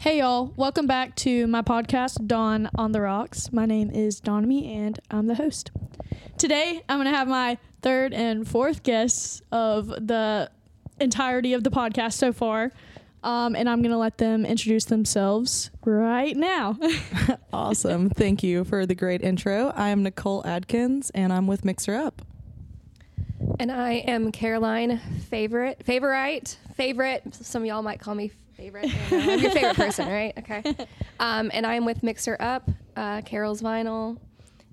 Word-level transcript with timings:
Hey 0.00 0.18
y'all, 0.20 0.52
welcome 0.56 0.86
back 0.86 1.16
to 1.16 1.48
my 1.48 1.60
podcast, 1.60 2.28
Donn 2.28 2.70
on 2.76 2.92
the 2.92 3.00
Rocks. 3.00 3.52
My 3.52 3.66
name 3.66 3.90
is 3.90 4.20
Donnamy 4.20 4.72
and 4.72 4.96
I'm 5.10 5.26
the 5.26 5.34
host. 5.34 5.72
Today 6.38 6.82
I'm 6.88 6.98
going 6.98 7.10
to 7.10 7.16
have 7.16 7.26
my 7.26 7.58
third 7.82 8.14
and 8.14 8.46
fourth 8.46 8.84
guests 8.84 9.42
of 9.50 9.88
the 9.88 10.52
entirety 11.00 11.52
of 11.52 11.64
the 11.64 11.70
podcast 11.70 12.12
so 12.12 12.32
far. 12.32 12.70
Um, 13.24 13.56
and 13.56 13.68
I'm 13.68 13.82
going 13.82 13.90
to 13.90 13.98
let 13.98 14.18
them 14.18 14.46
introduce 14.46 14.84
themselves 14.84 15.70
right 15.84 16.36
now. 16.36 16.78
Awesome. 17.52 18.08
Thank 18.10 18.44
you 18.44 18.62
for 18.62 18.86
the 18.86 18.94
great 18.94 19.22
intro. 19.22 19.72
I 19.74 19.88
am 19.88 20.04
Nicole 20.04 20.46
Adkins 20.46 21.10
and 21.10 21.32
I'm 21.32 21.48
with 21.48 21.64
Mix 21.64 21.86
Her 21.86 21.96
Up. 21.96 22.22
And 23.58 23.72
I 23.72 23.94
am 23.94 24.30
Caroline 24.30 24.98
Favorite, 25.28 25.82
Favorite, 25.84 26.56
Favorite. 26.76 27.34
Some 27.34 27.62
of 27.62 27.66
y'all 27.66 27.82
might 27.82 27.98
call 27.98 28.14
me 28.14 28.30
Favorite. 28.58 28.86
I 28.86 29.10
don't 29.10 29.26
know. 29.26 29.32
I'm 29.32 29.40
your 29.40 29.50
favorite 29.52 29.76
person, 29.76 30.08
right? 30.08 30.34
Okay. 30.38 30.62
Um, 31.20 31.50
and 31.54 31.64
I'm 31.66 31.84
with 31.84 32.02
Mix 32.02 32.26
Her 32.26 32.40
Up, 32.42 32.68
uh, 32.96 33.22
Carol's 33.22 33.62
Vinyl. 33.62 34.18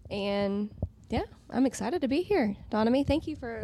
And 0.09 0.69
yeah, 1.09 1.23
I'm 1.49 1.65
excited 1.65 2.01
to 2.01 2.07
be 2.07 2.21
here. 2.23 2.55
Donnamy, 2.71 3.05
thank 3.05 3.27
you 3.27 3.35
for 3.35 3.63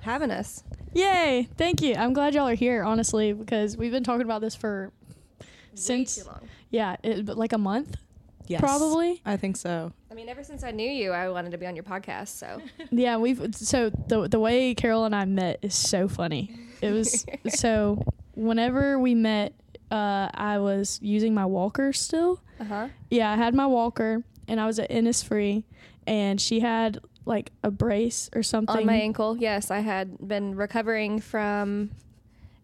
having 0.00 0.30
us. 0.30 0.64
Yay! 0.94 1.48
Thank 1.56 1.80
you. 1.80 1.94
I'm 1.94 2.12
glad 2.12 2.34
y'all 2.34 2.48
are 2.48 2.54
here, 2.54 2.82
honestly, 2.82 3.32
because 3.32 3.76
we've 3.76 3.92
been 3.92 4.04
talking 4.04 4.22
about 4.26 4.40
this 4.40 4.54
for 4.54 4.92
since 5.74 6.16
too 6.16 6.24
long. 6.24 6.48
yeah, 6.70 6.96
it, 7.02 7.24
but 7.24 7.38
like 7.38 7.52
a 7.52 7.58
month 7.58 7.96
Yes. 8.48 8.60
probably. 8.60 9.22
I 9.24 9.36
think 9.36 9.56
so. 9.56 9.92
I 10.10 10.14
mean, 10.14 10.28
ever 10.28 10.42
since 10.44 10.64
I 10.64 10.72
knew 10.72 10.90
you, 10.90 11.12
I 11.12 11.28
wanted 11.30 11.52
to 11.52 11.58
be 11.58 11.66
on 11.66 11.76
your 11.76 11.84
podcast. 11.84 12.28
So 12.28 12.60
Yeah, 12.90 13.16
we've 13.16 13.54
so 13.54 13.90
the 14.08 14.28
the 14.28 14.40
way 14.40 14.74
Carol 14.74 15.04
and 15.04 15.14
I 15.14 15.24
met 15.24 15.60
is 15.62 15.74
so 15.74 16.08
funny. 16.08 16.54
It 16.82 16.90
was 16.90 17.24
so 17.48 18.04
whenever 18.34 18.98
we 18.98 19.14
met, 19.14 19.54
uh, 19.90 20.28
I 20.32 20.58
was 20.58 20.98
using 21.02 21.34
my 21.34 21.46
walker 21.46 21.92
still. 21.92 22.40
uh 22.60 22.64
huh. 22.64 22.88
Yeah, 23.10 23.30
I 23.30 23.36
had 23.36 23.54
my 23.54 23.66
walker 23.66 24.24
and 24.48 24.60
I 24.60 24.66
was 24.66 24.78
at 24.78 24.90
Innisfree, 24.90 25.64
and 26.06 26.40
she 26.40 26.60
had 26.60 26.98
like 27.24 27.50
a 27.62 27.70
brace 27.70 28.28
or 28.34 28.42
something. 28.42 28.76
On 28.76 28.86
my 28.86 28.96
ankle, 28.96 29.36
yes, 29.36 29.70
I 29.70 29.80
had 29.80 30.16
been 30.26 30.54
recovering 30.56 31.20
from 31.20 31.90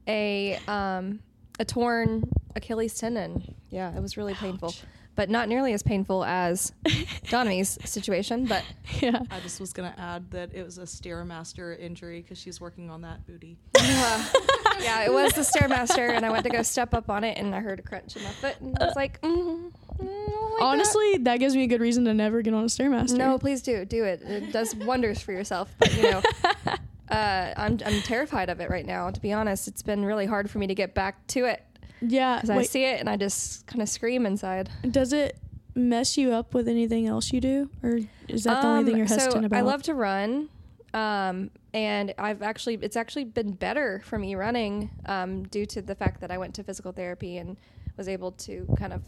a 0.08 0.58
um, 0.66 1.20
a 1.60 1.64
torn 1.64 2.24
Achilles 2.56 2.98
tendon. 2.98 3.54
Yeah, 3.70 3.94
it 3.96 4.00
was 4.00 4.16
really 4.16 4.34
painful, 4.34 4.74
but 5.18 5.28
not 5.28 5.48
nearly 5.48 5.72
as 5.72 5.82
painful 5.82 6.24
as 6.24 6.72
Donnamy's 7.28 7.76
situation. 7.84 8.46
But 8.46 8.62
yeah, 9.00 9.20
I 9.32 9.40
just 9.40 9.58
was 9.58 9.72
going 9.72 9.92
to 9.92 9.98
add 9.98 10.30
that 10.30 10.54
it 10.54 10.62
was 10.62 10.78
a 10.78 10.82
Stairmaster 10.82 11.76
injury 11.76 12.22
because 12.22 12.38
she's 12.38 12.60
working 12.60 12.88
on 12.88 13.02
that 13.02 13.26
booty. 13.26 13.58
uh, 13.76 14.28
yeah, 14.80 15.04
it 15.04 15.12
was 15.12 15.32
the 15.32 15.40
stairmaster, 15.40 16.08
and 16.10 16.24
I 16.24 16.30
went 16.30 16.44
to 16.44 16.50
go 16.50 16.62
step 16.62 16.94
up 16.94 17.10
on 17.10 17.24
it, 17.24 17.36
and 17.36 17.52
I 17.52 17.58
heard 17.58 17.80
a 17.80 17.82
crunch 17.82 18.14
in 18.14 18.22
my 18.22 18.30
foot, 18.30 18.60
and 18.60 18.78
I 18.80 18.86
was 18.86 18.94
like, 18.94 19.20
mm, 19.20 19.32
mm, 19.32 19.72
I 20.00 20.04
don't 20.04 20.58
that. 20.58 20.58
honestly, 20.60 21.18
that. 21.22 21.40
gives 21.40 21.56
me 21.56 21.64
a 21.64 21.66
good 21.66 21.80
reason 21.80 22.04
to 22.04 22.14
never 22.14 22.40
get 22.40 22.54
on 22.54 22.62
a 22.62 22.68
stairmaster. 22.68 23.16
No, 23.16 23.38
please 23.38 23.60
do 23.60 23.84
do 23.84 24.04
it. 24.04 24.22
It 24.22 24.52
does 24.52 24.72
wonders 24.76 25.20
for 25.20 25.32
yourself. 25.32 25.74
But 25.80 25.96
you 25.96 26.02
know, 26.04 26.22
uh, 27.10 27.54
I'm 27.56 27.80
I'm 27.84 28.02
terrified 28.02 28.50
of 28.50 28.60
it 28.60 28.70
right 28.70 28.86
now. 28.86 29.10
To 29.10 29.20
be 29.20 29.32
honest, 29.32 29.66
it's 29.66 29.82
been 29.82 30.04
really 30.04 30.26
hard 30.26 30.48
for 30.48 30.58
me 30.58 30.68
to 30.68 30.76
get 30.76 30.94
back 30.94 31.26
to 31.28 31.44
it 31.46 31.64
Yeah, 32.00 32.36
because 32.36 32.50
I 32.50 32.62
see 32.62 32.84
it 32.84 33.00
and 33.00 33.08
I 33.08 33.16
just 33.16 33.66
kind 33.66 33.82
of 33.82 33.88
scream 33.88 34.26
inside. 34.26 34.70
does 34.90 35.12
it 35.12 35.38
mess 35.74 36.16
you 36.18 36.32
up 36.32 36.54
with 36.54 36.66
anything 36.68 37.06
else 37.06 37.32
you 37.32 37.40
do, 37.40 37.70
or 37.82 38.00
is 38.28 38.44
that 38.44 38.62
the 38.62 38.68
only 38.68 38.84
thing 38.84 38.94
Um, 38.94 38.98
you're 38.98 39.06
hesitant 39.06 39.42
so 39.42 39.46
about? 39.46 39.56
I 39.58 39.60
love 39.62 39.82
to 39.84 39.94
run, 39.94 40.48
um, 40.94 41.50
and 41.72 42.14
I've 42.18 42.42
actually 42.42 42.78
it's 42.82 42.96
actually 42.96 43.24
been 43.24 43.52
better 43.52 44.00
for 44.04 44.18
me 44.18 44.34
running 44.34 44.90
um, 45.06 45.44
due 45.44 45.66
to 45.66 45.82
the 45.82 45.94
fact 45.94 46.20
that 46.20 46.30
I 46.30 46.38
went 46.38 46.54
to 46.54 46.64
physical 46.64 46.92
therapy 46.92 47.36
and 47.38 47.56
was 47.96 48.08
able 48.08 48.32
to 48.32 48.66
kind 48.78 48.92
of 48.92 49.02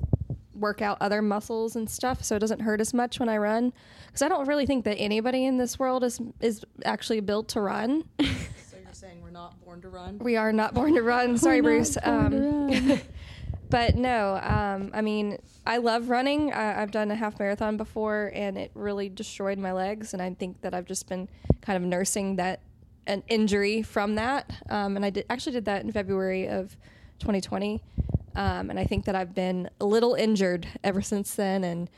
work 0.55 0.83
out 0.83 0.99
other 1.01 1.23
muscles 1.23 1.75
and 1.77 1.89
stuff, 1.89 2.23
so 2.23 2.37
it 2.37 2.39
doesn't 2.41 2.61
hurt 2.61 2.81
as 2.81 2.93
much 2.93 3.19
when 3.19 3.29
I 3.29 3.39
run. 3.39 3.73
Because 4.07 4.23
I 4.23 4.29
don't 4.29 4.47
really 4.47 4.67
think 4.67 4.85
that 4.85 4.97
anybody 4.97 5.47
in 5.47 5.57
this 5.59 5.79
world 5.79 6.05
is 6.05 6.21
is 6.41 6.65
actually 6.85 7.21
built 7.21 7.49
to 7.51 7.61
run. 7.61 8.05
we're 9.31 9.39
not 9.39 9.65
born 9.65 9.81
to 9.81 9.89
run? 9.89 10.19
We 10.19 10.37
are 10.37 10.53
not 10.53 10.75
born 10.75 10.95
to 10.95 11.03
run. 11.03 11.39
Sorry, 11.39 11.61
We're 11.61 11.77
Bruce. 11.77 11.97
Um, 12.03 13.01
but 13.71 13.95
no, 13.95 14.41
um, 14.43 14.91
I 14.93 15.03
mean, 15.03 15.39
I 15.65 15.77
love 15.77 16.09
running. 16.09 16.53
I, 16.53 16.83
I've 16.83 16.91
done 16.91 17.13
a 17.13 17.15
half 17.15 17.39
marathon 17.39 17.77
before, 17.77 18.33
and 18.35 18.59
it 18.59 18.73
really 18.75 19.09
destroyed 19.09 19.59
my 19.59 19.73
legs. 19.73 20.13
And 20.15 20.21
I 20.21 20.35
think 20.35 20.63
that 20.63 20.75
I've 20.75 20.87
just 20.87 21.09
been 21.09 21.29
kind 21.61 21.77
of 21.77 21.89
nursing 21.89 22.37
that 22.37 22.61
an 23.07 23.23
injury 23.29 23.83
from 23.83 24.17
that. 24.17 24.51
Um, 24.69 24.97
and 24.97 25.05
I 25.05 25.11
did 25.11 25.27
actually 25.31 25.53
did 25.53 25.65
that 25.67 25.85
in 25.85 25.93
February 25.93 26.49
of 26.49 26.77
2020. 27.21 27.81
Um, 28.35 28.71
and 28.71 28.81
I 28.81 28.85
think 28.85 29.05
that 29.05 29.15
I've 29.15 29.35
been 29.35 29.71
a 29.81 29.85
little 29.85 30.15
injured 30.15 30.67
ever 30.83 31.03
since 31.03 31.35
then. 31.37 31.63
And 31.63 31.89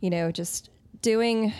you 0.00 0.10
know, 0.10 0.30
just 0.30 0.70
doing 1.02 1.52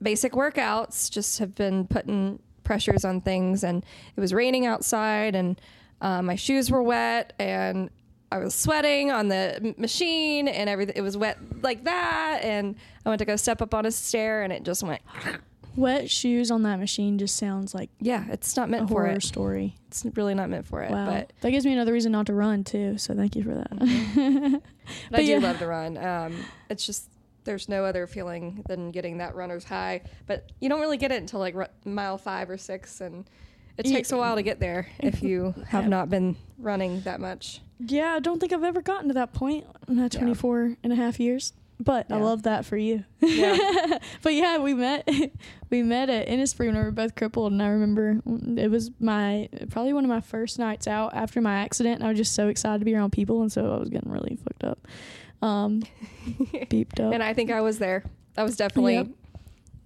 basic 0.00 0.32
workouts, 0.32 1.10
just 1.10 1.40
have 1.40 1.56
been 1.56 1.86
putting 1.88 2.38
pressures 2.70 3.04
on 3.04 3.20
things. 3.20 3.64
And 3.64 3.84
it 4.16 4.20
was 4.20 4.32
raining 4.32 4.64
outside, 4.64 5.34
and 5.34 5.60
uh, 6.00 6.22
my 6.22 6.36
shoes 6.36 6.70
were 6.70 6.82
wet, 6.84 7.32
and 7.40 7.90
I 8.30 8.38
was 8.38 8.54
sweating 8.54 9.10
on 9.10 9.26
the 9.26 9.74
machine, 9.76 10.46
and 10.46 10.70
everything. 10.70 10.94
It 10.96 11.00
was 11.02 11.16
wet 11.16 11.36
like 11.62 11.82
that, 11.84 12.40
and 12.44 12.76
I 13.04 13.08
went 13.08 13.18
to 13.18 13.24
go 13.24 13.34
step 13.34 13.60
up 13.60 13.74
on 13.74 13.86
a 13.86 13.90
stair, 13.90 14.44
and 14.44 14.52
it 14.52 14.62
just 14.62 14.82
went. 14.84 15.02
Wet 15.76 16.10
shoes 16.10 16.50
on 16.50 16.64
that 16.64 16.80
machine 16.80 17.16
just 17.16 17.36
sounds 17.36 17.74
like 17.76 17.90
Yeah, 18.00 18.24
it's 18.28 18.56
not 18.56 18.66
a 18.68 18.70
meant 18.72 18.88
for 18.88 19.02
horror 19.04 19.12
it. 19.18 19.22
story. 19.22 19.76
It's 19.86 20.04
really 20.16 20.34
not 20.34 20.50
meant 20.50 20.66
for 20.66 20.82
it. 20.82 20.90
Wow, 20.90 21.06
But, 21.06 21.32
that 21.42 21.50
gives 21.52 21.64
me 21.64 21.72
another 21.72 21.92
reason 21.92 22.10
not 22.10 22.26
to 22.26 22.34
run 22.34 22.64
too. 22.64 22.98
So 22.98 23.14
thank 23.14 23.36
you 23.36 23.44
for 23.44 23.54
that. 23.54 23.70
but 23.78 24.62
But 25.12 25.20
I 25.20 25.24
do 25.24 25.30
yeah. 25.30 25.38
love 25.38 25.58
to 25.60 25.66
run. 25.68 25.96
Um, 25.96 26.34
it's 26.68 26.84
just 26.84 27.08
there's 27.44 27.68
no 27.68 27.84
other 27.84 28.06
feeling 28.06 28.62
than 28.68 28.90
getting 28.90 29.18
that 29.18 29.34
runner's 29.34 29.64
high. 29.64 30.02
But 30.26 30.50
you 30.60 30.68
don't 30.68 30.80
really 30.80 30.96
get 30.98 31.12
it 31.12 31.20
until 31.20 31.40
like 31.40 31.54
ru- 31.54 31.66
mile 31.84 32.18
five 32.18 32.50
or 32.50 32.58
six, 32.58 33.00
and 33.00 33.28
it 33.78 33.84
takes 33.84 34.12
a 34.12 34.16
while 34.16 34.36
to 34.36 34.42
get 34.42 34.60
there 34.60 34.88
if 34.98 35.22
you 35.22 35.54
have 35.68 35.88
not 35.88 36.10
been 36.10 36.36
running 36.58 37.00
that 37.02 37.20
much. 37.20 37.60
yeah, 37.78 38.12
I 38.14 38.18
don't 38.20 38.38
think 38.38 38.52
I've 38.52 38.64
ever 38.64 38.82
gotten 38.82 39.08
to 39.08 39.14
that 39.14 39.32
point 39.32 39.64
in 39.88 39.96
that 39.96 40.12
Yeah. 40.14 40.20
24 40.20 40.76
and 40.84 40.92
a 40.92 40.96
half 40.96 41.18
years. 41.18 41.52
But 41.82 42.12
I 42.12 42.16
love 42.18 42.42
that 42.42 42.66
for 42.66 42.76
you. 42.76 43.04
Yeah. 43.20 43.56
but 44.22 44.34
yeah, 44.34 44.58
we 44.58 44.74
met 44.74 45.08
we 45.70 45.82
met 45.82 46.10
at 46.10 46.28
Innisfree 46.28 46.66
when 46.66 46.74
we 46.76 46.82
were 46.82 46.90
both 46.90 47.14
crippled, 47.14 47.52
and 47.52 47.62
I 47.62 47.68
remember 47.68 48.20
it 48.60 48.70
was 48.70 48.90
my 49.00 49.48
probably 49.70 49.94
one 49.94 50.04
of 50.04 50.10
my 50.10 50.20
first 50.20 50.58
nights 50.58 50.86
out 50.86 51.14
after 51.14 51.40
my 51.40 51.54
accident. 51.54 51.94
And 52.00 52.04
I 52.04 52.10
was 52.10 52.18
just 52.18 52.34
so 52.34 52.48
excited 52.48 52.80
to 52.80 52.84
be 52.84 52.94
around 52.94 53.12
people, 53.12 53.40
and 53.40 53.50
so 53.50 53.72
I 53.74 53.78
was 53.78 53.88
getting 53.88 54.10
really 54.12 54.36
fucked 54.44 54.62
up, 54.62 54.86
um, 55.42 55.82
beeped 56.70 57.00
up. 57.00 57.12
and 57.14 57.22
I 57.22 57.34
think 57.34 57.50
I 57.50 57.60
was 57.60 57.78
there. 57.78 58.04
I 58.36 58.42
was 58.42 58.56
definitely 58.56 58.94
Yep. 58.94 59.06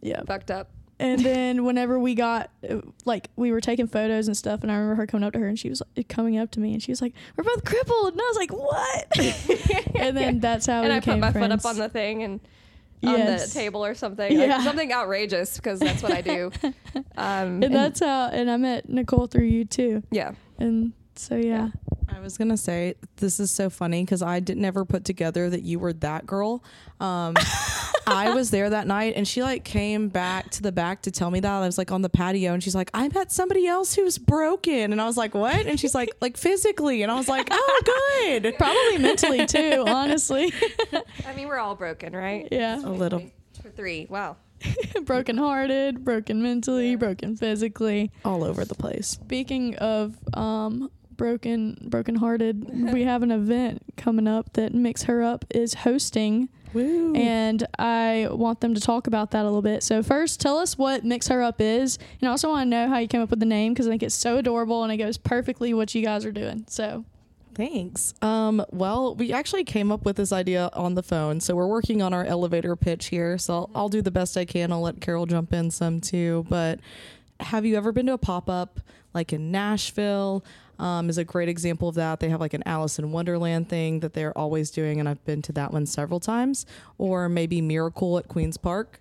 yeah, 0.02 0.22
fucked 0.24 0.50
up. 0.50 0.70
And 1.00 1.20
then 1.24 1.64
whenever 1.64 1.98
we 1.98 2.14
got 2.14 2.50
uh, 2.68 2.80
like 3.04 3.30
we 3.36 3.50
were 3.52 3.60
taking 3.60 3.86
photos 3.88 4.26
and 4.28 4.36
stuff, 4.36 4.62
and 4.62 4.70
I 4.70 4.76
remember 4.76 4.94
her 4.96 5.06
coming 5.06 5.24
up 5.26 5.32
to 5.32 5.38
her 5.40 5.48
and 5.48 5.58
she 5.58 5.68
was 5.68 5.82
like, 5.96 6.08
coming 6.08 6.38
up 6.38 6.50
to 6.52 6.60
me 6.60 6.72
and 6.72 6.82
she 6.82 6.92
was 6.92 7.02
like, 7.02 7.14
"We're 7.36 7.44
both 7.44 7.64
crippled," 7.64 8.12
and 8.12 8.20
I 8.20 8.24
was 8.24 8.36
like, 8.36 8.52
"What?" 8.52 9.96
and 10.00 10.16
then 10.16 10.40
that's 10.40 10.66
how 10.66 10.82
and 10.82 10.90
we 10.92 10.96
I 10.96 11.00
put 11.00 11.18
my 11.18 11.32
friends. 11.32 11.62
foot 11.62 11.68
up 11.68 11.70
on 11.70 11.78
the 11.78 11.88
thing 11.88 12.22
and 12.22 12.40
on 13.04 13.18
Yes. 13.18 13.52
the 13.52 13.60
table 13.60 13.84
or 13.84 13.94
something, 13.94 14.38
like 14.38 14.62
something 14.62 14.92
outrageous 14.92 15.56
because 15.56 15.78
that's 15.80 16.02
what 16.02 16.12
I 16.12 16.20
do. 16.22 16.50
Um, 17.16 17.62
and 17.62 17.74
that's 17.74 18.00
how. 18.00 18.28
And 18.28 18.50
I 18.50 18.56
met 18.56 18.88
Nicole 18.88 19.26
through 19.26 19.44
you 19.46 19.64
too, 19.64 20.02
yeah. 20.10 20.32
and 20.58 20.92
so 21.16 21.34
yeah. 21.36 21.68
I 22.14 22.20
was 22.20 22.38
gonna 22.38 22.56
say 22.56 22.94
this 23.16 23.40
is 23.40 23.50
so 23.50 23.68
funny 23.68 24.04
because 24.04 24.22
I 24.22 24.40
did 24.40 24.56
never 24.56 24.84
put 24.84 25.04
together 25.04 25.50
that 25.50 25.62
you 25.62 25.78
were 25.78 25.92
that 25.94 26.26
girl. 26.26 26.62
Um, 27.00 27.34
I 28.06 28.34
was 28.34 28.50
there 28.50 28.70
that 28.70 28.86
night, 28.86 29.14
and 29.16 29.26
she 29.26 29.42
like 29.42 29.64
came 29.64 30.08
back 30.08 30.50
to 30.52 30.62
the 30.62 30.72
back 30.72 31.02
to 31.02 31.10
tell 31.10 31.30
me 31.30 31.40
that 31.40 31.50
I 31.50 31.66
was 31.66 31.76
like 31.78 31.90
on 31.90 32.02
the 32.02 32.08
patio, 32.08 32.52
and 32.52 32.62
she's 32.62 32.74
like, 32.74 32.90
"I 32.94 33.08
met 33.08 33.32
somebody 33.32 33.66
else 33.66 33.94
who's 33.94 34.18
broken," 34.18 34.92
and 34.92 35.00
I 35.00 35.06
was 35.06 35.16
like, 35.16 35.34
"What?" 35.34 35.66
And 35.66 35.78
she's 35.80 35.94
like, 35.94 36.10
"Like 36.20 36.36
physically," 36.36 37.02
and 37.02 37.10
I 37.10 37.16
was 37.16 37.28
like, 37.28 37.48
"Oh, 37.50 37.82
good." 38.30 38.54
Probably 38.58 38.98
mentally 38.98 39.46
too, 39.46 39.84
honestly. 39.86 40.52
I 41.26 41.34
mean, 41.34 41.48
we're 41.48 41.58
all 41.58 41.74
broken, 41.74 42.14
right? 42.14 42.46
yeah, 42.52 42.78
A 42.78 42.88
little. 42.90 43.22
For 43.62 43.70
three. 43.70 44.06
Wow. 44.08 44.36
broken 45.04 45.36
hearted, 45.36 46.04
broken 46.04 46.42
mentally, 46.42 46.96
broken 46.96 47.36
physically. 47.36 48.10
all 48.24 48.44
over 48.44 48.64
the 48.64 48.74
place. 48.74 49.08
Speaking 49.08 49.76
of 49.76 50.16
um 50.34 50.90
broken 51.16 51.78
broken 51.88 52.16
hearted, 52.16 52.92
we 52.92 53.02
have 53.02 53.22
an 53.22 53.30
event 53.30 53.82
coming 53.96 54.26
up 54.26 54.52
that 54.54 54.74
Mix 54.74 55.04
Her 55.04 55.22
Up 55.22 55.44
is 55.50 55.74
hosting 55.74 56.48
Woo. 56.72 57.14
and 57.14 57.66
I 57.78 58.28
want 58.30 58.60
them 58.60 58.74
to 58.74 58.80
talk 58.80 59.06
about 59.06 59.30
that 59.32 59.42
a 59.42 59.44
little 59.44 59.62
bit. 59.62 59.82
So 59.82 60.02
first, 60.02 60.40
tell 60.40 60.58
us 60.58 60.76
what 60.76 61.04
Mix 61.04 61.28
Her 61.28 61.42
Up 61.42 61.60
is, 61.60 61.98
and 62.20 62.28
I 62.28 62.30
also 62.30 62.48
want 62.48 62.66
to 62.66 62.70
know 62.70 62.88
how 62.88 62.98
you 62.98 63.08
came 63.08 63.20
up 63.20 63.30
with 63.30 63.40
the 63.40 63.46
name 63.46 63.72
because 63.72 63.86
I 63.86 63.90
think 63.90 64.02
it's 64.02 64.14
so 64.14 64.38
adorable 64.38 64.82
and 64.82 64.92
it 64.92 64.96
goes 64.96 65.18
perfectly 65.18 65.72
what 65.74 65.94
you 65.94 66.02
guys 66.02 66.24
are 66.24 66.32
doing. 66.32 66.64
So 66.68 67.04
Thanks. 67.54 68.14
Um, 68.20 68.64
well, 68.70 69.14
we 69.14 69.32
actually 69.32 69.64
came 69.64 69.92
up 69.92 70.04
with 70.04 70.16
this 70.16 70.32
idea 70.32 70.70
on 70.72 70.94
the 70.94 71.02
phone. 71.02 71.40
So 71.40 71.54
we're 71.54 71.68
working 71.68 72.02
on 72.02 72.12
our 72.12 72.24
elevator 72.24 72.74
pitch 72.74 73.06
here. 73.06 73.38
So 73.38 73.54
I'll, 73.54 73.70
I'll 73.74 73.88
do 73.88 74.02
the 74.02 74.10
best 74.10 74.36
I 74.36 74.44
can. 74.44 74.72
I'll 74.72 74.80
let 74.80 75.00
Carol 75.00 75.26
jump 75.26 75.52
in 75.52 75.70
some 75.70 76.00
too. 76.00 76.44
But 76.48 76.80
have 77.40 77.64
you 77.64 77.76
ever 77.76 77.92
been 77.92 78.06
to 78.06 78.14
a 78.14 78.18
pop 78.18 78.48
up 78.48 78.80
like 79.12 79.32
in 79.32 79.50
Nashville? 79.52 80.44
Um, 80.78 81.08
is 81.08 81.18
a 81.18 81.24
great 81.24 81.48
example 81.48 81.88
of 81.88 81.94
that. 81.94 82.20
They 82.20 82.28
have 82.28 82.40
like 82.40 82.54
an 82.54 82.62
Alice 82.66 82.98
in 82.98 83.12
Wonderland 83.12 83.68
thing 83.68 84.00
that 84.00 84.14
they're 84.14 84.36
always 84.36 84.70
doing, 84.70 85.00
and 85.00 85.08
I've 85.08 85.24
been 85.24 85.42
to 85.42 85.52
that 85.52 85.72
one 85.72 85.86
several 85.86 86.20
times. 86.20 86.66
Or 86.98 87.28
maybe 87.28 87.60
Miracle 87.60 88.18
at 88.18 88.28
Queens 88.28 88.56
Park. 88.56 89.00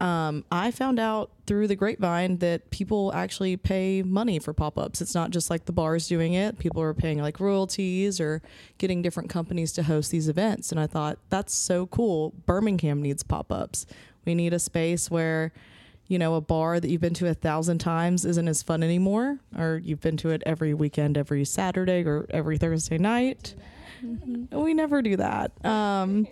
Um, 0.00 0.44
I 0.50 0.70
found 0.70 0.98
out 0.98 1.30
through 1.46 1.68
the 1.68 1.76
grapevine 1.76 2.38
that 2.38 2.68
people 2.70 3.12
actually 3.14 3.56
pay 3.56 4.02
money 4.02 4.38
for 4.38 4.52
pop 4.52 4.76
ups. 4.76 5.00
It's 5.00 5.14
not 5.14 5.30
just 5.30 5.50
like 5.50 5.66
the 5.66 5.72
bars 5.72 6.08
doing 6.08 6.34
it. 6.34 6.58
People 6.58 6.82
are 6.82 6.92
paying 6.92 7.22
like 7.22 7.38
royalties 7.38 8.20
or 8.20 8.42
getting 8.78 9.02
different 9.02 9.30
companies 9.30 9.72
to 9.74 9.84
host 9.84 10.10
these 10.10 10.28
events. 10.28 10.72
And 10.72 10.80
I 10.80 10.86
thought, 10.86 11.18
that's 11.30 11.54
so 11.54 11.86
cool. 11.86 12.34
Birmingham 12.44 13.00
needs 13.02 13.22
pop 13.22 13.52
ups. 13.52 13.86
We 14.24 14.34
need 14.34 14.52
a 14.52 14.58
space 14.58 15.10
where, 15.10 15.52
you 16.06 16.18
know, 16.18 16.34
a 16.34 16.40
bar 16.40 16.80
that 16.80 16.88
you've 16.88 17.00
been 17.00 17.14
to 17.14 17.28
a 17.28 17.34
thousand 17.34 17.78
times 17.78 18.24
isn't 18.24 18.48
as 18.48 18.62
fun 18.62 18.82
anymore, 18.82 19.38
or 19.56 19.80
you've 19.82 20.00
been 20.00 20.16
to 20.18 20.30
it 20.30 20.42
every 20.44 20.74
weekend, 20.74 21.16
every 21.16 21.44
Saturday, 21.44 22.04
or 22.04 22.26
every 22.30 22.58
Thursday 22.58 22.98
night. 22.98 23.54
We 24.52 24.74
never 24.74 25.00
do 25.00 25.16
that. 25.16 25.52
Um, 25.64 26.26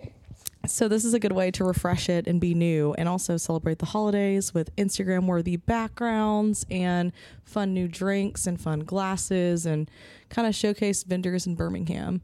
so 0.65 0.87
this 0.87 1.03
is 1.03 1.13
a 1.13 1.19
good 1.19 1.33
way 1.33 1.51
to 1.51 1.65
refresh 1.65 2.07
it 2.07 2.27
and 2.27 2.39
be 2.39 2.53
new 2.53 2.93
and 2.93 3.09
also 3.09 3.35
celebrate 3.35 3.79
the 3.79 3.87
holidays 3.87 4.53
with 4.53 4.73
Instagram 4.77 5.25
worthy 5.25 5.57
backgrounds 5.57 6.65
and 6.69 7.11
fun 7.43 7.73
new 7.73 7.87
drinks 7.87 8.47
and 8.47 8.61
fun 8.61 8.81
glasses 8.81 9.65
and 9.65 9.89
kind 10.29 10.47
of 10.47 10.55
showcase 10.55 11.03
vendors 11.03 11.45
in 11.47 11.55
Birmingham. 11.55 12.21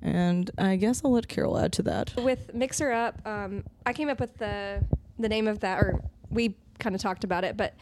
And 0.00 0.50
I 0.56 0.76
guess 0.76 1.02
I'll 1.04 1.12
let 1.12 1.28
Carol 1.28 1.58
add 1.58 1.72
to 1.74 1.82
that. 1.82 2.14
With 2.16 2.54
Mix 2.54 2.78
Her 2.78 2.92
Up, 2.92 3.20
um, 3.26 3.64
I 3.84 3.92
came 3.92 4.08
up 4.08 4.20
with 4.20 4.36
the 4.38 4.82
the 5.18 5.28
name 5.28 5.46
of 5.46 5.60
that, 5.60 5.78
or 5.78 6.00
we 6.30 6.56
kind 6.82 6.94
of 6.94 7.00
talked 7.00 7.24
about 7.24 7.44
it, 7.44 7.56
but 7.56 7.74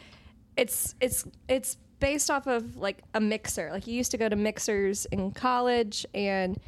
it's 0.55 0.95
it's 1.01 1.25
it's 1.49 1.77
based 1.99 2.31
off 2.31 2.47
of 2.47 2.77
like 2.77 3.03
a 3.13 3.19
mixer. 3.19 3.69
Like 3.71 3.87
you 3.87 3.95
used 3.95 4.11
to 4.11 4.17
go 4.17 4.29
to 4.29 4.35
mixers 4.35 5.05
in 5.07 5.31
college, 5.31 6.05
and 6.13 6.59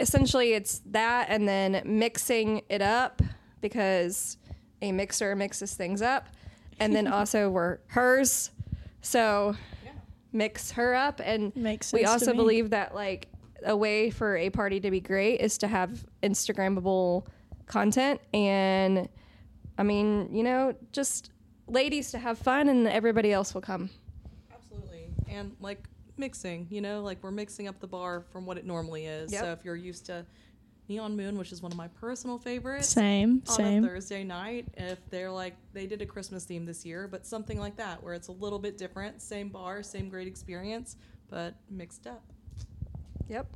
essentially 0.00 0.54
it's 0.54 0.80
that, 0.86 1.26
and 1.28 1.46
then 1.46 1.82
mixing 1.84 2.62
it 2.68 2.82
up 2.82 3.22
because 3.60 4.36
a 4.80 4.90
mixer 4.90 5.36
mixes 5.36 5.74
things 5.74 6.02
up, 6.02 6.28
and 6.80 6.94
then 6.94 7.06
also 7.12 7.50
we're 7.50 7.78
hers, 7.88 8.50
so 9.02 9.54
mix 10.32 10.72
her 10.72 10.94
up, 10.94 11.20
and 11.22 11.54
Makes 11.54 11.92
we 11.92 12.04
also 12.04 12.34
believe 12.34 12.70
that 12.70 12.94
like 12.94 13.28
a 13.64 13.76
way 13.76 14.10
for 14.10 14.36
a 14.36 14.50
party 14.50 14.80
to 14.80 14.90
be 14.90 15.00
great 15.00 15.40
is 15.40 15.58
to 15.58 15.68
have 15.68 16.04
instagrammable 16.22 17.24
content 17.66 18.20
and 18.34 19.08
i 19.78 19.84
mean 19.84 20.28
you 20.32 20.42
know 20.42 20.74
just 20.90 21.31
ladies 21.72 22.10
to 22.12 22.18
have 22.18 22.38
fun 22.38 22.68
and 22.68 22.86
everybody 22.86 23.32
else 23.32 23.54
will 23.54 23.60
come 23.60 23.90
Absolutely. 24.54 25.08
And 25.28 25.56
like 25.60 25.84
mixing, 26.16 26.66
you 26.70 26.80
know, 26.80 27.02
like 27.02 27.18
we're 27.22 27.30
mixing 27.30 27.66
up 27.68 27.80
the 27.80 27.86
bar 27.86 28.20
from 28.30 28.44
what 28.46 28.58
it 28.58 28.66
normally 28.66 29.06
is. 29.06 29.32
Yep. 29.32 29.40
So 29.42 29.52
if 29.52 29.64
you're 29.64 29.76
used 29.76 30.06
to 30.06 30.24
Neon 30.88 31.16
Moon, 31.16 31.38
which 31.38 31.52
is 31.52 31.62
one 31.62 31.72
of 31.72 31.78
my 31.78 31.88
personal 31.88 32.38
favorites, 32.38 32.88
Same, 32.88 33.42
on 33.48 33.54
same. 33.56 33.84
a 33.84 33.88
Thursday 33.88 34.22
night, 34.24 34.66
if 34.76 34.98
they're 35.10 35.30
like 35.30 35.54
they 35.72 35.86
did 35.86 36.02
a 36.02 36.06
Christmas 36.06 36.44
theme 36.44 36.66
this 36.66 36.84
year, 36.84 37.08
but 37.08 37.24
something 37.26 37.58
like 37.58 37.76
that 37.76 38.02
where 38.02 38.14
it's 38.14 38.28
a 38.28 38.32
little 38.32 38.58
bit 38.58 38.76
different, 38.78 39.22
same 39.22 39.48
bar, 39.48 39.82
same 39.82 40.08
great 40.10 40.28
experience, 40.28 40.96
but 41.30 41.54
mixed 41.70 42.06
up. 42.06 42.22
yep 43.28 43.46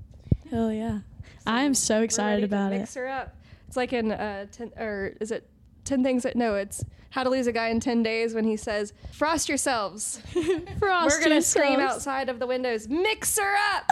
Hell 0.51 0.73
yeah. 0.73 1.01
I 1.47 1.63
am 1.63 1.75
so 1.75 1.99
We're 1.99 2.05
excited 2.05 2.29
ready 2.37 2.41
to 2.43 2.47
about 2.47 2.73
it. 2.73 2.79
mix 2.79 2.95
her 2.95 3.07
up 3.09 3.37
it's 3.69 3.77
like 3.77 3.93
in 3.93 4.13
uh 4.13 4.47
10 4.53 4.73
or 4.79 5.13
is 5.21 5.31
it 5.33 5.49
10 5.85 6.03
things 6.05 6.23
that 6.23 6.37
no 6.37 6.55
it's 6.55 6.85
how 7.17 7.23
to 7.23 7.31
lose 7.31 7.47
a 7.47 7.53
guy 7.53 7.69
in 7.69 7.81
10 7.81 8.03
days 8.03 8.35
when 8.35 8.45
he 8.45 8.57
says 8.59 8.93
frost 9.11 9.49
yourselves 9.49 10.21
Frost 10.79 11.17
we're 11.17 11.23
gonna 11.23 11.41
scream 11.41 11.81
outside 11.81 12.29
of 12.29 12.39
the 12.39 12.47
windows 12.47 12.89
mix 12.89 13.39
her 13.39 13.55
up 13.75 13.85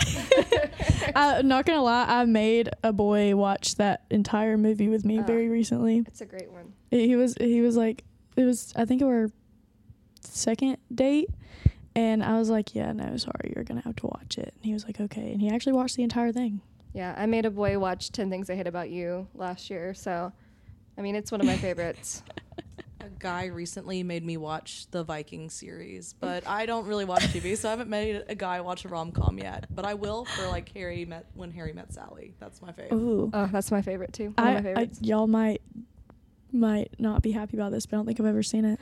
I'm 1.07 1.13
uh, 1.17 1.43
not 1.43 1.65
gonna 1.65 1.83
lie, 1.83 2.05
I 2.07 2.27
made 2.27 2.69
a 2.83 2.93
boy 2.93 3.35
watch 3.35 3.77
that 3.77 4.05
entire 4.11 4.59
movie 4.59 4.89
with 4.91 5.05
me 5.07 5.21
Oh. 5.21 5.23
very 5.23 5.49
recently. 5.49 6.05
it's 6.07 6.21
a 6.21 6.27
great 6.27 6.53
one 6.53 6.75
He 6.91 7.17
was 7.17 7.35
he 7.41 7.63
was 7.63 7.77
like 7.79 8.05
it 8.37 8.45
was 8.45 8.73
I 8.77 8.85
think 8.85 9.01
it 9.01 9.07
were 9.07 9.31
second 10.21 10.77
date 10.95 11.31
and 11.97 12.23
I 12.25 12.39
was 12.39 12.51
like, 12.51 12.75
Yeah, 12.75 12.93
no, 12.93 13.17
sorry, 13.17 13.53
you're 13.55 13.65
gonna 13.65 13.81
have 13.83 13.97
to 13.97 14.07
watch 14.07 14.37
it. 14.37 14.53
And 14.57 14.65
he 14.65 14.73
was 14.75 14.85
like, 14.85 15.01
Okay. 15.01 15.33
And 15.33 15.41
he 15.41 15.49
actually 15.49 15.75
watched 15.75 15.97
the 15.97 16.03
entire 16.03 16.33
thing. 16.33 16.61
Yeah, 16.93 17.15
I 17.17 17.27
made 17.27 17.47
a 17.47 17.51
boy 17.51 17.79
watch 17.79 18.11
10 18.13 18.31
Things 18.31 18.51
I 18.51 18.55
Hate 18.57 18.67
About 18.67 18.91
You 18.91 19.29
last 19.35 19.71
year. 19.71 19.95
So, 19.95 20.33
I 20.99 21.03
mean, 21.03 21.15
it's 21.17 21.31
one 21.33 21.41
of 21.41 21.47
my 21.47 21.57
favorites. 21.57 22.23
A 23.05 23.11
guy 23.19 23.47
recently 23.47 24.03
made 24.03 24.25
me 24.25 24.39
watch 24.39 24.87
the 24.91 25.05
Viking 25.05 25.51
series, 25.51 26.15
but 26.15 26.47
I 26.47 26.65
don't 26.65 26.87
really 26.87 27.05
watch 27.05 27.25
TV, 27.25 27.55
so 27.55 27.69
I 27.69 27.73
haven't 27.73 27.91
made 27.91 28.25
a 28.29 28.35
guy 28.35 28.63
watch 28.63 28.87
a 28.87 28.89
rom 28.89 29.13
com 29.13 29.37
yet. 29.39 29.67
But 29.69 29.85
I 29.85 29.93
will 29.93 30.25
for 30.25 30.49
like 30.49 30.71
Harry 30.71 31.05
met 31.05 31.27
when 31.35 31.51
Harry 31.51 31.75
met 31.75 31.93
Sally. 31.93 32.35
That's 32.41 32.63
my 32.63 32.73
favorite. 32.73 32.97
Ooh. 32.97 33.31
oh, 33.31 33.47
that's 33.53 33.71
my 33.71 33.83
favorite 33.83 34.15
too. 34.15 34.33
One 34.37 34.57
of 34.57 34.65
my 34.65 34.71
I, 34.71 34.81
I 34.81 34.89
y'all 35.03 35.27
might 35.27 35.61
might 36.51 36.99
not 36.99 37.21
be 37.21 37.33
happy 37.33 37.59
about 37.59 37.73
this, 37.73 37.85
but 37.85 37.95
I 37.95 37.99
don't 37.99 38.07
think 38.07 38.21
I've 38.21 38.27
ever 38.27 38.43
seen 38.43 38.65
it. 38.65 38.81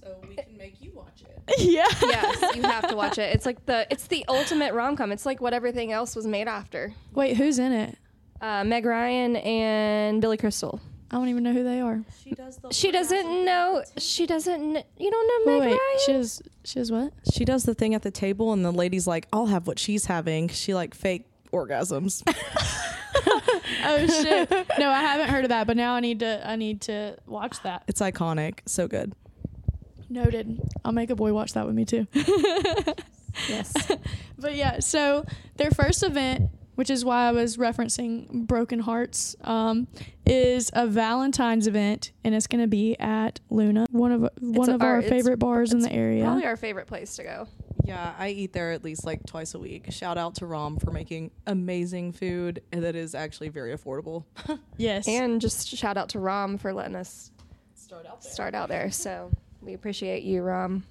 So 0.00 0.16
we 0.28 0.36
can 0.36 0.56
make 0.56 0.80
you 0.80 0.92
watch 0.94 1.22
it. 1.22 1.42
yeah. 1.58 1.88
yes, 2.00 2.54
you 2.54 2.62
have 2.62 2.86
to 2.86 2.94
watch 2.94 3.18
it. 3.18 3.34
It's 3.34 3.44
like 3.44 3.66
the 3.66 3.88
it's 3.90 4.06
the 4.06 4.24
ultimate 4.28 4.72
rom 4.72 4.94
com. 4.94 5.10
It's 5.10 5.26
like 5.26 5.40
what 5.40 5.52
everything 5.52 5.90
else 5.90 6.14
was 6.14 6.28
made 6.28 6.46
after. 6.46 6.94
Wait, 7.12 7.36
who's 7.36 7.58
in 7.58 7.72
it? 7.72 7.98
Uh, 8.40 8.62
Meg 8.62 8.86
Ryan 8.86 9.34
and 9.34 10.20
Billy 10.20 10.36
Crystal. 10.36 10.80
I 11.12 11.16
don't 11.16 11.28
even 11.28 11.42
know 11.42 11.52
who 11.52 11.62
they 11.62 11.80
are. 11.80 12.02
She 12.24 12.30
does 12.30 12.56
the 12.56 12.72
She 12.72 12.90
doesn't 12.90 13.44
know. 13.44 13.84
She 13.98 14.26
doesn't. 14.26 14.72
Kn- 14.72 14.84
you 14.96 15.10
don't 15.10 15.46
know 15.46 15.52
Wait, 15.52 15.60
Meg 15.60 15.70
wait, 15.72 15.78
Ryan? 15.78 15.98
she 16.06 16.12
has 16.12 16.42
she 16.64 16.78
has 16.78 16.90
what? 16.90 17.12
She 17.32 17.44
does 17.44 17.64
the 17.64 17.74
thing 17.74 17.94
at 17.94 18.02
the 18.02 18.10
table, 18.10 18.52
and 18.52 18.64
the 18.64 18.70
lady's 18.72 19.06
like, 19.06 19.28
"I'll 19.32 19.46
have 19.46 19.66
what 19.66 19.78
she's 19.78 20.06
having." 20.06 20.48
She 20.48 20.72
like 20.74 20.94
fake 20.94 21.26
orgasms. 21.52 22.22
Oh 23.84 24.06
shit. 24.06 24.50
no, 24.78 24.88
I 24.90 25.00
haven't 25.00 25.28
heard 25.28 25.44
of 25.44 25.48
that, 25.50 25.66
but 25.66 25.76
now 25.76 25.94
I 25.94 26.00
need 26.00 26.20
to 26.20 26.48
I 26.48 26.56
need 26.56 26.80
to 26.82 27.16
watch 27.26 27.60
that. 27.62 27.82
it's 27.88 28.00
iconic, 28.00 28.60
so 28.66 28.86
good. 28.88 29.12
Noted. 30.08 30.60
I'll 30.84 30.92
make 30.92 31.10
a 31.10 31.16
boy 31.16 31.32
watch 31.32 31.52
that 31.54 31.66
with 31.66 31.74
me 31.74 31.84
too. 31.84 32.06
yes. 33.48 33.72
But 34.38 34.54
yeah, 34.56 34.78
so 34.80 35.24
their 35.56 35.70
first 35.70 36.02
event, 36.02 36.50
which 36.82 36.90
is 36.90 37.04
why 37.04 37.28
I 37.28 37.30
was 37.30 37.58
referencing 37.58 38.26
Broken 38.48 38.80
Hearts, 38.80 39.36
um, 39.42 39.86
is 40.26 40.68
a 40.72 40.84
Valentine's 40.88 41.68
event, 41.68 42.10
and 42.24 42.34
it's 42.34 42.48
going 42.48 42.60
to 42.60 42.66
be 42.66 42.98
at 42.98 43.38
Luna, 43.50 43.86
one 43.92 44.10
of 44.10 44.28
one 44.40 44.68
a- 44.68 44.74
of 44.74 44.82
our- 44.82 44.96
our 44.96 45.02
favorite 45.02 45.38
bars 45.38 45.72
in 45.72 45.78
the 45.78 45.92
area. 45.92 46.24
Probably 46.24 46.44
our 46.44 46.56
favorite 46.56 46.88
place 46.88 47.14
to 47.14 47.22
go. 47.22 47.46
Yeah, 47.84 48.14
I 48.18 48.30
eat 48.30 48.52
there 48.52 48.72
at 48.72 48.82
least 48.82 49.06
like 49.06 49.24
twice 49.26 49.54
a 49.54 49.60
week. 49.60 49.92
Shout 49.92 50.18
out 50.18 50.34
to 50.36 50.46
Rom 50.46 50.76
for 50.78 50.90
making 50.90 51.30
amazing 51.46 52.10
food 52.14 52.62
that 52.72 52.96
is 52.96 53.14
actually 53.14 53.50
very 53.50 53.72
affordable. 53.72 54.24
yes, 54.76 55.06
And 55.06 55.40
just 55.40 55.68
shout 55.68 55.96
out 55.96 56.08
to 56.08 56.18
Rom 56.18 56.58
for 56.58 56.72
letting 56.74 56.96
us 56.96 57.30
Start 57.76 58.06
out 58.06 58.24
start 58.24 58.54
out 58.56 58.68
there. 58.68 58.90
So 58.90 59.30
we 59.60 59.74
appreciate 59.74 60.24
you, 60.24 60.42
Rom. 60.42 60.82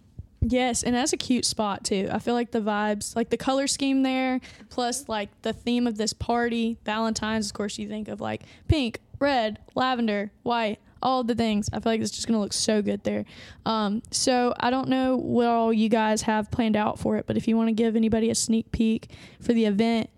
Yes, 0.41 0.83
and 0.83 0.95
that's 0.95 1.13
a 1.13 1.17
cute 1.17 1.45
spot 1.45 1.83
too. 1.83 2.09
I 2.11 2.19
feel 2.19 2.33
like 2.33 2.51
the 2.51 2.59
vibes, 2.61 3.15
like 3.15 3.29
the 3.29 3.37
color 3.37 3.67
scheme 3.67 4.03
there, 4.03 4.41
plus 4.69 5.07
like 5.07 5.29
the 5.41 5.53
theme 5.53 5.87
of 5.87 5.97
this 5.97 6.13
party, 6.13 6.77
Valentine's. 6.85 7.47
Of 7.47 7.53
course, 7.53 7.77
you 7.77 7.87
think 7.87 8.07
of 8.07 8.19
like 8.21 8.43
pink, 8.67 8.99
red, 9.19 9.59
lavender, 9.75 10.31
white. 10.43 10.79
All 11.03 11.23
the 11.23 11.33
things. 11.33 11.67
I 11.73 11.79
feel 11.79 11.93
like 11.93 12.01
it's 12.01 12.11
just 12.11 12.27
gonna 12.27 12.39
look 12.39 12.53
so 12.53 12.83
good 12.83 13.03
there. 13.03 13.25
Um, 13.65 14.03
so 14.11 14.53
I 14.59 14.69
don't 14.69 14.87
know 14.87 15.17
what 15.17 15.47
all 15.47 15.73
you 15.73 15.89
guys 15.89 16.21
have 16.23 16.51
planned 16.51 16.75
out 16.75 16.99
for 16.99 17.17
it, 17.17 17.25
but 17.25 17.37
if 17.37 17.47
you 17.47 17.57
want 17.57 17.69
to 17.69 17.73
give 17.73 17.95
anybody 17.95 18.29
a 18.29 18.35
sneak 18.35 18.71
peek 18.71 19.09
for 19.39 19.51
the 19.53 19.65
event 19.65 20.11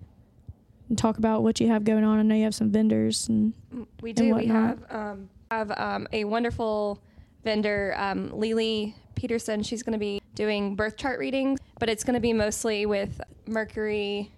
and 0.90 0.98
talk 0.98 1.18
about 1.18 1.42
what 1.42 1.62
you 1.62 1.70
have 1.70 1.86
going 1.86 2.04
on, 2.04 2.20
I 2.20 2.22
know 2.24 2.36
you 2.36 2.44
have 2.44 2.54
some 2.54 2.70
vendors 2.70 3.30
and 3.30 3.54
Mm, 3.74 3.88
We 4.02 4.10
and 4.10 4.18
do. 4.18 4.36
We 4.36 4.48
have 4.48 4.84
um, 4.90 5.30
have 5.50 5.72
um, 5.72 6.06
a 6.12 6.26
wonderful 6.26 7.00
vendor, 7.46 7.96
um, 7.98 8.38
Lily 8.38 8.94
Peterson. 9.16 9.64
She's 9.64 9.84
going 9.84 9.94
to 9.94 10.00
be 10.00 10.22
doing 10.36 10.76
birth 10.76 10.98
chart 10.98 11.20
readings, 11.20 11.60
but 11.80 11.90
it's 11.90 12.04
going 12.04 12.16
to 12.16 12.20
be 12.20 12.34
mostly 12.34 12.86
with 12.86 13.22
Mercury, 13.48 14.32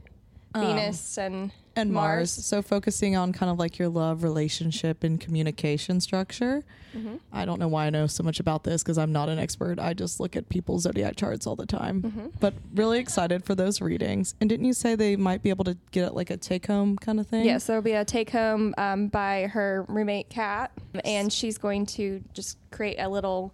Venus, 0.54 1.18
and 1.18 1.52
and 1.76 1.92
Mars. 1.92 2.18
Mars. 2.18 2.32
So 2.32 2.62
focusing 2.62 3.16
on 3.16 3.34
kind 3.34 3.52
of 3.52 3.60
like 3.60 3.78
your 3.78 3.90
love, 3.90 4.24
relationship, 4.24 5.04
and 5.04 5.20
communication 5.20 6.00
structure. 6.00 6.64
Mm-hmm. 6.96 7.16
I 7.34 7.46
don't 7.46 7.60
know 7.60 7.68
why 7.68 7.88
I 7.88 7.90
know 7.90 8.08
so 8.08 8.24
much 8.24 8.40
about 8.40 8.64
this 8.64 8.82
because 8.82 8.98
I'm 8.98 9.12
not 9.12 9.28
an 9.28 9.38
expert. 9.38 9.80
I 9.80 9.94
just 9.94 10.20
look 10.20 10.36
at 10.36 10.48
people's 10.48 10.84
zodiac 10.84 11.18
charts 11.18 11.46
all 11.46 11.56
the 11.56 11.66
time. 11.66 12.02
Mm-hmm. 12.02 12.28
But 12.40 12.54
really 12.74 13.00
excited 13.00 13.44
for 13.44 13.56
those 13.56 13.82
readings. 13.82 14.36
And 14.40 14.50
didn't 14.50 14.66
you 14.66 14.74
say 14.74 14.96
they 14.96 15.16
might 15.16 15.44
be 15.44 15.50
able 15.50 15.66
to 15.66 15.78
get 15.92 16.16
like 16.16 16.30
a 16.30 16.38
take 16.38 16.68
home 16.68 16.96
kind 16.98 17.20
of 17.20 17.28
thing? 17.28 17.46
Yes, 17.46 17.66
there'll 17.66 17.82
be 17.82 17.94
a 17.94 18.06
take 18.06 18.30
home 18.30 18.74
um, 18.78 19.08
by 19.08 19.48
her 19.48 19.86
roommate 19.90 20.30
Kat, 20.30 20.72
and 21.04 21.32
she's 21.32 21.58
going 21.58 21.86
to 21.88 22.24
just 22.34 22.58
create 22.72 22.98
a 23.00 23.10
little 23.10 23.54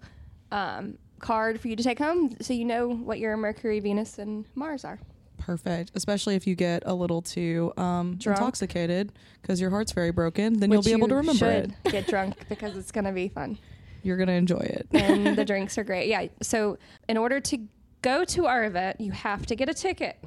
um, 0.51 0.97
card 1.21 1.59
for 1.59 1.67
you 1.67 1.75
to 1.75 1.83
take 1.83 1.99
home, 1.99 2.35
so 2.41 2.53
you 2.53 2.65
know 2.65 2.89
what 2.89 3.19
your 3.19 3.35
Mercury, 3.37 3.79
Venus, 3.79 4.17
and 4.19 4.45
Mars 4.55 4.83
are. 4.85 4.99
Perfect. 5.37 5.91
Especially 5.95 6.35
if 6.35 6.45
you 6.45 6.53
get 6.55 6.83
a 6.85 6.93
little 6.93 7.21
too 7.21 7.73
um, 7.77 8.19
intoxicated 8.23 9.11
because 9.41 9.59
your 9.59 9.69
heart's 9.71 9.91
very 9.91 10.11
broken, 10.11 10.59
then 10.59 10.69
Which 10.69 10.77
you'll 10.77 10.83
be 10.83 10.91
able 10.97 11.07
to 11.07 11.15
remember 11.15 11.49
it. 11.49 11.71
Get 11.85 12.05
drunk 12.07 12.35
because 12.49 12.77
it's 12.77 12.91
going 12.91 13.05
to 13.05 13.11
be 13.11 13.27
fun. 13.27 13.57
You're 14.03 14.17
going 14.17 14.27
to 14.27 14.33
enjoy 14.33 14.59
it. 14.59 14.87
and 14.91 15.35
the 15.35 15.45
drinks 15.51 15.77
are 15.79 15.83
great. 15.83 16.07
Yeah. 16.09 16.27
So 16.43 16.77
in 17.09 17.17
order 17.17 17.39
to 17.39 17.57
go 18.03 18.23
to 18.25 18.45
our 18.45 18.65
event, 18.65 19.01
you 19.01 19.11
have 19.11 19.45
to 19.47 19.55
get 19.55 19.67
a 19.69 19.73
ticket. 19.73 20.23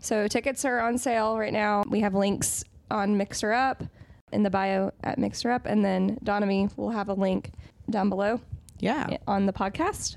So 0.00 0.28
tickets 0.28 0.64
are 0.64 0.80
on 0.80 0.96
sale 0.98 1.38
right 1.38 1.52
now. 1.52 1.84
We 1.88 2.00
have 2.00 2.14
links 2.14 2.64
on 2.90 3.16
Mix 3.18 3.42
Her 3.42 3.52
Up 3.52 3.82
in 4.32 4.42
the 4.42 4.50
bio 4.50 4.92
at 5.02 5.18
Mix 5.18 5.42
Her 5.42 5.50
Up, 5.50 5.66
and 5.66 5.84
then 5.84 6.18
Donnamy 6.24 6.74
will 6.76 6.90
have 6.90 7.08
a 7.10 7.14
link 7.14 7.50
down 7.90 8.08
below 8.08 8.40
Yeah. 8.80 9.16
on 9.26 9.46
the 9.46 9.52
podcast. 9.52 10.16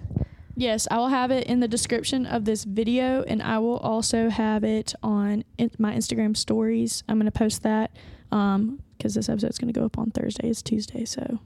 Yes, 0.59 0.87
I 0.89 0.97
will 0.97 1.09
have 1.09 1.29
it 1.29 1.45
in 1.45 1.59
the 1.59 1.67
description 1.67 2.25
of 2.25 2.43
this 2.45 2.63
video, 2.63 3.21
and 3.21 3.43
I 3.43 3.59
will 3.59 3.77
also 3.77 4.29
have 4.29 4.63
it 4.63 4.95
on 5.03 5.43
in- 5.59 5.69
my 5.77 5.93
Instagram 5.93 6.35
stories. 6.35 7.03
I'm 7.07 7.17
going 7.19 7.31
to 7.31 7.31
post 7.31 7.61
that 7.61 7.91
because 8.31 9.13
this 9.13 9.29
episode's 9.29 9.59
going 9.59 9.71
to 9.71 9.79
go 9.79 9.85
up 9.85 9.99
on 9.99 10.09
Thursday. 10.09 10.49
It's 10.49 10.63
Tuesday, 10.63 11.05
so 11.05 11.39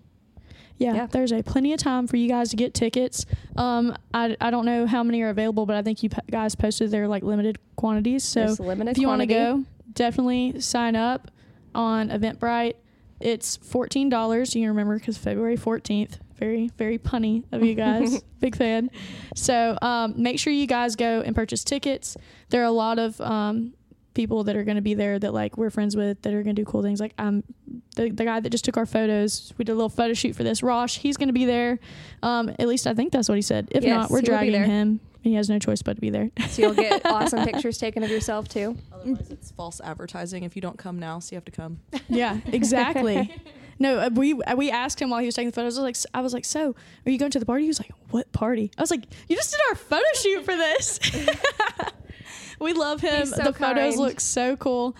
yeah, 0.78 0.94
Yeah. 0.96 1.08
Thursday. 1.08 1.42
Plenty 1.42 1.74
of 1.74 1.80
time 1.80 2.08
for 2.08 2.16
you 2.16 2.30
guys 2.30 2.52
to 2.52 2.56
get 2.56 2.74
tickets. 2.74 3.26
Um, 3.58 3.96
I, 4.14 4.38
I 4.40 4.50
don't 4.50 4.66
know 4.66 4.88
how 4.88 5.04
many 5.04 5.22
are 5.24 5.30
available, 5.30 5.66
but 5.66 5.76
I 5.76 5.82
think 5.82 6.02
you 6.04 6.10
p- 6.10 6.18
guys 6.32 6.56
posted 6.56 6.90
their 6.90 7.10
like 7.10 7.22
limited 7.22 7.58
quantities. 7.76 8.24
So 8.24 8.56
limited 8.60 8.92
if 8.92 8.98
you 8.98 9.08
want 9.10 9.22
to 9.22 9.28
go, 9.28 9.66
definitely 9.94 10.62
sign 10.62 10.96
up 10.96 11.30
on 11.76 12.08
Eventbrite. 12.10 12.76
It's 13.20 13.58
fourteen 13.58 14.08
dollars. 14.08 14.56
You 14.56 14.62
can 14.62 14.70
remember 14.70 14.98
because 14.98 15.18
February 15.18 15.58
fourteenth. 15.58 16.18
Very 16.42 16.72
very 16.76 16.98
punny 16.98 17.44
of 17.52 17.64
you 17.64 17.76
guys. 17.76 18.24
Big 18.40 18.56
fan. 18.56 18.90
So 19.36 19.78
um, 19.84 20.16
make 20.18 20.40
sure 20.40 20.52
you 20.52 20.66
guys 20.66 20.96
go 20.96 21.22
and 21.22 21.36
purchase 21.36 21.64
tickets. 21.64 22.18
There 22.50 22.62
are 22.62 22.66
a 22.66 22.72
lot 22.72 22.98
of 22.98 23.22
um, 23.22 23.74
people 24.16 24.44
that 24.46 24.56
are 24.56 24.64
going 24.64 24.76
to 24.76 24.82
be 24.82 24.96
there 24.96 25.20
that 25.20 25.36
like 25.36 25.56
we're 25.56 25.70
friends 25.70 25.96
with 25.96 26.20
that 26.24 26.34
are 26.34 26.42
going 26.42 26.56
to 26.56 26.62
do 26.62 26.66
cool 26.66 26.82
things. 26.82 27.00
Like 27.00 27.14
I'm 27.20 27.44
the 27.96 28.10
the 28.10 28.26
guy 28.26 28.40
that 28.40 28.50
just 28.50 28.66
took 28.66 28.76
our 28.76 28.88
photos. 28.88 29.54
We 29.60 29.66
did 29.66 29.74
a 29.74 29.76
little 29.76 29.88
photo 29.90 30.16
shoot 30.16 30.36
for 30.36 30.44
this. 30.44 30.64
Rosh, 30.64 30.98
he's 30.98 31.16
going 31.16 31.30
to 31.30 31.34
be 31.34 31.46
there. 31.46 31.78
Um, 32.24 32.50
at 32.58 32.68
least 32.68 32.88
I 32.88 32.96
think 32.96 33.12
that's 33.14 33.30
what 33.30 33.36
he 33.36 33.44
said. 33.44 33.68
If 33.70 33.84
Yes, 33.84 33.94
not, 33.94 34.10
we're 34.10 34.18
he 34.22 34.22
will 34.32 34.40
be 34.40 34.50
dragging 34.50 34.52
there. 34.54 34.66
him. 34.66 35.00
He 35.22 35.36
has 35.36 35.48
no 35.48 35.60
choice 35.60 35.84
but 35.84 35.94
to 35.98 36.02
be 36.02 36.10
there. 36.10 36.32
So 36.50 36.64
you'll 36.64 36.74
get 36.74 37.06
awesome 37.06 37.46
pictures 37.46 37.78
taken 37.78 38.02
of 38.02 38.10
yourself 38.10 38.48
too. 38.50 38.76
Otherwise, 38.92 39.30
it's 39.30 39.52
false 39.52 39.80
advertising. 39.80 40.42
If 40.42 40.56
you 40.56 40.64
don't 40.64 40.80
come 40.80 40.98
now, 40.98 41.20
so 41.20 41.34
you 41.34 41.38
have 41.38 41.46
to 41.46 41.52
come. 41.52 41.80
Yeah, 42.10 42.40
exactly. 42.48 43.32
no, 43.82 43.98
uh, 43.98 44.10
we 44.14 44.34
uh, 44.34 44.56
we 44.56 44.70
asked 44.70 45.02
him 45.02 45.10
while 45.10 45.20
he 45.20 45.26
was 45.26 45.34
taking 45.34 45.50
the 45.50 45.56
photos. 45.56 45.78
I 45.78 45.82
was 45.82 46.06
like, 46.06 46.14
I 46.14 46.22
was 46.22 46.34
like, 46.34 46.46
so 46.46 46.76
are 47.06 47.12
you 47.12 47.18
going 47.18 47.32
to 47.32 47.40
the 47.40 47.46
party? 47.48 47.64
He 47.64 47.68
was 47.68 47.80
like, 47.80 47.92
what 48.12 48.32
party? 48.32 48.72
I 48.78 48.82
was 48.82 48.92
like, 48.92 49.06
you 49.28 49.36
just 49.36 49.52
did 49.52 49.60
our 49.70 49.76
photo 49.76 50.06
shoot 50.16 50.46
for 50.46 50.56
this. 50.56 51.00
we 52.60 52.74
love 52.74 53.02
him. 53.02 53.26
So 53.26 53.44
the 53.44 53.54
photos 53.54 53.98
look 53.98 54.20
so 54.20 54.56
cool. 54.56 54.96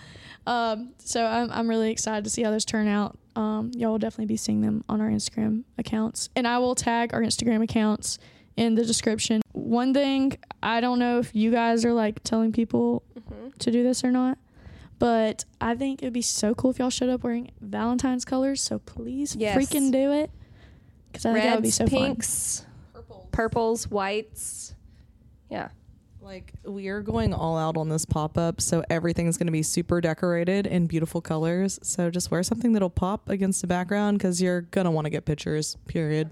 Um, 0.48 0.90
so 0.98 1.24
I'm 1.24 1.50
I'm 1.52 1.68
really 1.68 1.92
excited 1.92 2.24
to 2.24 2.30
see 2.30 2.42
how 2.42 2.50
those 2.50 2.64
turn 2.64 2.88
out. 2.88 3.16
Um, 3.36 3.70
y'all 3.74 3.92
will 3.92 3.98
definitely 3.98 4.26
be 4.26 4.36
seeing 4.36 4.60
them 4.60 4.84
on 4.88 5.00
our 5.00 5.08
Instagram 5.08 5.62
accounts, 5.78 6.28
and 6.34 6.46
I 6.46 6.58
will 6.58 6.74
tag 6.74 7.14
our 7.14 7.22
Instagram 7.22 7.62
accounts 7.62 8.18
in 8.56 8.74
the 8.74 8.84
description. 8.84 9.42
One 9.52 9.94
thing 9.94 10.36
I 10.60 10.80
don't 10.80 10.98
know 10.98 11.20
if 11.20 11.34
you 11.36 11.52
guys 11.52 11.84
are 11.84 11.92
like 11.92 12.22
telling 12.24 12.50
people 12.50 13.04
to 13.60 13.70
do 13.70 13.84
this 13.84 14.02
or 14.02 14.10
not. 14.10 14.38
But 15.02 15.44
I 15.60 15.74
think 15.74 16.00
it'd 16.00 16.12
be 16.12 16.22
so 16.22 16.54
cool 16.54 16.70
if 16.70 16.78
y'all 16.78 16.88
showed 16.88 17.08
up 17.08 17.24
wearing 17.24 17.50
Valentine's 17.60 18.24
colors. 18.24 18.62
So 18.62 18.78
please 18.78 19.34
Yes. 19.34 19.56
freaking 19.58 19.90
do 19.90 20.12
it. 20.12 20.30
Because 21.10 21.26
I 21.26 21.32
think 21.32 21.42
that 21.44 21.54
would 21.56 21.62
be 21.62 21.66
Reds, 21.70 21.74
so 21.74 21.86
fun. 21.88 21.98
pinks, 21.98 22.66
purples, 23.32 23.90
whites. 23.90 24.76
Yeah. 25.50 25.70
Like 26.20 26.52
we 26.64 26.86
are 26.86 27.00
going 27.00 27.34
all 27.34 27.58
out 27.58 27.76
on 27.76 27.88
this 27.88 28.04
pop 28.04 28.38
up, 28.38 28.60
so 28.60 28.84
everything's 28.88 29.36
going 29.36 29.48
to 29.48 29.52
be 29.52 29.64
super 29.64 30.00
decorated 30.00 30.68
in 30.68 30.86
beautiful 30.86 31.20
colors. 31.20 31.80
So 31.82 32.08
just 32.08 32.30
wear 32.30 32.44
something 32.44 32.72
that'll 32.72 32.88
pop 32.88 33.28
against 33.28 33.60
the 33.60 33.66
background 33.66 34.18
because 34.18 34.40
you're 34.40 34.60
gonna 34.60 34.92
want 34.92 35.06
to 35.06 35.10
get 35.10 35.24
pictures. 35.24 35.76
Period. 35.88 36.30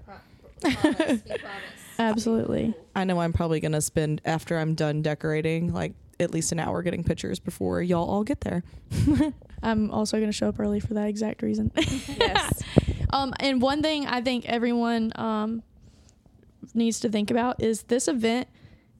Absolutely. 1.99 2.73
I 2.95 3.03
know 3.03 3.19
I'm 3.19 3.33
probably 3.33 3.59
gonna 3.59 3.81
spend 3.81 4.21
after 4.23 4.57
I'm 4.57 4.75
done 4.75 5.01
decorating 5.01 5.73
like 5.73 5.91
at 6.21 6.31
least 6.31 6.51
an 6.51 6.59
hour 6.59 6.81
getting 6.83 7.03
pictures 7.03 7.39
before 7.39 7.81
y'all 7.81 8.09
all 8.09 8.23
get 8.23 8.41
there. 8.41 8.63
I'm 9.63 9.91
also 9.91 10.17
going 10.17 10.29
to 10.29 10.35
show 10.35 10.49
up 10.49 10.59
early 10.59 10.79
for 10.79 10.93
that 10.95 11.07
exact 11.07 11.41
reason. 11.41 11.71
Yes. 12.07 12.61
um, 13.11 13.33
and 13.39 13.61
one 13.61 13.81
thing 13.81 14.05
I 14.07 14.21
think 14.21 14.45
everyone 14.47 15.11
um, 15.15 15.63
needs 16.73 16.99
to 17.01 17.09
think 17.09 17.29
about 17.31 17.61
is 17.61 17.83
this 17.83 18.07
event 18.07 18.47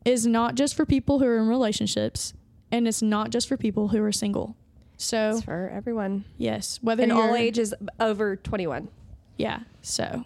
is 0.05 0.25
not 0.25 0.55
just 0.55 0.75
for 0.75 0.85
people 0.85 1.19
who 1.19 1.25
are 1.25 1.37
in 1.37 1.47
relationships, 1.47 2.33
and 2.71 2.87
it's 2.87 3.01
not 3.01 3.29
just 3.29 3.47
for 3.47 3.57
people 3.57 3.89
who 3.89 4.01
are 4.03 4.11
single. 4.11 4.55
So 4.97 5.31
It's 5.31 5.43
for 5.43 5.69
everyone 5.73 6.25
yes, 6.37 6.79
whether 6.81 7.03
in 7.03 7.11
all 7.11 7.27
you're- 7.27 7.39
ages 7.41 7.73
over 7.99 8.35
21. 8.35 8.87
Yeah. 9.37 9.61
So 9.81 10.25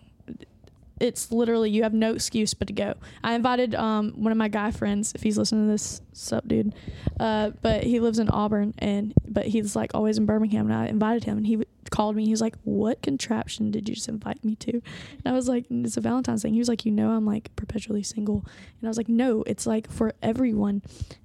it's 1.00 1.32
literally 1.32 1.70
you 1.70 1.84
have 1.84 1.94
no 1.94 2.14
excuse 2.14 2.54
but 2.54 2.68
to 2.68 2.74
go. 2.74 2.94
I 3.24 3.34
invited 3.36 3.76
um 3.76 4.12
one 4.16 4.32
of 4.32 4.38
my 4.38 4.48
guy 4.48 4.72
friends 4.72 5.12
if 5.16 5.22
he's 5.24 5.38
listening 5.38 5.66
to 5.68 5.72
this, 5.72 6.02
sup 6.14 6.48
dude. 6.48 6.74
Uh, 7.20 7.52
but 7.62 7.84
he 7.84 8.00
lives 8.00 8.20
in 8.20 8.30
Auburn 8.30 8.74
and 8.80 9.14
but 9.28 9.46
he's 9.46 9.76
like 9.76 9.92
always 9.94 10.18
in 10.18 10.26
Birmingham 10.26 10.66
and 10.70 10.76
I 10.76 10.88
invited 10.88 11.24
him 11.26 11.38
and 11.38 11.46
he 11.48 11.56
w- 11.56 11.70
called 11.92 12.16
me. 12.16 12.26
He 12.26 12.32
was 12.32 12.42
like, 12.42 12.56
"What 12.64 13.02
contraption 13.02 13.72
did 13.72 13.88
you 13.88 13.96
just 13.96 14.10
invite 14.10 14.44
me 14.44 14.56
to?" 14.56 14.72
And 14.74 14.82
I 15.26 15.32
was 15.34 15.48
like, 15.48 15.66
"It's 15.70 15.98
a 15.98 16.02
Valentine's 16.02 16.42
thing." 16.42 16.54
He 16.54 16.60
was 16.60 16.68
like, 16.70 16.86
"You 16.86 16.92
know, 16.92 17.12
I'm 17.12 17.26
like 17.26 17.56
perpetually 17.56 18.02
single," 18.04 18.44
and 18.80 18.88
I 18.88 18.88
was 18.88 18.98
like, 18.98 19.08
"No, 19.10 19.44
it's 19.44 19.68
like 19.68 19.92
for 19.92 20.14
everyone." 20.24 20.82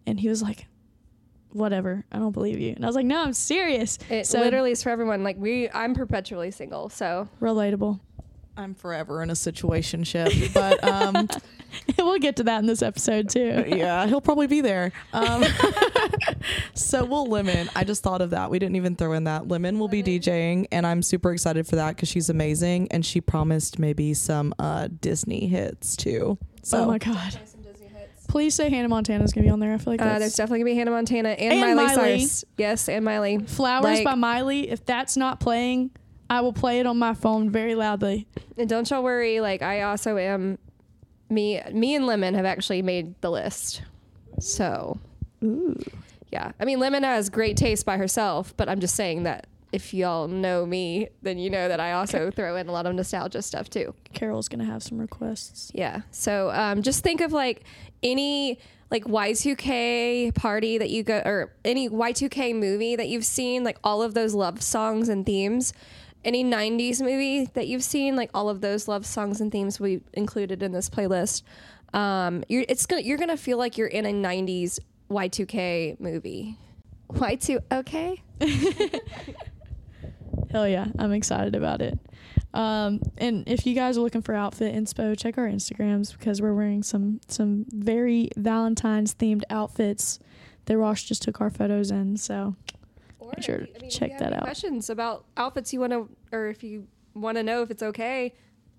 And 0.07 0.21
he 0.21 0.29
was 0.29 0.43
like, 0.43 0.67
"Whatever, 1.53 2.05
I 2.13 2.19
don't 2.19 2.33
believe 2.33 2.61
you." 2.61 2.73
And 2.77 2.85
I 2.85 2.89
was 2.89 2.95
like, 2.95 3.07
"No, 3.07 3.23
I'm 3.23 3.33
serious." 3.33 3.99
It 4.11 4.27
So- 4.27 4.41
literally 4.41 4.71
is 4.73 4.83
for 4.83 4.91
everyone. 4.91 5.25
Like 5.25 5.37
we, 5.39 5.69
I'm 5.71 5.95
perpetually 5.95 6.51
single, 6.51 6.89
so 6.91 7.29
Relatable. 7.41 7.99
I'm 8.61 8.75
forever 8.75 9.23
in 9.23 9.31
a 9.31 9.35
situationship, 9.35 10.53
but 10.53 10.85
um, 10.85 11.29
we'll 11.99 12.19
get 12.19 12.37
to 12.37 12.45
that 12.45 12.59
in 12.59 12.67
this 12.67 12.83
episode 12.83 13.31
too. 13.31 13.65
yeah, 13.67 14.07
he'll 14.07 14.21
probably 14.21 14.47
be 14.47 14.61
there. 14.61 14.93
Um, 15.15 15.45
so 16.75 17.05
we'll 17.05 17.27
Lemon. 17.27 17.71
I 17.75 17.85
just 17.85 18.03
thought 18.03 18.21
of 18.21 18.31
that. 18.31 18.51
We 18.51 18.59
didn't 18.59 18.77
even 18.77 18.97
throw 18.97 19.15
in 19.15 19.25
that. 19.25 19.49
Lemon 19.49 19.79
will 19.79 19.89
be 19.89 20.03
DJing, 20.03 20.67
and 20.71 20.87
I'm 20.87 21.03
super 21.03 21.33
excited 21.33 21.67
for 21.67 21.77
that 21.77 21.97
because 21.97 22.11
she's 22.11 22.29
amazing, 22.29 22.89
and 22.91 23.05
she 23.05 23.23
promised 23.23 23.79
maybe 23.79 24.13
some 24.13 24.55
uh, 24.59 24.89
Disney 25.01 25.47
hits 25.47 25.97
too. 25.97 26.37
So 26.63 26.85
oh 26.85 26.87
my 26.87 26.99
god. 26.99 27.39
Please 28.29 28.55
say 28.55 28.71
Hannah 28.71 28.89
Montana's 28.89 29.33
gonna 29.33 29.47
be 29.47 29.51
on 29.51 29.59
there. 29.59 29.75
I 29.75 29.79
feel 29.79 29.93
like 29.93 30.01
uh, 30.01 30.05
that's 30.05 30.21
there's 30.21 30.35
definitely 30.35 30.61
gonna 30.61 30.71
be 30.71 30.77
Hannah 30.77 30.91
Montana 30.93 31.31
and, 31.31 31.53
And 31.53 31.61
Miley, 31.61 31.75
Miley. 31.75 32.19
Cyrus. 32.21 32.45
Yes, 32.59 32.89
and 32.89 33.05
Miley. 33.05 33.39
Flowers 33.39 33.83
like- 33.83 34.05
by 34.05 34.15
Miley. 34.15 34.71
If 34.71 34.85
that's 34.87 35.17
not 35.17 35.41
playing, 35.41 35.91
I 36.31 36.41
will 36.41 36.53
play 36.53 36.79
it 36.79 36.87
on 36.87 36.97
my 36.97 37.13
phone 37.13 37.51
very 37.51 37.75
loudly. 37.75 38.29
And 38.57 38.69
don't 38.69 38.89
y'all 38.89 39.03
worry. 39.03 39.41
Like 39.41 39.63
I 39.63 39.83
also 39.83 40.17
am. 40.17 40.59
Me, 41.29 41.61
me 41.73 41.95
and 41.95 42.07
Lemon 42.07 42.35
have 42.35 42.45
actually 42.45 42.83
made 42.83 43.21
the 43.21 43.31
list. 43.31 43.83
So, 44.41 44.99
Ooh. 45.45 45.79
yeah. 46.33 46.51
I 46.59 46.65
mean, 46.65 46.81
Lemon 46.81 47.05
has 47.05 47.31
great 47.31 47.57
taste 47.57 47.87
by 47.87 47.99
herself, 47.99 48.53
but 48.57 48.69
I'm 48.69 48.81
just 48.81 48.97
saying 48.97 49.23
that 49.25 49.47
if 49.73 49.95
y'all 49.95 50.27
know 50.27 50.67
me, 50.67 51.09
then 51.23 51.39
you 51.39 51.49
know 51.49 51.69
that 51.69 51.79
I 51.79 51.93
also 51.93 52.31
throw 52.33 52.57
in 52.57 52.69
a 52.69 52.73
lot 52.73 52.87
of 52.87 52.95
nostalgia 52.95 53.43
stuff 53.43 53.71
too. 53.71 53.95
Carol's 54.13 54.49
gonna 54.49 54.65
have 54.65 54.83
some 54.83 54.99
requests. 54.99 55.71
Yeah. 55.75 56.01
So 56.11 56.51
um, 56.51 56.83
just 56.83 57.05
think 57.05 57.21
of 57.21 57.33
like 57.33 57.63
any 58.03 58.59
like 58.91 59.05
Y2K 59.05 60.35
party 60.35 60.79
that 60.79 60.91
you 60.91 61.05
go 61.05 61.23
or 61.25 61.53
any 61.65 61.89
Y2K 61.89 62.57
movie 62.59 62.97
that 62.97 63.09
you've 63.09 63.25
seen, 63.25 63.63
like 63.63 63.79
all 63.85 64.03
of 64.03 64.15
those 64.15 64.35
love 64.35 64.63
songs 64.63 65.09
and 65.09 65.25
themes. 65.25 65.73
Any 66.25 66.45
90s 66.45 67.01
movie 67.01 67.47
that 67.55 67.67
you've 67.67 67.85
seen, 67.85 68.15
like 68.17 68.31
all 68.35 68.49
of 68.49 68.61
those 68.61 68.89
love 68.89 69.07
songs 69.07 69.41
and 69.41 69.51
themes 69.51 69.81
we 69.81 70.03
included 70.13 70.63
in 70.63 70.73
this 70.73 70.91
playlist. 70.91 71.43
Um, 71.93 72.45
you're 72.49 72.65
it's 72.69 72.87
gonna 72.87 73.03
you're 73.03 73.19
gonna 73.19 73.37
feel 73.37 73.59
like 73.59 73.77
you're 73.79 73.89
in 73.89 74.07
a 74.07 74.13
90s 74.13 74.79
Y2K 75.11 75.99
movie. 75.99 76.57
Y2 77.11 77.59
okay? 77.73 78.23
Hell 80.51 80.69
yeah, 80.69 80.87
I'm 80.99 81.13
excited 81.13 81.55
about 81.55 81.81
it. 81.81 81.99
Um, 82.53 83.01
and 83.19 83.49
if 83.49 83.67
you 83.67 83.75
guys 83.75 83.97
are 83.97 84.01
looking 84.01 84.23
for 84.23 84.35
outfit 84.35 84.75
inspo, 84.75 85.17
check 85.19 85.39
our 85.39 85.47
Instagrams 85.47 86.17
because 86.17 86.43
we're 86.43 86.55
wearing 86.55 86.83
some 86.83 87.21
some 87.29 87.67
very 87.71 88.31
Valentine's 88.37 89.15
themed 89.15 89.43
outfits 89.51 90.19
that 90.67 90.77
Rosh 90.77 91.05
just 91.05 91.23
took 91.23 91.41
our 91.41 91.51
photos 91.51 91.91
in. 91.91 92.17
So 92.17 92.57
Or 93.21 93.33
Make 93.37 93.45
sure 93.45 93.55
if 93.57 93.61
to 93.63 93.69
you- 93.69 93.75
I 93.77 93.79
mean, 93.81 93.89
if 93.89 93.93
check 93.95 94.09
you 94.09 94.13
have 94.15 94.21
that 94.21 94.27
any 94.33 94.37
out. 94.37 94.43
Questions 94.43 94.91
about 94.91 95.25
outfits 95.37 95.73
you 95.73 95.81
want 95.81 95.93
to, 95.93 96.09
or 96.33 96.49
if 96.49 96.63
you 96.65 96.87
want 97.15 97.37
to 97.37 97.43
know 97.43 97.63
if 97.63 97.71
it's 97.71 97.83
okay, 97.83 98.35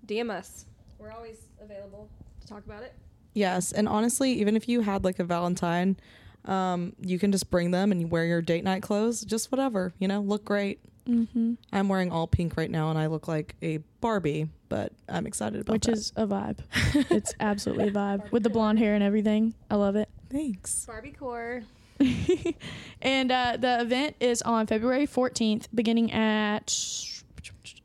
DM 0.06 0.30
us. 0.30 0.66
We're 0.98 1.12
always 1.12 1.38
available 1.60 2.08
to 2.40 2.46
talk 2.46 2.64
about 2.66 2.82
it. 2.82 2.94
Yes, 3.34 3.72
and 3.72 3.88
honestly, 3.88 4.32
even 4.32 4.56
if 4.56 4.68
you 4.68 4.82
had 4.82 5.04
like 5.04 5.18
a 5.18 5.24
Valentine, 5.24 5.96
um, 6.44 6.92
you 7.00 7.18
can 7.18 7.32
just 7.32 7.50
bring 7.50 7.70
them 7.70 7.92
and 7.92 8.00
you 8.00 8.06
wear 8.06 8.24
your 8.24 8.42
date 8.42 8.64
night 8.64 8.82
clothes, 8.82 9.22
just 9.22 9.50
whatever, 9.52 9.92
you 9.98 10.06
know, 10.08 10.20
look 10.20 10.44
great. 10.44 10.80
mm-hmm. 11.08 11.54
I'm 11.72 11.88
wearing 11.88 12.10
all 12.12 12.26
pink 12.26 12.56
right 12.56 12.70
now, 12.70 12.90
and 12.90 12.98
I 12.98 13.06
look 13.06 13.26
like 13.28 13.54
a 13.62 13.78
Barbie, 14.00 14.48
but 14.68 14.92
I'm 15.08 15.26
excited 15.26 15.60
about 15.60 15.72
which 15.72 15.86
that. 15.86 15.92
is 15.92 16.12
a 16.16 16.26
vibe. 16.26 16.58
it's 17.10 17.32
absolutely 17.40 17.88
a 17.88 17.92
vibe 17.92 18.30
with 18.32 18.42
the 18.42 18.50
blonde 18.50 18.78
hair 18.78 18.94
and 18.94 19.02
everything. 19.04 19.54
I 19.70 19.76
love 19.76 19.96
it. 19.96 20.08
thanks. 20.30 20.84
Barbie 20.84 21.12
core. 21.12 21.62
and 23.02 23.32
uh, 23.32 23.56
the 23.58 23.80
event 23.80 24.16
is 24.20 24.42
on 24.42 24.66
February 24.66 25.06
14th, 25.06 25.66
beginning 25.74 26.12
at 26.12 26.70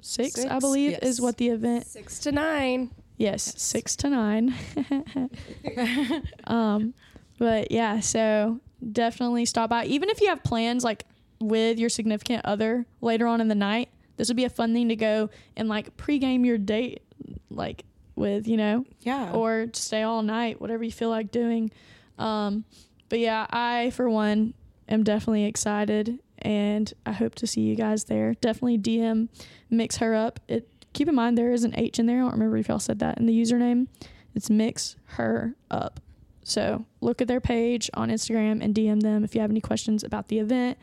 six, 0.01 0.45
I 0.45 0.59
believe, 0.59 0.91
yes. 0.91 1.01
is 1.03 1.21
what 1.21 1.37
the 1.37 1.49
event. 1.49 1.85
Six 1.87 2.19
to 2.19 2.31
nine. 2.31 2.91
Yes, 3.17 3.53
six 3.57 3.95
to 3.97 4.09
nine. 4.09 4.53
um, 6.45 6.93
but 7.39 7.71
yeah, 7.71 7.99
so 7.99 8.59
definitely 8.91 9.45
stop 9.45 9.69
by. 9.69 9.85
Even 9.85 10.09
if 10.09 10.21
you 10.21 10.27
have 10.29 10.43
plans 10.43 10.83
like 10.83 11.05
with 11.39 11.79
your 11.79 11.89
significant 11.89 12.45
other 12.45 12.85
later 13.01 13.27
on 13.27 13.41
in 13.41 13.47
the 13.47 13.55
night, 13.55 13.89
this 14.17 14.27
would 14.27 14.37
be 14.37 14.45
a 14.45 14.49
fun 14.49 14.73
thing 14.73 14.89
to 14.89 14.95
go 14.95 15.29
and 15.55 15.67
like 15.69 15.95
pregame 15.97 16.45
your 16.45 16.57
date, 16.57 17.01
like 17.49 17.83
with 18.15 18.47
you 18.47 18.57
know, 18.57 18.85
Yeah. 19.01 19.31
or 19.31 19.67
stay 19.73 20.03
all 20.03 20.23
night, 20.23 20.59
whatever 20.61 20.83
you 20.83 20.91
feel 20.91 21.09
like 21.09 21.31
doing. 21.31 21.71
Um, 22.17 22.65
but 23.09 23.19
yeah, 23.19 23.47
I 23.49 23.91
for 23.91 24.09
one 24.09 24.53
am 24.87 25.03
definitely 25.03 25.45
excited, 25.45 26.19
and 26.39 26.93
I 27.05 27.11
hope 27.11 27.35
to 27.35 27.47
see 27.47 27.61
you 27.61 27.75
guys 27.75 28.05
there. 28.05 28.33
Definitely 28.35 28.77
DM 28.77 29.29
mix 29.69 29.97
her 29.97 30.15
up. 30.15 30.39
It 30.47 30.69
keep 30.93 31.07
in 31.07 31.15
mind 31.15 31.37
there 31.37 31.51
is 31.51 31.63
an 31.63 31.73
H 31.77 31.99
in 31.99 32.05
there. 32.05 32.17
I 32.17 32.21
don't 32.21 32.31
remember 32.33 32.57
if 32.57 32.67
y'all 32.67 32.79
said 32.79 32.99
that 32.99 33.17
in 33.17 33.25
the 33.25 33.39
username. 33.39 33.87
It's 34.35 34.49
mix 34.49 34.95
her 35.05 35.55
up. 35.71 35.99
So 36.43 36.85
look 37.01 37.21
at 37.21 37.27
their 37.27 37.41
page 37.41 37.89
on 37.93 38.09
Instagram 38.09 38.63
and 38.63 38.73
DM 38.73 39.01
them 39.01 39.23
if 39.23 39.35
you 39.35 39.41
have 39.41 39.49
any 39.49 39.59
questions 39.59 40.03
about 40.03 40.29
the 40.29 40.39
event. 40.39 40.77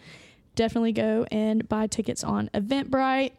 Definitely 0.56 0.92
go 0.92 1.26
and 1.30 1.68
buy 1.68 1.86
tickets 1.86 2.22
on 2.22 2.50
Eventbrite. 2.52 3.32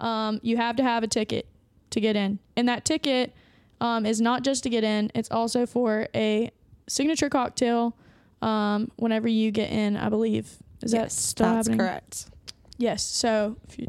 Um, 0.00 0.40
you 0.42 0.56
have 0.56 0.76
to 0.76 0.82
have 0.82 1.02
a 1.02 1.06
ticket 1.06 1.46
to 1.90 2.00
get 2.00 2.16
in, 2.16 2.38
and 2.56 2.68
that 2.68 2.84
ticket 2.84 3.34
um, 3.80 4.04
is 4.04 4.20
not 4.20 4.42
just 4.42 4.62
to 4.64 4.70
get 4.70 4.84
in; 4.84 5.10
it's 5.14 5.30
also 5.30 5.64
for 5.66 6.08
a 6.14 6.50
signature 6.88 7.28
cocktail. 7.28 7.94
Um, 8.42 8.90
whenever 8.96 9.28
you 9.28 9.50
get 9.50 9.70
in, 9.70 9.96
I 9.96 10.08
believe 10.08 10.56
is 10.82 10.92
that 10.92 10.98
yes, 10.98 11.14
still 11.18 11.46
that's 11.46 11.68
happening? 11.68 11.86
correct. 11.86 12.26
Yes. 12.78 13.02
So 13.02 13.56
if, 13.68 13.78
you, 13.78 13.86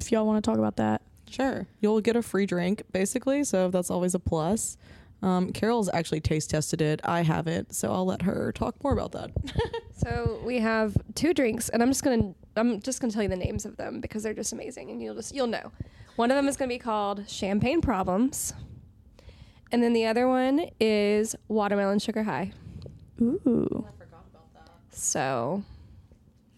if 0.00 0.12
y'all 0.12 0.26
want 0.26 0.44
to 0.44 0.50
talk 0.50 0.58
about 0.58 0.76
that, 0.76 1.02
Sure. 1.28 1.66
You'll 1.80 2.00
get 2.00 2.16
a 2.16 2.22
free 2.22 2.46
drink, 2.46 2.82
basically. 2.92 3.44
So 3.44 3.68
that's 3.68 3.90
always 3.90 4.14
a 4.14 4.18
plus. 4.18 4.76
Um, 5.22 5.52
Carol's 5.52 5.90
actually 5.92 6.20
taste 6.20 6.50
tested 6.50 6.80
it. 6.80 7.00
I 7.04 7.22
haven't. 7.22 7.74
So 7.74 7.92
I'll 7.92 8.06
let 8.06 8.22
her 8.22 8.52
talk 8.52 8.82
more 8.82 8.92
about 8.92 9.12
that. 9.12 9.30
So 9.98 10.38
we 10.44 10.58
have 10.58 10.94
two 11.14 11.32
drinks, 11.32 11.70
and 11.70 11.82
I'm 11.82 11.88
just 11.88 12.04
gonna 12.04 12.34
I'm 12.54 12.80
just 12.82 13.00
gonna 13.00 13.12
tell 13.12 13.22
you 13.22 13.30
the 13.30 13.34
names 13.34 13.64
of 13.64 13.78
them 13.78 14.00
because 14.00 14.22
they're 14.22 14.34
just 14.34 14.52
amazing, 14.52 14.90
and 14.90 15.02
you'll 15.02 15.14
just 15.14 15.34
you'll 15.34 15.46
know. 15.46 15.72
One 16.16 16.30
of 16.30 16.36
them 16.36 16.46
is 16.48 16.56
gonna 16.58 16.68
be 16.68 16.78
called 16.78 17.28
Champagne 17.28 17.80
Problems, 17.80 18.52
and 19.72 19.82
then 19.82 19.94
the 19.94 20.04
other 20.04 20.28
one 20.28 20.66
is 20.78 21.34
Watermelon 21.48 21.98
Sugar 21.98 22.24
High. 22.24 22.52
Ooh, 23.20 23.86
So 24.90 25.62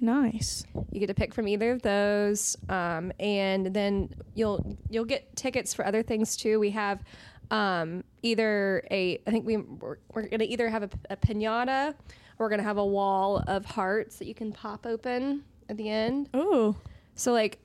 nice. 0.01 0.65
you 0.93 1.01
get 1.01 1.09
to 1.09 1.15
pick 1.15 1.35
from 1.35 1.49
either 1.49 1.73
of 1.73 1.83
those, 1.83 2.57
um, 2.69 3.13
and 3.19 3.67
then 3.75 4.11
you'll 4.35 4.77
you'll 4.89 5.05
get 5.05 5.35
tickets 5.37 5.75
for 5.75 5.85
other 5.87 6.03
things 6.03 6.37
too. 6.37 6.61
We 6.61 6.71
have 6.71 7.03
um, 7.51 8.05
either 8.23 8.85
a 8.91 9.21
I 9.27 9.31
think 9.31 9.47
we 9.47 9.57
we're, 9.57 9.99
we're 10.13 10.29
gonna 10.29 10.45
either 10.45 10.69
have 10.69 10.83
a, 10.85 10.91
a 11.11 11.17
pinata, 11.17 11.91
or 11.91 11.95
we're 12.39 12.51
gonna 12.51 12.63
have 12.63 12.79
a 12.79 12.87
wall 12.87 13.43
of 13.47 13.65
hearts 13.65 14.19
that 14.19 14.27
you 14.27 14.35
can 14.35 14.53
pop 14.53 14.87
open 14.87 15.45
at 15.69 15.77
the 15.77 15.89
end. 15.89 16.29
Ooh, 16.37 16.77
So 17.15 17.33
like 17.33 17.59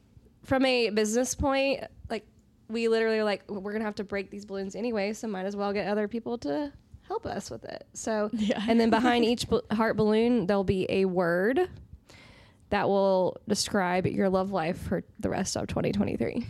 from 0.44 0.66
a 0.66 0.90
business 0.90 1.36
point, 1.36 1.84
like 2.10 2.26
we 2.68 2.88
literally 2.88 3.20
are 3.20 3.24
like 3.24 3.50
we're 3.50 3.74
gonna 3.74 3.86
have 3.86 3.96
to 3.96 4.04
break 4.04 4.30
these 4.32 4.46
balloons 4.46 4.76
anyway, 4.76 5.14
so 5.14 5.28
might 5.28 5.46
as 5.46 5.56
well 5.56 5.72
get 5.74 5.88
other 5.88 6.08
people 6.08 6.38
to 6.40 6.72
help 7.08 7.26
us 7.26 7.50
with 7.52 7.64
it. 7.66 7.86
So 7.94 8.30
Yeah. 8.34 8.64
and 8.68 8.80
then 8.80 8.90
behind 8.90 9.26
each 9.32 9.50
b- 9.50 9.62
heart 9.72 9.98
balloon 9.98 10.48
there'll 10.48 10.64
be 10.64 10.86
a 10.90 11.06
word 11.06 11.70
that 12.70 12.88
will 12.90 13.38
describe 13.48 14.08
your 14.08 14.30
love 14.30 14.52
life 14.52 14.78
for 14.82 15.04
the 15.20 15.30
rest 15.30 15.56
of 15.56 15.68
2023. 15.68 16.46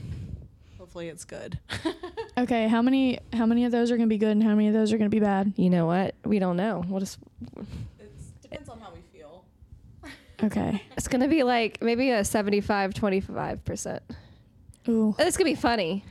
Hopefully 0.77 1.07
it's 1.09 1.25
good. 1.25 1.59
okay. 2.37 2.67
How 2.67 2.81
many 2.81 3.19
how 3.33 3.45
many 3.45 3.65
of 3.65 3.71
those 3.71 3.89
are 3.91 3.97
gonna 3.97 4.07
be 4.07 4.17
good 4.17 4.31
and 4.31 4.43
how 4.43 4.55
many 4.55 4.67
of 4.67 4.73
those 4.73 4.93
are 4.93 4.97
gonna 4.97 5.09
be 5.09 5.19
bad? 5.19 5.53
You 5.57 5.69
know 5.69 5.85
what? 5.85 6.15
We 6.23 6.39
don't 6.39 6.55
know. 6.57 6.83
We'll 6.87 6.99
just 6.99 7.17
It 7.99 8.41
depends 8.41 8.69
on 8.69 8.79
how 8.79 8.91
we 8.93 8.99
feel. 9.17 9.43
Okay. 10.43 10.81
it's 10.97 11.07
gonna 11.07 11.27
be 11.29 11.43
like 11.43 11.81
maybe 11.81 12.09
a 12.11 12.23
75 12.23 12.93
25 12.93 13.63
percent. 13.65 14.03
Ooh, 14.89 15.15
It's 15.17 15.37
gonna 15.37 15.49
be 15.49 15.55
funny. 15.55 16.03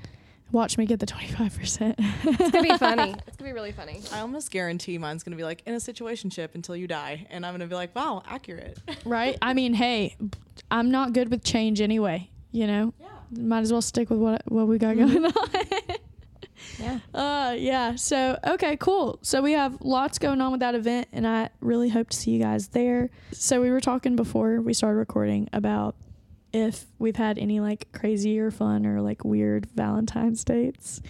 Watch 0.53 0.79
me 0.79 0.87
get 0.87 1.01
the 1.01 1.07
twenty 1.07 1.29
five 1.29 1.57
percent. 1.59 1.97
It's 1.99 2.51
gonna 2.51 2.63
be 2.63 2.79
funny. 2.79 3.15
It's 3.27 3.37
gonna 3.37 3.51
be 3.51 3.53
really 3.53 3.73
funny. 3.73 4.01
I 4.13 4.21
almost 4.21 4.51
guarantee 4.51 4.99
mine's 4.99 5.23
going 5.23 5.33
to 5.33 5.37
be 5.37 5.45
like 5.45 5.63
in 5.67 5.75
a 5.75 5.79
situationship 5.79 6.55
until 6.55 6.77
you 6.77 6.87
die. 6.87 7.27
And 7.31 7.45
I'm 7.45 7.53
going 7.53 7.61
to 7.61 7.67
be 7.67 7.75
like, 7.75 7.95
wow, 7.95 8.23
accurate. 8.27 8.79
Right? 9.05 9.37
I 9.43 9.55
mean, 9.55 9.75
hey, 9.75 10.17
I'm 10.71 10.91
not 10.91 11.13
good 11.13 11.31
with 11.31 11.43
change 11.43 11.81
anyway. 11.81 12.31
You 12.51 12.67
know, 12.67 12.95
yeah. 13.01 13.09
might 13.41 13.61
as 13.61 13.73
well 13.73 13.83
stick 13.83 14.11
with 14.11 14.19
what 14.19 14.43
what 14.51 14.69
we 14.69 14.79
got 14.79 14.97
going 14.97 15.25
on. 15.25 15.33
Yeah. 16.79 16.99
Uh, 17.15 17.55
yeah. 17.59 17.95
So, 17.97 18.39
okay, 18.47 18.77
cool. 18.77 19.19
So 19.23 19.43
we 19.43 19.53
have 19.53 19.81
lots 19.81 20.19
going 20.19 20.41
on 20.41 20.53
with 20.53 20.61
that 20.61 20.75
event, 20.75 21.09
and 21.13 21.27
I 21.27 21.51
really 21.61 21.89
hope 21.89 22.11
to 22.11 22.17
see 22.17 22.31
you 22.31 22.41
guys 22.41 22.69
there. 22.69 23.11
So 23.33 23.61
we 23.61 23.71
were 23.71 23.81
talking 23.81 24.17
before 24.17 24.61
we 24.61 24.73
started 24.73 24.97
recording 24.97 25.49
about 25.53 25.95
if 26.53 26.87
we've 26.99 27.17
had 27.17 27.39
any 27.39 27.61
like 27.61 27.91
crazy 27.93 28.39
or 28.39 28.51
fun 28.51 28.87
or 28.87 29.01
like 29.01 29.25
weird 29.25 29.67
Valentine's 29.75 30.45
dates, 30.45 31.01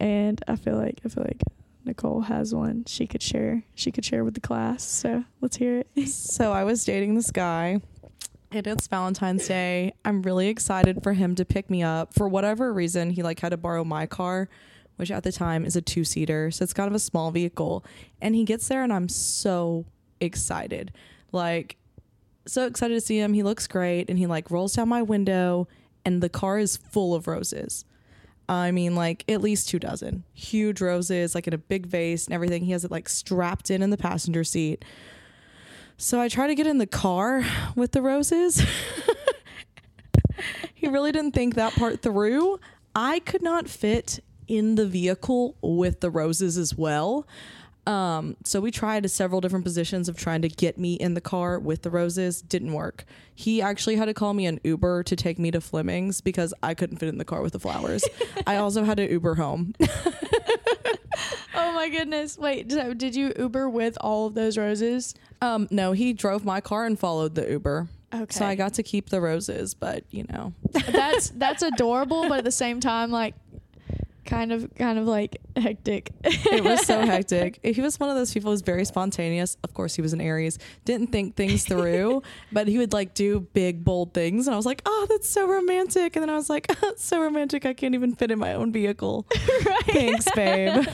and 0.00 0.42
I 0.48 0.56
feel 0.56 0.76
like 0.76 1.00
I 1.04 1.08
feel 1.08 1.24
like 1.24 1.42
Nicole 1.88 2.20
has 2.22 2.54
one 2.54 2.84
she 2.86 3.06
could 3.06 3.22
share. 3.22 3.64
She 3.74 3.90
could 3.90 4.04
share 4.04 4.24
with 4.24 4.34
the 4.34 4.40
class. 4.40 4.84
So 4.84 5.24
let's 5.40 5.56
hear 5.56 5.78
it. 5.80 5.88
So 6.08 6.52
I 6.52 6.64
was 6.64 6.84
dating 6.84 7.14
this 7.14 7.30
guy. 7.30 7.80
And 8.50 8.66
it's 8.66 8.86
Valentine's 8.86 9.46
Day. 9.46 9.92
I'm 10.04 10.22
really 10.22 10.48
excited 10.48 11.02
for 11.02 11.12
him 11.12 11.34
to 11.34 11.44
pick 11.44 11.68
me 11.68 11.82
up. 11.82 12.14
For 12.14 12.28
whatever 12.28 12.72
reason, 12.72 13.10
he 13.10 13.22
like 13.22 13.40
had 13.40 13.50
to 13.50 13.56
borrow 13.56 13.84
my 13.84 14.06
car, 14.06 14.48
which 14.96 15.10
at 15.10 15.22
the 15.22 15.32
time 15.32 15.64
is 15.66 15.76
a 15.76 15.82
two 15.82 16.04
seater. 16.04 16.50
So 16.50 16.62
it's 16.62 16.72
kind 16.72 16.88
of 16.88 16.94
a 16.94 16.98
small 16.98 17.30
vehicle. 17.30 17.84
And 18.22 18.34
he 18.34 18.44
gets 18.44 18.68
there 18.68 18.82
and 18.82 18.92
I'm 18.92 19.08
so 19.08 19.84
excited. 20.20 20.92
Like 21.32 21.76
so 22.52 22.66
excited 22.66 22.94
to 22.94 23.00
see 23.00 23.18
him. 23.18 23.34
He 23.34 23.42
looks 23.42 23.66
great 23.66 24.08
and 24.08 24.18
he 24.18 24.26
like 24.26 24.50
rolls 24.50 24.74
down 24.74 24.88
my 24.88 25.02
window 25.02 25.68
and 26.04 26.22
the 26.22 26.28
car 26.28 26.58
is 26.58 26.76
full 26.76 27.14
of 27.14 27.26
roses. 27.26 27.84
I 28.48 28.70
mean, 28.70 28.94
like 28.94 29.24
at 29.28 29.42
least 29.42 29.68
two 29.68 29.78
dozen 29.78 30.24
huge 30.32 30.80
roses, 30.80 31.34
like 31.34 31.46
in 31.46 31.52
a 31.52 31.58
big 31.58 31.86
vase 31.86 32.26
and 32.26 32.34
everything. 32.34 32.64
He 32.64 32.72
has 32.72 32.84
it 32.84 32.90
like 32.90 33.08
strapped 33.08 33.70
in 33.70 33.82
in 33.82 33.90
the 33.90 33.98
passenger 33.98 34.44
seat. 34.44 34.84
So 35.98 36.20
I 36.20 36.28
try 36.28 36.46
to 36.46 36.54
get 36.54 36.66
in 36.66 36.78
the 36.78 36.86
car 36.86 37.44
with 37.74 37.92
the 37.92 38.00
roses. 38.00 38.62
he 40.74 40.88
really 40.88 41.12
didn't 41.12 41.32
think 41.32 41.56
that 41.56 41.74
part 41.74 42.00
through. 42.00 42.60
I 42.94 43.18
could 43.18 43.42
not 43.42 43.68
fit 43.68 44.20
in 44.46 44.76
the 44.76 44.86
vehicle 44.86 45.56
with 45.60 46.00
the 46.00 46.10
roses 46.10 46.56
as 46.56 46.74
well. 46.74 47.26
Um, 47.88 48.36
so 48.44 48.60
we 48.60 48.70
tried 48.70 49.10
several 49.10 49.40
different 49.40 49.64
positions 49.64 50.10
of 50.10 50.18
trying 50.18 50.42
to 50.42 50.48
get 50.48 50.76
me 50.76 50.94
in 50.94 51.14
the 51.14 51.22
car 51.22 51.58
with 51.58 51.82
the 51.82 51.90
roses. 51.90 52.42
Didn't 52.42 52.74
work. 52.74 53.06
He 53.34 53.62
actually 53.62 53.96
had 53.96 54.04
to 54.04 54.14
call 54.14 54.34
me 54.34 54.44
an 54.44 54.60
Uber 54.62 55.04
to 55.04 55.16
take 55.16 55.38
me 55.38 55.50
to 55.50 55.60
Fleming's 55.60 56.20
because 56.20 56.52
I 56.62 56.74
couldn't 56.74 56.98
fit 56.98 57.08
in 57.08 57.16
the 57.16 57.24
car 57.24 57.40
with 57.40 57.54
the 57.54 57.60
flowers. 57.60 58.04
I 58.46 58.56
also 58.64 58.84
had 58.84 58.98
to 58.98 59.10
Uber 59.10 59.36
home. 59.36 59.74
Oh 61.54 61.72
my 61.72 61.88
goodness! 61.88 62.38
Wait, 62.38 62.70
so 62.70 62.94
did 62.94 63.16
you 63.16 63.32
Uber 63.36 63.68
with 63.68 63.98
all 64.00 64.28
of 64.28 64.34
those 64.34 64.56
roses? 64.56 65.14
Um, 65.42 65.66
no, 65.72 65.90
he 65.90 66.12
drove 66.12 66.44
my 66.44 66.60
car 66.60 66.86
and 66.86 66.96
followed 66.96 67.34
the 67.34 67.50
Uber. 67.50 67.88
Okay, 68.14 68.26
So 68.30 68.46
I 68.46 68.54
got 68.54 68.74
to 68.74 68.82
keep 68.84 69.10
the 69.10 69.20
roses, 69.20 69.74
but 69.74 70.04
you 70.10 70.24
know, 70.30 70.52
that's 70.72 71.30
that's 71.30 71.62
adorable, 71.62 72.28
but 72.28 72.38
at 72.38 72.44
the 72.44 72.52
same 72.52 72.78
time, 72.78 73.10
like 73.10 73.34
kind 74.28 74.52
of 74.52 74.72
kind 74.74 74.98
of 74.98 75.06
like 75.06 75.40
hectic. 75.56 76.12
it 76.22 76.62
was 76.62 76.86
so 76.86 77.00
hectic. 77.06 77.58
He 77.64 77.80
was 77.80 77.98
one 77.98 78.10
of 78.10 78.16
those 78.16 78.32
people 78.32 78.52
who's 78.52 78.60
very 78.60 78.84
spontaneous. 78.84 79.56
Of 79.64 79.72
course, 79.74 79.94
he 79.94 80.02
was 80.02 80.12
an 80.12 80.20
Aries. 80.20 80.58
Didn't 80.84 81.08
think 81.08 81.34
things 81.34 81.64
through, 81.64 82.22
but 82.52 82.68
he 82.68 82.78
would 82.78 82.92
like 82.92 83.14
do 83.14 83.40
big, 83.40 83.82
bold 83.82 84.12
things. 84.12 84.46
And 84.46 84.54
I 84.54 84.56
was 84.56 84.66
like, 84.66 84.82
oh, 84.84 85.06
that's 85.08 85.28
so 85.28 85.48
romantic. 85.48 86.14
And 86.14 86.22
then 86.22 86.30
I 86.30 86.34
was 86.34 86.50
like, 86.50 86.66
oh, 86.82 86.92
so 86.96 87.20
romantic. 87.20 87.64
I 87.64 87.72
can't 87.72 87.94
even 87.94 88.14
fit 88.14 88.30
in 88.30 88.38
my 88.38 88.52
own 88.52 88.70
vehicle. 88.70 89.26
Thanks, 89.86 90.28
babe. 90.34 90.86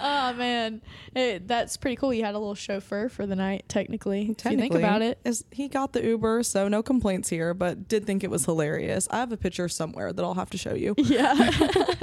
Oh 0.00 0.32
man, 0.34 0.80
It- 1.14 1.46
that's 1.48 1.76
pretty 1.76 1.96
cool. 1.96 2.12
You 2.14 2.24
had 2.24 2.34
a 2.34 2.38
little 2.38 2.54
chauffeur 2.54 3.08
for 3.08 3.26
the 3.26 3.36
night, 3.36 3.64
technically. 3.68 4.22
If 4.22 4.44
you 4.50 4.56
think 4.58 4.74
about 4.74 5.02
it. 5.02 5.18
is- 5.24 5.44
he 5.50 5.68
got 5.68 5.92
the 5.92 6.02
Uber, 6.04 6.42
so 6.42 6.68
no 6.68 6.82
complaints 6.82 7.28
here, 7.28 7.54
but 7.54 7.88
did 7.88 8.04
think 8.06 8.22
it 8.24 8.30
was 8.30 8.44
hilarious. 8.44 9.08
I 9.10 9.16
have 9.18 9.32
a 9.32 9.36
picture 9.36 9.68
somewhere 9.68 10.12
that 10.12 10.22
I'll 10.24 10.34
have 10.34 10.50
to 10.50 10.58
show 10.58 10.74
you. 10.74 10.94
Yeah. 11.04 11.34
oh, 11.74 12.02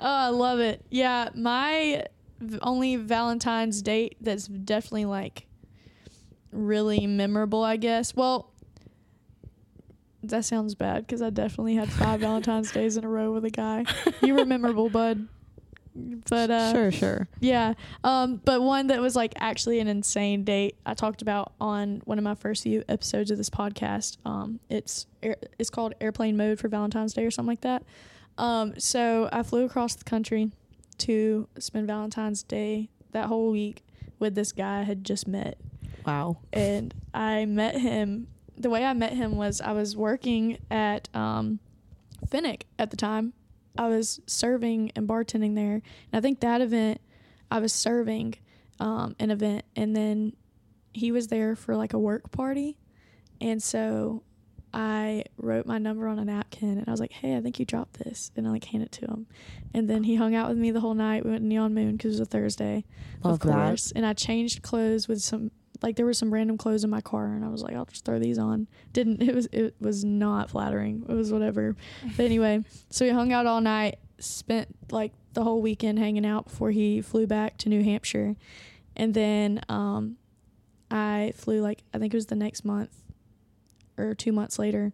I 0.00 0.28
love 0.28 0.58
it. 0.60 0.84
Yeah, 0.90 1.28
my 1.34 2.06
only 2.62 2.96
Valentine's 2.96 3.82
date 3.82 4.16
that's 4.20 4.46
definitely 4.48 5.04
like 5.04 5.46
really 6.50 7.06
memorable, 7.06 7.62
I 7.62 7.76
guess. 7.76 8.14
Well, 8.16 8.50
that 10.24 10.44
sounds 10.44 10.74
bad 10.74 11.06
because 11.06 11.22
I 11.22 11.30
definitely 11.30 11.74
had 11.74 11.88
five 11.90 12.20
Valentine's 12.20 12.70
days 12.72 12.96
in 12.96 13.04
a 13.04 13.08
row 13.08 13.32
with 13.32 13.44
a 13.44 13.50
guy. 13.50 13.84
You 14.22 14.34
were 14.34 14.44
memorable, 14.44 14.88
bud. 14.88 15.26
But 15.94 16.50
uh, 16.50 16.72
sure, 16.72 16.92
sure. 16.92 17.28
yeah. 17.40 17.74
Um, 18.02 18.40
but 18.44 18.62
one 18.62 18.86
that 18.86 19.00
was 19.00 19.14
like 19.14 19.34
actually 19.36 19.78
an 19.80 19.88
insane 19.88 20.44
date 20.44 20.76
I 20.86 20.94
talked 20.94 21.22
about 21.22 21.52
on 21.60 22.00
one 22.04 22.18
of 22.18 22.24
my 22.24 22.34
first 22.34 22.62
few 22.62 22.82
episodes 22.88 23.30
of 23.30 23.38
this 23.38 23.50
podcast. 23.50 24.16
Um, 24.24 24.60
it's 24.70 25.06
air, 25.22 25.36
it's 25.58 25.70
called 25.70 25.94
Airplane 26.00 26.36
Mode 26.36 26.58
for 26.58 26.68
Valentine's 26.68 27.12
Day 27.12 27.24
or 27.24 27.30
something 27.30 27.50
like 27.50 27.60
that. 27.62 27.84
Um, 28.38 28.78
so 28.78 29.28
I 29.32 29.42
flew 29.42 29.64
across 29.64 29.94
the 29.94 30.04
country 30.04 30.50
to 30.98 31.48
spend 31.58 31.86
Valentine's 31.86 32.42
Day 32.42 32.88
that 33.12 33.26
whole 33.26 33.50
week 33.50 33.84
with 34.18 34.34
this 34.34 34.52
guy 34.52 34.80
I 34.80 34.82
had 34.84 35.04
just 35.04 35.28
met. 35.28 35.58
Wow. 36.06 36.38
And 36.52 36.94
I 37.12 37.44
met 37.44 37.78
him. 37.78 38.28
The 38.56 38.70
way 38.70 38.84
I 38.84 38.92
met 38.92 39.12
him 39.12 39.36
was 39.36 39.60
I 39.60 39.72
was 39.72 39.96
working 39.96 40.58
at 40.70 41.08
um, 41.14 41.58
Finnick 42.26 42.62
at 42.78 42.90
the 42.90 42.96
time. 42.96 43.34
I 43.76 43.88
was 43.88 44.20
serving 44.26 44.92
and 44.96 45.08
bartending 45.08 45.54
there. 45.54 45.74
And 45.74 45.82
I 46.12 46.20
think 46.20 46.40
that 46.40 46.60
event, 46.60 47.00
I 47.50 47.58
was 47.58 47.72
serving 47.72 48.36
um, 48.80 49.14
an 49.18 49.30
event, 49.30 49.64
and 49.76 49.94
then 49.94 50.34
he 50.92 51.12
was 51.12 51.28
there 51.28 51.56
for 51.56 51.76
like 51.76 51.92
a 51.92 51.98
work 51.98 52.30
party. 52.32 52.78
And 53.40 53.62
so 53.62 54.22
I 54.74 55.24
wrote 55.36 55.66
my 55.66 55.78
number 55.78 56.08
on 56.08 56.18
a 56.18 56.24
napkin 56.24 56.78
and 56.78 56.88
I 56.88 56.90
was 56.90 57.00
like, 57.00 57.12
hey, 57.12 57.36
I 57.36 57.40
think 57.40 57.58
you 57.58 57.64
dropped 57.64 57.94
this. 57.94 58.30
And 58.36 58.46
I 58.46 58.50
like 58.50 58.64
handed 58.64 58.86
it 58.86 58.92
to 59.00 59.06
him. 59.06 59.26
And 59.74 59.88
then 59.88 60.04
he 60.04 60.14
hung 60.16 60.34
out 60.34 60.48
with 60.48 60.58
me 60.58 60.70
the 60.70 60.80
whole 60.80 60.94
night. 60.94 61.24
We 61.24 61.30
went 61.30 61.42
to 61.42 61.48
Neon 61.48 61.74
Moon 61.74 61.92
because 61.92 62.18
it 62.18 62.20
was 62.20 62.20
a 62.20 62.24
Thursday, 62.30 62.84
Love 63.22 63.34
of 63.34 63.40
course. 63.40 63.92
And 63.94 64.06
I 64.06 64.14
changed 64.14 64.62
clothes 64.62 65.08
with 65.08 65.20
some, 65.20 65.50
like, 65.82 65.96
there 65.96 66.06
were 66.06 66.14
some 66.14 66.32
random 66.32 66.58
clothes 66.58 66.84
in 66.84 66.90
my 66.90 67.00
car. 67.00 67.26
And 67.26 67.44
I 67.44 67.48
was 67.48 67.62
like, 67.62 67.74
I'll 67.74 67.84
just 67.84 68.04
throw 68.04 68.18
these 68.18 68.38
on. 68.38 68.68
Didn't, 68.92 69.22
it 69.22 69.34
was, 69.34 69.46
it 69.52 69.74
was 69.80 70.04
not 70.04 70.50
flattering. 70.50 71.04
It 71.08 71.14
was 71.14 71.32
whatever. 71.32 71.76
But 72.16 72.24
anyway, 72.24 72.64
so 72.90 73.04
we 73.04 73.10
hung 73.10 73.32
out 73.32 73.46
all 73.46 73.60
night, 73.60 73.98
spent 74.18 74.68
like 74.90 75.12
the 75.34 75.44
whole 75.44 75.62
weekend 75.62 75.98
hanging 75.98 76.26
out 76.26 76.46
before 76.46 76.70
he 76.70 77.00
flew 77.00 77.26
back 77.26 77.58
to 77.58 77.68
New 77.68 77.82
Hampshire. 77.82 78.36
And 78.96 79.14
then 79.14 79.60
um, 79.68 80.16
I 80.90 81.32
flew 81.36 81.60
like, 81.60 81.82
I 81.94 81.98
think 81.98 82.12
it 82.12 82.16
was 82.16 82.26
the 82.26 82.36
next 82.36 82.64
month 82.64 82.90
or 83.96 84.14
two 84.14 84.32
months 84.32 84.58
later, 84.58 84.92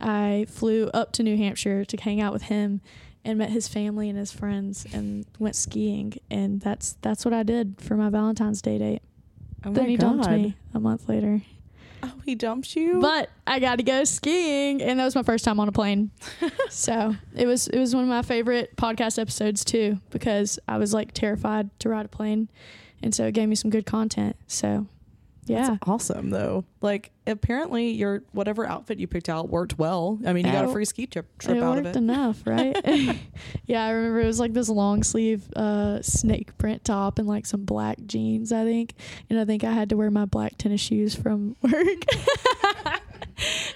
I 0.00 0.46
flew 0.48 0.88
up 0.94 1.12
to 1.12 1.22
New 1.22 1.36
Hampshire 1.36 1.84
to 1.84 1.96
hang 1.96 2.20
out 2.20 2.32
with 2.32 2.42
him 2.42 2.80
and 3.24 3.38
met 3.38 3.50
his 3.50 3.68
family 3.68 4.08
and 4.08 4.18
his 4.18 4.32
friends 4.32 4.86
and 4.92 5.26
went 5.38 5.56
skiing 5.56 6.14
and 6.30 6.60
that's 6.60 6.96
that's 7.02 7.24
what 7.24 7.34
I 7.34 7.42
did 7.42 7.80
for 7.80 7.96
my 7.96 8.08
Valentine's 8.08 8.62
Day 8.62 8.78
date. 8.78 9.02
Oh 9.64 9.72
then 9.72 9.88
he 9.88 9.96
god. 9.96 10.22
dumped 10.22 10.30
me 10.30 10.56
a 10.74 10.80
month 10.80 11.08
later. 11.08 11.42
Oh, 12.02 12.12
he 12.24 12.36
dumped 12.36 12.76
you. 12.76 13.00
But 13.00 13.28
I 13.46 13.58
got 13.58 13.76
to 13.76 13.82
go 13.82 14.04
skiing 14.04 14.80
and 14.80 15.00
that 15.00 15.04
was 15.04 15.16
my 15.16 15.24
first 15.24 15.44
time 15.44 15.58
on 15.58 15.68
a 15.68 15.72
plane. 15.72 16.10
so, 16.70 17.16
it 17.34 17.46
was 17.46 17.66
it 17.68 17.78
was 17.78 17.94
one 17.94 18.04
of 18.04 18.08
my 18.08 18.22
favorite 18.22 18.76
podcast 18.76 19.18
episodes 19.18 19.64
too 19.64 19.98
because 20.10 20.58
I 20.68 20.78
was 20.78 20.94
like 20.94 21.12
terrified 21.12 21.70
to 21.80 21.88
ride 21.88 22.06
a 22.06 22.08
plane 22.08 22.48
and 23.02 23.14
so 23.14 23.26
it 23.26 23.32
gave 23.32 23.48
me 23.48 23.56
some 23.56 23.70
good 23.70 23.84
content. 23.86 24.36
So, 24.46 24.86
yeah. 25.48 25.68
That's 25.70 25.78
awesome 25.82 26.30
though. 26.30 26.64
Like 26.80 27.10
apparently 27.26 27.90
your 27.90 28.22
whatever 28.32 28.66
outfit 28.66 28.98
you 28.98 29.06
picked 29.06 29.28
out 29.28 29.48
worked 29.48 29.78
well. 29.78 30.18
I 30.26 30.32
mean, 30.32 30.46
you 30.46 30.52
got 30.52 30.64
a 30.64 30.68
free 30.72 30.84
ski 30.84 31.06
trip 31.06 31.26
trip 31.38 31.56
it 31.56 31.62
out 31.62 31.78
of 31.78 31.86
it. 31.86 31.96
enough, 31.96 32.42
right? 32.46 32.76
yeah, 33.66 33.84
I 33.84 33.90
remember 33.90 34.20
it 34.20 34.26
was 34.26 34.40
like 34.40 34.52
this 34.52 34.68
long 34.68 35.02
sleeve 35.02 35.50
uh, 35.54 36.02
snake 36.02 36.56
print 36.58 36.84
top 36.84 37.18
and 37.18 37.26
like 37.28 37.46
some 37.46 37.64
black 37.64 37.98
jeans, 38.06 38.52
I 38.52 38.64
think. 38.64 38.94
And 39.30 39.38
I 39.38 39.44
think 39.44 39.64
I 39.64 39.72
had 39.72 39.88
to 39.90 39.96
wear 39.96 40.10
my 40.10 40.24
black 40.24 40.56
tennis 40.58 40.80
shoes 40.80 41.14
from 41.14 41.56
work. 41.62 42.04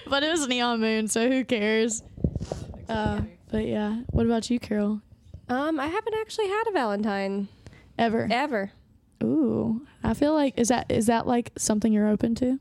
but 0.07 0.23
it 0.23 0.29
was 0.31 0.47
neon 0.47 0.79
moon, 0.79 1.07
so 1.07 1.29
who 1.29 1.43
cares? 1.43 2.03
Uh, 2.89 3.21
but 3.51 3.65
yeah, 3.65 4.01
what 4.09 4.25
about 4.25 4.49
you, 4.49 4.59
Carol? 4.59 5.01
Um, 5.49 5.79
I 5.79 5.87
haven't 5.87 6.15
actually 6.21 6.47
had 6.47 6.63
a 6.69 6.71
Valentine 6.71 7.47
Ever? 7.97 8.27
ever. 8.31 8.71
Ooh, 9.23 9.85
I 10.03 10.13
feel 10.13 10.33
like 10.33 10.57
is 10.59 10.67
that 10.69 10.85
is 10.91 11.05
that 11.07 11.25
like 11.27 11.51
something 11.57 11.91
you're 11.93 12.07
open 12.07 12.35
to? 12.35 12.59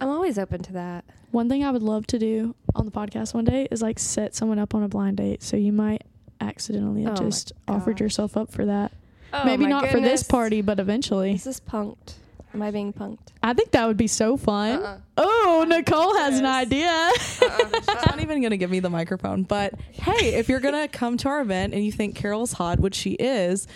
I'm 0.00 0.08
always 0.08 0.38
open 0.38 0.62
to 0.62 0.72
that. 0.72 1.04
One 1.30 1.48
thing 1.48 1.62
I 1.62 1.70
would 1.70 1.82
love 1.82 2.06
to 2.08 2.18
do 2.18 2.54
on 2.74 2.86
the 2.86 2.90
podcast 2.90 3.34
one 3.34 3.44
day 3.44 3.68
is 3.70 3.82
like 3.82 3.98
set 3.98 4.34
someone 4.34 4.58
up 4.58 4.74
on 4.74 4.82
a 4.82 4.88
blind 4.88 5.18
date. 5.18 5.42
So 5.42 5.56
you 5.56 5.72
might 5.72 6.02
accidentally 6.40 7.02
have 7.02 7.20
Oh 7.20 7.24
just 7.24 7.52
offered 7.68 8.00
yourself 8.00 8.36
up 8.36 8.50
for 8.50 8.64
that. 8.66 8.92
Oh 9.32 9.44
Maybe 9.44 9.64
my 9.64 9.70
not 9.70 9.88
for 9.88 10.00
this 10.00 10.22
party, 10.22 10.62
but 10.62 10.80
eventually. 10.80 11.32
Is 11.34 11.44
this 11.44 11.60
punked? 11.60 12.14
Am 12.52 12.62
I 12.62 12.72
being 12.72 12.92
punked? 12.92 13.28
I 13.44 13.52
think 13.52 13.70
that 13.72 13.86
would 13.86 13.96
be 13.96 14.08
so 14.08 14.36
fun. 14.36 14.80
Uh-uh. 14.82 14.98
Oh, 15.18 15.60
oh 15.60 15.64
Nicole 15.68 16.16
has 16.16 16.38
an 16.38 16.44
Yes. 16.46 17.42
idea. 17.42 17.48
Uh-uh, 17.48 17.80
She's 17.98 18.06
not 18.06 18.20
even 18.20 18.42
gonna 18.42 18.56
give 18.56 18.70
me 18.70 18.80
the 18.80 18.90
microphone. 18.90 19.44
But 19.44 19.74
hey, 19.92 20.34
if 20.34 20.48
you're 20.48 20.58
gonna 20.60 20.88
come 20.88 21.16
to 21.18 21.28
our 21.28 21.42
event 21.42 21.74
and 21.74 21.84
you 21.84 21.92
think 21.92 22.16
Carol's 22.16 22.54
hot, 22.54 22.80
which 22.80 22.94
she 22.96 23.12
is, 23.12 23.68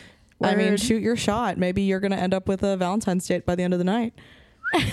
I 0.42 0.54
mean, 0.54 0.76
shoot 0.76 1.02
your 1.02 1.16
shot. 1.16 1.58
Maybe 1.58 1.82
you're 1.82 2.00
gonna 2.00 2.16
end 2.16 2.34
up 2.34 2.48
with 2.48 2.62
a 2.62 2.76
Valentine's 2.76 3.26
date 3.26 3.46
by 3.46 3.54
the 3.54 3.62
end 3.62 3.72
of 3.72 3.78
the 3.78 3.84
night. 3.84 4.14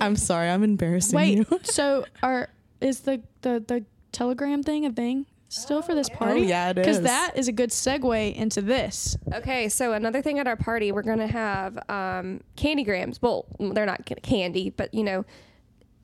I'm 0.00 0.16
sorry, 0.16 0.48
I'm 0.50 0.62
embarrassing 0.62 1.16
Wait, 1.16 1.38
you. 1.38 1.46
so 1.62 2.04
are 2.22 2.48
is 2.80 3.00
the, 3.00 3.22
the 3.42 3.64
the 3.66 3.84
telegram 4.12 4.62
thing 4.62 4.84
a 4.86 4.92
thing 4.92 5.26
still 5.48 5.82
for 5.82 5.94
this 5.94 6.08
party? 6.08 6.40
Oh 6.40 6.44
yeah, 6.44 6.70
it 6.70 6.74
Because 6.74 7.00
that 7.02 7.32
is 7.36 7.48
a 7.48 7.52
good 7.52 7.70
segue 7.70 8.34
into 8.34 8.60
this. 8.60 9.16
Okay, 9.32 9.68
so 9.68 9.92
another 9.92 10.20
thing 10.20 10.38
at 10.38 10.46
our 10.46 10.56
party, 10.56 10.92
we're 10.92 11.02
gonna 11.02 11.26
have 11.26 11.78
um, 11.88 12.40
candy 12.56 12.84
grams. 12.84 13.20
Well, 13.22 13.46
they're 13.58 13.86
not 13.86 14.04
candy, 14.22 14.70
but 14.70 14.92
you 14.92 15.04
know, 15.04 15.24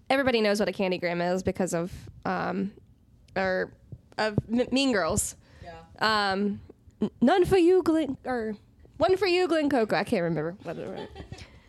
everybody 0.09 0.41
knows 0.41 0.61
what 0.61 0.69
a 0.69 0.73
candy 0.73 0.99
gram 0.99 1.21
is 1.21 1.43
because 1.43 1.75
of 1.75 1.93
um, 2.25 2.73
or 3.37 3.73
of 4.19 4.37
M- 4.53 4.69
Mean 4.71 4.93
Girls. 4.93 5.37
Yeah. 5.63 5.73
Um, 5.99 6.41
n- 6.41 6.61
none 7.21 7.45
for 7.45 7.57
you, 7.59 7.83
Glen, 7.83 8.17
or 8.25 8.55
one 8.99 9.17
for 9.17 9.27
you, 9.27 9.49
Glen 9.49 9.69
Coco. 9.71 9.97
I 9.97 10.05
can't 10.05 10.23
remember. 10.25 10.57
what 10.63 10.77
it 10.79 10.89
was. 10.89 11.09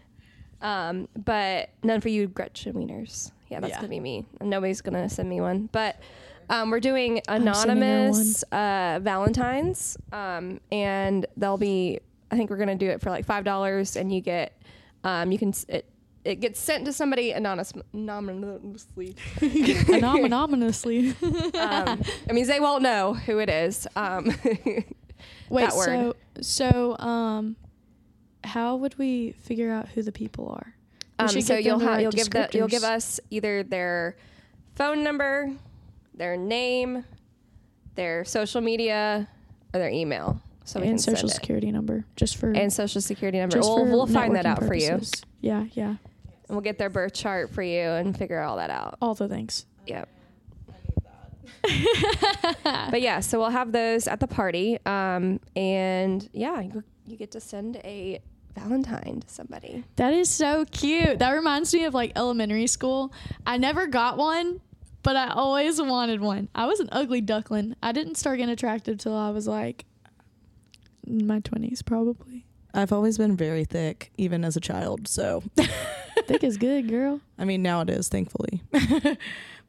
um, 0.62 1.08
but 1.16 1.70
none 1.84 2.02
for 2.02 2.10
you, 2.10 2.28
Gretchen 2.28 2.74
Wieners. 2.74 3.32
Yeah, 3.50 3.60
that's 3.60 3.72
Yeah. 3.72 3.78
gonna 3.78 3.90
be 3.90 4.00
me. 4.00 4.26
Nobody's 4.42 4.82
gonna 4.82 5.10
send 5.10 5.30
me 5.30 5.42
one, 5.42 5.70
but. 5.72 5.98
Um, 6.50 6.70
we're 6.70 6.82
doing 6.82 7.22
sending 7.30 7.48
her 7.48 7.52
anonymous 7.64 8.44
uh, 8.52 9.00
Valentines, 9.02 9.96
um, 10.12 10.60
and 10.70 11.26
they'll 11.38 11.56
be. 11.58 12.02
I 12.30 12.36
think 12.36 12.50
we're 12.50 12.58
gonna 12.58 12.76
do 12.76 12.90
it 12.90 13.00
for 13.00 13.10
like 13.10 13.24
five 13.26 13.46
dollars, 13.46 13.96
and 13.96 14.14
you 14.14 14.20
get, 14.20 14.52
um, 15.06 15.32
you 15.32 15.38
can 15.38 15.50
s- 15.50 15.66
it, 15.70 15.86
it 16.26 16.42
gets 16.42 16.60
sent 16.60 16.84
to 16.86 16.92
somebody 16.94 17.32
anonymous, 17.32 17.72
anonymously. 17.94 19.16
Anom- 19.40 20.26
anonymously. 20.26 21.10
um, 21.58 22.02
I 22.30 22.34
mean, 22.34 22.48
they 22.48 22.60
won't 22.60 22.84
know 22.84 23.14
who 23.14 23.40
it 23.40 23.48
is. 23.50 23.88
Um, 23.96 24.36
Wait, 25.50 25.70
That 25.70 25.76
word. 25.76 26.16
so 26.42 26.96
so 26.98 26.98
um, 27.00 27.56
how 28.44 28.76
would 28.76 28.98
we 28.98 29.32
figure 29.34 29.72
out 29.72 29.90
who 29.90 30.02
the 30.02 30.12
people 30.12 30.50
are? 30.50 30.76
Um, 31.20 31.28
so 31.42 31.56
you'll 31.56 31.80
have 31.80 31.88
write 31.90 32.02
you'll 32.02 32.12
give 32.12 32.30
the 32.32 32.50
you'll 32.54 32.68
give 32.68 32.84
us 32.84 33.20
either 33.30 33.64
their 33.64 34.16
phone 34.76 35.04
number, 35.04 35.52
their 36.16 36.36
name, 36.38 37.04
their 37.96 38.26
social 38.26 38.62
media, 38.62 39.28
or 39.74 39.80
their 39.80 39.90
email. 39.90 40.42
So 40.64 40.80
we 40.80 40.86
can 40.86 40.92
and 40.92 41.02
social 41.02 41.28
send 41.28 41.32
it. 41.32 41.36
security 41.36 41.72
number 41.72 42.06
just 42.16 42.38
for 42.38 42.52
and 42.52 42.72
social 42.72 43.02
security 43.02 43.40
number. 43.40 43.58
just 43.58 43.68
We'll, 43.68 43.86
we'll 43.86 44.08
find 44.08 44.36
that 44.36 44.46
out 44.46 44.64
for 44.64 44.74
you, 44.76 45.02
Yeah. 45.42 45.66
Yeah, 45.74 45.88
And 45.90 45.98
we'll 46.50 46.62
get 46.62 46.78
their 46.78 46.90
birth 46.90 47.14
chart 47.14 47.50
for 47.50 47.64
you 47.64 47.82
and 47.82 48.16
figure 48.18 48.40
all 48.40 48.58
that 48.58 48.70
out. 48.70 48.98
All 49.02 49.14
the 49.16 49.28
things. 49.28 49.66
Yep. 49.88 50.08
But 52.64 53.02
yeah, 53.02 53.20
so 53.20 53.40
we'll 53.40 53.50
have 53.50 53.72
those 53.72 54.08
at 54.08 54.20
the 54.20 54.28
party, 54.28 54.78
um, 54.86 55.40
and 55.56 56.28
yeah, 56.34 56.60
you, 56.62 56.84
you 57.06 57.18
get 57.18 57.32
to 57.32 57.40
send 57.42 57.78
a 57.78 58.22
Valentine 58.56 59.22
to 59.22 59.30
somebody. 59.30 59.84
That 59.96 60.14
is 60.14 60.30
so 60.30 60.66
cute. 60.66 61.20
That 61.20 61.32
reminds 61.32 61.74
me 61.74 61.86
of 61.86 61.94
like 61.94 62.12
elementary 62.16 62.68
school. 62.68 63.14
I 63.46 63.58
never 63.58 63.88
got 63.88 64.18
one, 64.18 64.60
but 65.04 65.16
I 65.16 65.30
always 65.30 65.82
wanted 65.82 66.20
one. 66.20 66.50
I 66.54 66.66
was 66.66 66.80
an 66.82 66.90
ugly 66.92 67.22
duckling. 67.22 67.76
I 67.82 67.94
didn't 67.94 68.16
start 68.16 68.38
getting 68.38 68.52
attractive 68.52 68.98
till 68.98 69.16
I 69.16 69.30
was 69.30 69.48
like 69.48 69.86
in 71.08 71.26
my 71.28 71.40
20s, 71.40 71.86
probably. 71.86 72.46
I've 72.74 72.92
always 72.92 73.18
been 73.18 73.36
very 73.36 73.66
thick, 73.66 74.12
even 74.18 74.44
as 74.44 74.56
a 74.56 74.62
child. 74.62 75.08
So, 75.08 75.44
Thick 76.28 76.44
is 76.44 76.58
good, 76.58 76.88
girl. 76.88 77.20
I 77.38 77.46
mean, 77.46 77.62
now 77.62 77.82
it 77.82 77.90
is, 77.90 78.08
thankfully. 78.08 78.62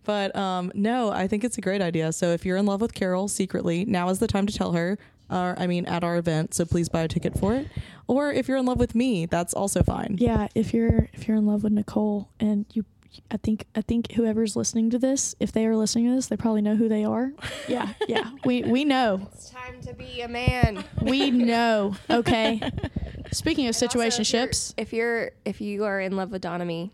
but 0.05 0.35
um, 0.37 0.71
no, 0.75 1.11
I 1.11 1.27
think 1.29 1.45
it's 1.45 1.59
a 1.59 1.61
great 1.61 1.81
idea. 1.83 2.13
So, 2.13 2.31
if 2.33 2.45
you're 2.47 2.57
in 2.57 2.67
love 2.67 2.81
with 2.81 2.95
Carol 2.95 3.29
secretly, 3.29 3.85
now 3.85 4.09
is 4.09 4.19
the 4.19 4.27
time 4.27 4.47
to 4.47 4.53
tell 4.57 4.73
her. 4.73 4.99
Or, 5.31 5.55
I 5.59 5.67
mean, 5.67 5.87
at 5.87 6.05
our 6.05 6.19
event. 6.19 6.53
So 6.53 6.67
please 6.67 6.91
buy 6.91 7.01
a 7.03 7.09
ticket 7.09 7.39
for 7.39 7.55
it. 7.55 7.67
Or 8.07 8.31
if 8.31 8.49
you're 8.49 8.59
in 8.59 8.67
love 8.67 8.79
with 8.79 8.95
me, 8.95 9.25
that's 9.25 9.55
also 9.55 9.83
fine. 9.83 10.17
Yeah, 10.21 10.49
if 10.55 10.75
you're 10.75 11.09
if 11.15 11.27
you're 11.27 11.39
in 11.39 11.47
love 11.47 11.63
with 11.65 11.73
Nicole 11.73 12.29
and 12.39 12.67
you 12.75 12.85
I 13.31 13.39
think 13.39 13.65
I 13.75 13.81
think 13.81 14.13
whoever's 14.13 14.57
listening 14.57 14.91
to 14.91 14.99
this, 14.99 15.35
if 15.41 15.51
they 15.51 15.65
are 15.67 15.75
listening 15.75 16.09
to 16.11 16.17
this, 16.17 16.27
they 16.27 16.37
probably 16.37 16.61
know 16.61 16.77
who 16.77 16.87
they 16.87 17.05
are. 17.05 17.33
Yeah, 17.69 17.95
yeah. 18.09 18.31
We 18.45 18.63
we 18.65 18.85
know. 18.85 19.27
It's 19.33 19.49
time 19.49 19.81
to 19.83 19.95
be 19.95 20.21
a 20.21 20.29
man. 20.29 20.85
We 21.01 21.31
know. 21.31 21.97
Okay. 22.11 22.61
Speaking 23.33 23.69
of 23.69 23.75
And 23.81 23.85
also, 23.85 23.87
if 23.87 23.95
you're- 23.95 24.11
situationships, 24.11 24.75
If 24.77 24.93
you're 24.93 25.31
if 25.47 25.63
you 25.63 25.85
are 25.85 25.99
in 25.99 26.15
love 26.15 26.31
with 26.31 26.43
Donnamy, 26.43 26.91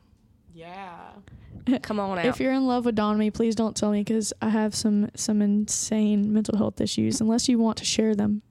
Yeah. 0.54 1.10
come 1.82 2.00
on 2.00 2.18
out. 2.18 2.24
if 2.26 2.40
you're 2.40 2.52
in 2.52 2.66
love 2.66 2.84
with 2.84 2.96
Donnamy, 2.96 3.32
please 3.32 3.54
don't 3.54 3.76
tell 3.76 3.90
me 3.90 4.00
because 4.00 4.32
I 4.42 4.48
have 4.50 4.74
some 4.74 5.10
some 5.14 5.42
insane 5.42 6.32
mental 6.32 6.56
health 6.56 6.80
issues. 6.80 7.20
Unless 7.20 7.48
you 7.48 7.58
want 7.58 7.78
to 7.78 7.84
share 7.84 8.14
them, 8.14 8.42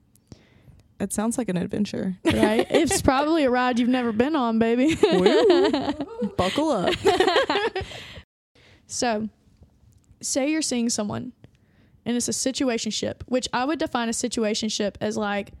It 1.00 1.12
sounds 1.12 1.38
like 1.38 1.48
an 1.48 1.56
adventure. 1.56 2.16
right? 2.24 2.66
it's 2.70 3.02
probably 3.02 3.44
a 3.44 3.50
ride 3.50 3.78
you've 3.78 3.88
never 3.88 4.12
been 4.12 4.34
on, 4.36 4.58
baby. 4.58 4.96
Woo. 5.02 5.92
Buckle 6.36 6.70
up. 6.70 6.94
So, 8.86 9.28
say 10.20 10.50
you're 10.50 10.62
seeing 10.62 10.88
someone 10.88 11.32
and 12.06 12.16
it's 12.16 12.28
a 12.28 12.32
situationship, 12.32 13.22
which 13.26 13.46
I 13.52 13.64
would 13.64 13.78
define 13.78 14.08
a 14.08 14.12
situationship 14.12 14.94
as 15.00 15.16
like 15.16 15.52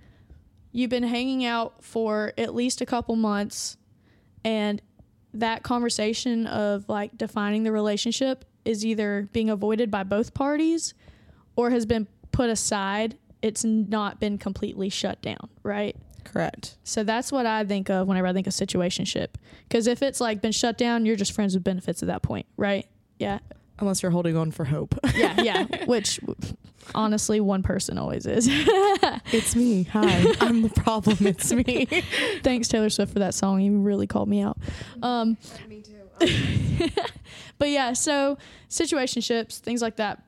you've 0.72 0.90
been 0.90 1.02
hanging 1.02 1.44
out 1.44 1.84
for 1.84 2.32
at 2.38 2.54
least 2.54 2.80
a 2.80 2.86
couple 2.86 3.16
months 3.16 3.76
and 4.44 4.80
that 5.40 5.62
conversation 5.62 6.46
of 6.46 6.88
like 6.88 7.16
defining 7.16 7.62
the 7.62 7.72
relationship 7.72 8.44
is 8.64 8.84
either 8.84 9.28
being 9.32 9.50
avoided 9.50 9.90
by 9.90 10.02
both 10.02 10.34
parties 10.34 10.94
or 11.56 11.70
has 11.70 11.86
been 11.86 12.06
put 12.32 12.50
aside. 12.50 13.16
It's 13.40 13.64
not 13.64 14.20
been 14.20 14.38
completely 14.38 14.88
shut 14.88 15.22
down, 15.22 15.48
right? 15.62 15.96
Correct. 16.24 16.76
So 16.84 17.04
that's 17.04 17.32
what 17.32 17.46
I 17.46 17.64
think 17.64 17.88
of 17.88 18.06
whenever 18.06 18.26
I 18.26 18.32
think 18.32 18.46
of 18.46 18.52
situationship. 18.52 19.28
Because 19.68 19.86
if 19.86 20.02
it's 20.02 20.20
like 20.20 20.42
been 20.42 20.52
shut 20.52 20.76
down, 20.76 21.06
you're 21.06 21.16
just 21.16 21.32
friends 21.32 21.54
with 21.54 21.64
benefits 21.64 22.02
at 22.02 22.08
that 22.08 22.22
point, 22.22 22.46
right? 22.56 22.86
Yeah, 23.18 23.38
Unless 23.80 24.02
you're 24.02 24.10
holding 24.10 24.36
on 24.36 24.50
for 24.50 24.64
hope. 24.64 24.94
yeah, 25.14 25.40
yeah. 25.40 25.66
Which 25.86 26.20
honestly, 26.94 27.40
one 27.40 27.62
person 27.62 27.98
always 27.98 28.26
is. 28.26 28.48
it's 28.50 29.54
me. 29.54 29.84
Hi. 29.84 30.34
I'm 30.40 30.62
the 30.62 30.70
problem. 30.70 31.18
It's 31.26 31.52
me. 31.52 31.86
Thanks 32.42 32.68
Taylor 32.68 32.90
Swift 32.90 33.12
for 33.12 33.20
that 33.20 33.34
song. 33.34 33.60
You 33.60 33.78
really 33.78 34.06
called 34.06 34.28
me 34.28 34.40
out. 34.42 34.58
Um, 35.02 35.36
Me 35.68 35.82
too. 35.82 36.90
but 37.58 37.68
yeah, 37.70 37.92
so 37.92 38.38
situationships, 38.68 39.58
things 39.58 39.80
like 39.80 39.96
that. 39.96 40.22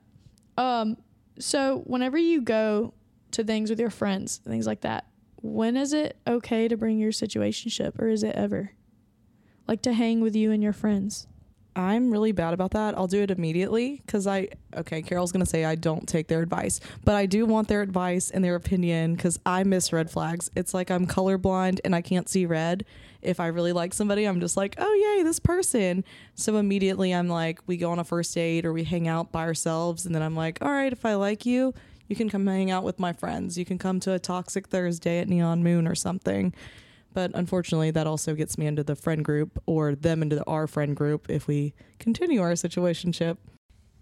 Um, 0.56 0.96
so 1.38 1.82
whenever 1.86 2.18
you 2.18 2.42
go 2.42 2.94
to 3.32 3.42
things 3.42 3.70
with 3.70 3.80
your 3.80 3.90
friends, 3.90 4.38
things 4.38 4.66
like 4.66 4.82
that, 4.82 5.06
when 5.42 5.76
is 5.76 5.92
it 5.92 6.16
okay 6.26 6.68
to 6.68 6.76
bring 6.76 6.98
your 6.98 7.12
situationship, 7.12 7.98
or 7.98 8.08
is 8.08 8.22
it 8.22 8.34
ever? 8.34 8.72
Like 9.66 9.82
to 9.82 9.92
hang 9.92 10.20
with 10.20 10.36
you 10.36 10.52
and 10.52 10.62
your 10.62 10.72
friends. 10.72 11.26
I'm 11.76 12.10
really 12.10 12.32
bad 12.32 12.52
about 12.52 12.72
that. 12.72 12.96
I'll 12.98 13.06
do 13.06 13.22
it 13.22 13.30
immediately 13.30 14.02
because 14.04 14.26
I, 14.26 14.48
okay, 14.76 15.02
Carol's 15.02 15.32
going 15.32 15.44
to 15.44 15.50
say 15.50 15.64
I 15.64 15.76
don't 15.76 16.08
take 16.08 16.26
their 16.28 16.42
advice, 16.42 16.80
but 17.04 17.14
I 17.14 17.26
do 17.26 17.46
want 17.46 17.68
their 17.68 17.82
advice 17.82 18.30
and 18.30 18.44
their 18.44 18.56
opinion 18.56 19.14
because 19.14 19.38
I 19.46 19.62
miss 19.64 19.92
red 19.92 20.10
flags. 20.10 20.50
It's 20.56 20.74
like 20.74 20.90
I'm 20.90 21.06
colorblind 21.06 21.80
and 21.84 21.94
I 21.94 22.00
can't 22.00 22.28
see 22.28 22.44
red. 22.44 22.84
If 23.22 23.38
I 23.38 23.48
really 23.48 23.72
like 23.72 23.94
somebody, 23.94 24.24
I'm 24.24 24.40
just 24.40 24.56
like, 24.56 24.74
oh, 24.78 24.92
yay, 25.16 25.22
this 25.22 25.38
person. 25.38 26.04
So 26.34 26.56
immediately 26.56 27.12
I'm 27.14 27.28
like, 27.28 27.60
we 27.66 27.76
go 27.76 27.90
on 27.92 27.98
a 27.98 28.04
first 28.04 28.34
date 28.34 28.64
or 28.66 28.72
we 28.72 28.84
hang 28.84 29.06
out 29.06 29.30
by 29.30 29.42
ourselves. 29.42 30.06
And 30.06 30.14
then 30.14 30.22
I'm 30.22 30.34
like, 30.34 30.58
all 30.62 30.72
right, 30.72 30.92
if 30.92 31.04
I 31.04 31.14
like 31.14 31.46
you, 31.46 31.74
you 32.08 32.16
can 32.16 32.28
come 32.28 32.46
hang 32.46 32.70
out 32.70 32.82
with 32.82 32.98
my 32.98 33.12
friends. 33.12 33.56
You 33.56 33.64
can 33.64 33.78
come 33.78 34.00
to 34.00 34.12
a 34.12 34.18
Toxic 34.18 34.66
Thursday 34.66 35.20
at 35.20 35.28
Neon 35.28 35.62
Moon 35.62 35.86
or 35.86 35.94
something. 35.94 36.52
But 37.12 37.32
unfortunately, 37.34 37.90
that 37.92 38.06
also 38.06 38.34
gets 38.34 38.56
me 38.56 38.66
into 38.66 38.84
the 38.84 38.96
friend 38.96 39.24
group 39.24 39.62
or 39.66 39.94
them 39.94 40.22
into 40.22 40.36
the, 40.36 40.44
our 40.44 40.66
friend 40.66 40.96
group 40.96 41.28
if 41.28 41.46
we 41.46 41.74
continue 41.98 42.40
our 42.40 42.52
situationship. 42.52 43.36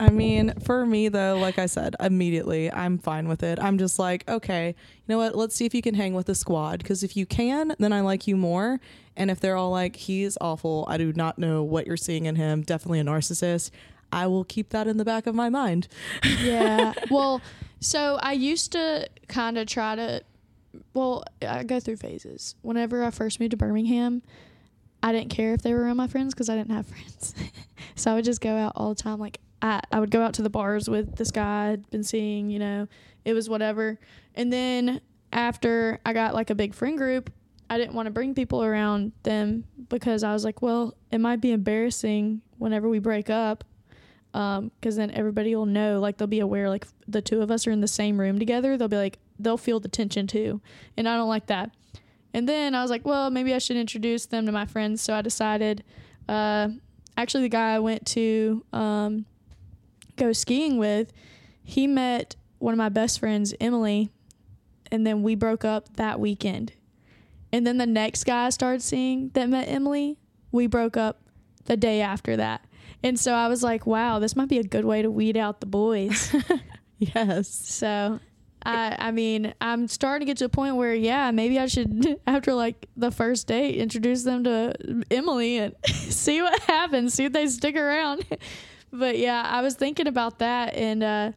I 0.00 0.10
mean, 0.10 0.54
for 0.60 0.86
me 0.86 1.08
though, 1.08 1.38
like 1.38 1.58
I 1.58 1.66
said, 1.66 1.96
immediately 1.98 2.70
I'm 2.72 2.98
fine 2.98 3.26
with 3.26 3.42
it. 3.42 3.58
I'm 3.60 3.78
just 3.78 3.98
like, 3.98 4.28
okay, 4.28 4.68
you 4.68 5.04
know 5.08 5.18
what? 5.18 5.34
Let's 5.34 5.56
see 5.56 5.66
if 5.66 5.74
you 5.74 5.82
can 5.82 5.94
hang 5.94 6.14
with 6.14 6.26
the 6.26 6.36
squad. 6.36 6.78
Because 6.78 7.02
if 7.02 7.16
you 7.16 7.26
can, 7.26 7.74
then 7.78 7.92
I 7.92 8.00
like 8.00 8.28
you 8.28 8.36
more. 8.36 8.80
And 9.16 9.30
if 9.30 9.40
they're 9.40 9.56
all 9.56 9.70
like, 9.70 9.96
he's 9.96 10.38
awful, 10.40 10.84
I 10.88 10.98
do 10.98 11.12
not 11.12 11.38
know 11.38 11.64
what 11.64 11.86
you're 11.86 11.96
seeing 11.96 12.26
in 12.26 12.36
him, 12.36 12.62
definitely 12.62 13.00
a 13.00 13.04
narcissist, 13.04 13.70
I 14.12 14.26
will 14.26 14.44
keep 14.44 14.70
that 14.70 14.86
in 14.86 14.96
the 14.96 15.04
back 15.04 15.26
of 15.26 15.34
my 15.34 15.48
mind. 15.48 15.88
Yeah. 16.40 16.94
well, 17.10 17.40
so 17.80 18.18
I 18.22 18.32
used 18.32 18.72
to 18.72 19.08
kind 19.26 19.58
of 19.58 19.66
try 19.66 19.96
to, 19.96 20.22
well, 20.94 21.24
I 21.46 21.64
go 21.64 21.80
through 21.80 21.96
phases. 21.96 22.54
Whenever 22.62 23.02
I 23.04 23.10
first 23.10 23.40
moved 23.40 23.52
to 23.52 23.56
Birmingham, 23.56 24.22
I 25.02 25.12
didn't 25.12 25.30
care 25.30 25.54
if 25.54 25.62
they 25.62 25.72
were 25.72 25.82
around 25.82 25.96
my 25.96 26.08
friends 26.08 26.34
because 26.34 26.48
I 26.48 26.56
didn't 26.56 26.72
have 26.72 26.86
friends. 26.94 27.34
so 27.94 28.10
I 28.10 28.14
would 28.14 28.24
just 28.24 28.40
go 28.40 28.56
out 28.56 28.72
all 28.76 28.90
the 28.90 29.02
time. 29.02 29.18
Like, 29.18 29.40
I, 29.62 29.80
I 29.92 30.00
would 30.00 30.10
go 30.10 30.22
out 30.22 30.34
to 30.34 30.42
the 30.42 30.50
bars 30.50 30.88
with 30.88 31.16
this 31.16 31.30
guy 31.30 31.70
I'd 31.70 31.90
been 31.90 32.04
seeing, 32.04 32.50
you 32.50 32.58
know, 32.58 32.88
it 33.24 33.34
was 33.34 33.48
whatever. 33.48 33.98
And 34.34 34.52
then 34.52 35.00
after 35.32 36.00
I 36.06 36.12
got 36.12 36.34
like 36.34 36.50
a 36.50 36.54
big 36.54 36.74
friend 36.74 36.96
group, 36.96 37.30
I 37.70 37.76
didn't 37.76 37.94
want 37.94 38.06
to 38.06 38.10
bring 38.10 38.34
people 38.34 38.64
around 38.64 39.12
them 39.24 39.64
because 39.88 40.22
I 40.22 40.32
was 40.32 40.44
like, 40.44 40.62
well, 40.62 40.94
it 41.10 41.18
might 41.18 41.40
be 41.40 41.52
embarrassing 41.52 42.40
whenever 42.58 42.88
we 42.88 42.98
break 42.98 43.30
up 43.30 43.64
um 44.34 44.70
because 44.80 44.96
then 44.96 45.10
everybody 45.12 45.54
will 45.54 45.66
know 45.66 46.00
like 46.00 46.18
they'll 46.18 46.26
be 46.26 46.40
aware 46.40 46.68
like 46.68 46.86
the 47.06 47.22
two 47.22 47.40
of 47.40 47.50
us 47.50 47.66
are 47.66 47.70
in 47.70 47.80
the 47.80 47.88
same 47.88 48.20
room 48.20 48.38
together 48.38 48.76
they'll 48.76 48.88
be 48.88 48.96
like 48.96 49.18
they'll 49.38 49.56
feel 49.56 49.80
the 49.80 49.88
tension 49.88 50.26
too. 50.26 50.60
And 50.96 51.08
i 51.08 51.16
don't 51.16 51.28
like 51.28 51.46
that. 51.46 51.70
And 52.34 52.48
then 52.48 52.74
i 52.74 52.82
was 52.82 52.90
like 52.90 53.04
well 53.04 53.30
maybe 53.30 53.54
i 53.54 53.58
should 53.58 53.76
introduce 53.76 54.26
them 54.26 54.46
to 54.46 54.52
my 54.52 54.66
friends. 54.66 55.02
So 55.02 55.14
i 55.14 55.22
decided 55.22 55.84
uh 56.28 56.68
actually 57.16 57.44
the 57.44 57.48
guy 57.48 57.74
i 57.74 57.78
went 57.78 58.06
to 58.06 58.64
um 58.72 59.26
go 60.16 60.32
skiing 60.32 60.78
with 60.78 61.12
he 61.62 61.86
met 61.86 62.36
one 62.58 62.74
of 62.74 62.78
my 62.78 62.88
best 62.88 63.20
friends 63.20 63.54
emily 63.60 64.10
and 64.90 65.06
then 65.06 65.22
we 65.22 65.34
broke 65.34 65.64
up 65.64 65.96
that 65.96 66.18
weekend. 66.18 66.72
And 67.52 67.66
then 67.66 67.78
the 67.78 67.86
next 67.86 68.24
guy 68.24 68.46
i 68.46 68.50
started 68.50 68.82
seeing 68.82 69.30
that 69.30 69.48
met 69.48 69.68
emily 69.68 70.18
we 70.52 70.66
broke 70.66 70.96
up 70.96 71.22
the 71.66 71.76
day 71.76 72.00
after 72.00 72.36
that. 72.36 72.64
And 73.02 73.18
so 73.18 73.32
I 73.32 73.46
was 73.48 73.62
like, 73.62 73.86
wow, 73.86 74.18
this 74.18 74.34
might 74.34 74.48
be 74.48 74.58
a 74.58 74.64
good 74.64 74.84
way 74.84 75.02
to 75.02 75.10
weed 75.10 75.36
out 75.36 75.60
the 75.60 75.66
boys. 75.66 76.34
Yes. 77.00 77.48
so 77.48 78.18
I 78.68 78.96
I 78.98 79.10
mean, 79.12 79.54
I'm 79.60 79.88
starting 79.88 80.26
to 80.26 80.30
get 80.30 80.38
to 80.38 80.44
a 80.44 80.48
point 80.48 80.76
where 80.76 80.94
yeah, 80.94 81.30
maybe 81.30 81.58
I 81.58 81.66
should 81.66 82.20
after 82.26 82.52
like 82.54 82.86
the 82.96 83.10
first 83.10 83.46
date 83.46 83.76
introduce 83.76 84.24
them 84.24 84.44
to 84.44 84.74
Emily 85.10 85.58
and 85.58 85.74
see 85.86 86.42
what 86.42 86.60
happens, 86.62 87.14
see 87.14 87.24
if 87.24 87.32
they 87.32 87.46
stick 87.46 87.76
around. 87.76 88.24
but 88.92 89.18
yeah, 89.18 89.42
I 89.44 89.62
was 89.62 89.74
thinking 89.74 90.06
about 90.06 90.40
that 90.40 90.74
and 90.74 91.02
uh 91.02 91.32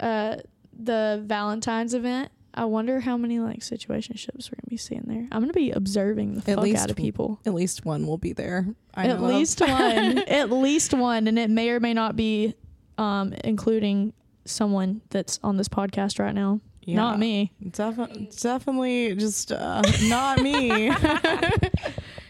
uh 0.00 0.36
the 0.78 1.22
Valentine's 1.24 1.94
event. 1.94 2.30
I 2.58 2.64
wonder 2.64 3.00
how 3.00 3.16
many 3.18 3.38
like 3.38 3.60
situationships 3.60 4.50
we're 4.50 4.56
gonna 4.56 4.70
be 4.70 4.78
seeing 4.78 5.04
there. 5.06 5.28
I'm 5.30 5.42
gonna 5.42 5.52
be 5.52 5.70
observing 5.70 6.34
the 6.34 6.38
At 6.50 6.56
fuck 6.56 6.64
least 6.64 6.82
out 6.82 6.90
of 6.90 6.96
people. 6.96 7.38
At 7.44 7.54
least 7.54 7.84
one 7.84 8.06
will 8.06 8.18
be 8.18 8.32
there. 8.32 8.66
I 8.94 9.08
At 9.08 9.16
of. 9.16 9.22
least 9.22 9.60
one. 9.60 10.18
At 10.18 10.50
least 10.50 10.94
one. 10.94 11.28
And 11.28 11.38
it 11.38 11.50
may 11.50 11.68
or 11.70 11.80
may 11.80 11.92
not 11.92 12.16
be 12.16 12.54
um, 12.98 13.34
including 13.44 14.14
someone 14.46 15.02
that's 15.10 15.38
on 15.42 15.56
this 15.56 15.68
podcast 15.68 16.18
right 16.18 16.34
now. 16.34 16.60
Not 16.88 17.18
me. 17.18 17.50
Defi- 17.70 18.28
definitely 18.40 19.16
just 19.16 19.50
uh, 19.50 19.82
not 20.04 20.40
me. 20.40 20.92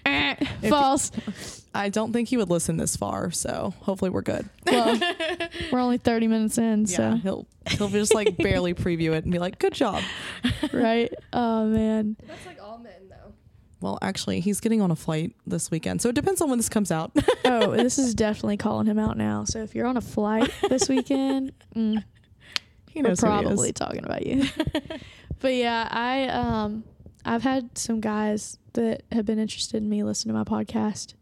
False. 0.69 1.13
I 1.75 1.89
don't 1.91 2.13
think 2.13 2.29
he 2.29 2.37
would 2.39 2.49
listen 2.49 2.77
this 2.79 2.97
far, 2.97 3.31
so 3.31 3.75
hopefully 3.81 4.11
we're 4.11 4.23
good. 4.23 4.49
well, 4.65 4.99
we're 5.73 5.79
only 5.79 5.99
30 5.99 6.29
minutes 6.29 6.57
in, 6.59 6.87
Yeah, 6.87 6.97
so, 6.97 7.11
he'll 7.17 7.47
he'll 7.67 7.89
just 7.89 8.15
like 8.15 8.37
barely 8.39 8.73
preview 8.73 9.13
it 9.13 9.25
and 9.25 9.33
be 9.33 9.39
like, 9.39 9.59
"Good 9.59 9.75
job." 9.75 10.03
right? 10.73 11.13
Oh, 11.35 11.67
man. 11.67 12.17
That's 12.27 12.47
like 12.47 12.63
all 12.63 12.79
men, 12.79 12.93
though. 13.11 13.26
Well, 13.81 13.99
actually, 14.01 14.41
he's 14.41 14.61
getting 14.61 14.81
on 14.81 14.91
a 14.91 14.97
flight 14.97 15.35
this 15.47 15.71
weekend, 15.71 16.01
so 16.01 16.09
it 16.09 16.15
depends 16.15 16.41
on 16.41 16.49
when 16.49 16.59
this 16.59 16.69
comes 16.69 16.91
out. 16.91 17.13
Oh, 17.49 17.77
this 17.77 17.97
is 17.97 18.13
definitely 18.13 18.57
calling 18.57 18.87
him 18.89 18.99
out 18.99 19.17
now. 19.17 19.45
So 19.45 19.63
if 19.63 19.73
you're 19.75 19.87
on 19.87 19.97
a 19.97 20.01
flight 20.01 20.51
this 20.69 20.89
weekend, 20.89 21.53
mm, 21.77 22.03
he 22.91 23.01
we're 23.01 23.09
knows 23.11 23.21
he 23.21 23.27
is. 23.27 23.43
probably 23.43 23.73
talking 23.73 24.05
about 24.05 24.27
you. 24.27 24.45
but 25.41 25.55
yeah, 25.55 25.87
I 25.89 26.25
um 26.27 26.83
I've 27.25 27.43
had 27.45 27.79
some 27.79 28.01
guys 28.01 28.59
that 28.73 29.05
have 29.13 29.27
been 29.27 29.39
interested 29.39 29.77
in 29.77 29.89
me 29.89 30.03
listen 30.03 30.27
to 30.29 30.35
my 30.35 30.43
podcast 30.43 31.15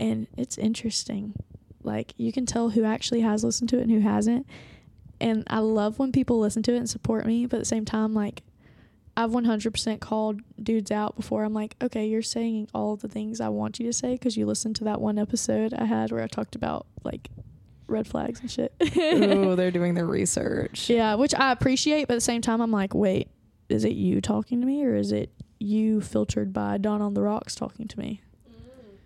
and 0.00 0.26
it's 0.36 0.58
interesting. 0.58 1.34
Like 1.84 2.12
you 2.16 2.32
can 2.32 2.44
tell 2.44 2.70
who 2.70 2.82
actually 2.82 3.20
has 3.20 3.44
listened 3.44 3.70
to 3.70 3.78
it 3.78 3.82
and 3.82 3.90
who 3.92 4.00
hasn't. 4.00 4.46
And 5.20 5.44
I 5.46 5.60
love 5.60 6.00
when 6.00 6.10
people 6.10 6.40
listen 6.40 6.64
to 6.64 6.74
it 6.74 6.78
and 6.78 6.90
support 6.90 7.24
me, 7.24 7.46
but 7.46 7.58
at 7.58 7.60
the 7.60 7.66
same 7.66 7.84
time 7.84 8.14
like 8.14 8.42
I've 9.16 9.30
100% 9.30 10.00
called 10.00 10.40
dudes 10.62 10.90
out 10.90 11.16
before. 11.16 11.44
I'm 11.44 11.52
like, 11.52 11.76
okay, 11.82 12.06
you're 12.06 12.22
saying 12.22 12.68
all 12.74 12.96
the 12.96 13.08
things 13.08 13.40
I 13.40 13.48
want 13.50 13.78
you 13.78 13.86
to 13.86 13.92
say 13.92 14.12
because 14.12 14.36
you 14.36 14.46
listened 14.46 14.76
to 14.76 14.84
that 14.84 15.00
one 15.00 15.18
episode 15.18 15.74
I 15.74 15.84
had 15.84 16.10
where 16.10 16.22
I 16.22 16.26
talked 16.26 16.56
about 16.56 16.86
like 17.04 17.28
red 17.88 18.06
flags 18.06 18.40
and 18.40 18.50
shit. 18.50 18.72
Ooh, 18.96 19.54
they're 19.56 19.70
doing 19.70 19.94
their 19.94 20.06
research. 20.06 20.88
Yeah, 20.88 21.14
which 21.16 21.34
I 21.34 21.52
appreciate, 21.52 22.08
but 22.08 22.14
at 22.14 22.16
the 22.16 22.20
same 22.22 22.40
time, 22.40 22.60
I'm 22.62 22.72
like, 22.72 22.94
wait, 22.94 23.28
is 23.68 23.84
it 23.84 23.92
you 23.92 24.20
talking 24.20 24.60
to 24.60 24.66
me 24.66 24.84
or 24.84 24.94
is 24.94 25.12
it 25.12 25.30
you 25.58 26.00
filtered 26.00 26.52
by 26.52 26.78
Donn 26.78 27.02
on 27.02 27.14
the 27.14 27.22
Rocks 27.22 27.54
talking 27.54 27.88
to 27.88 27.98
me? 27.98 28.22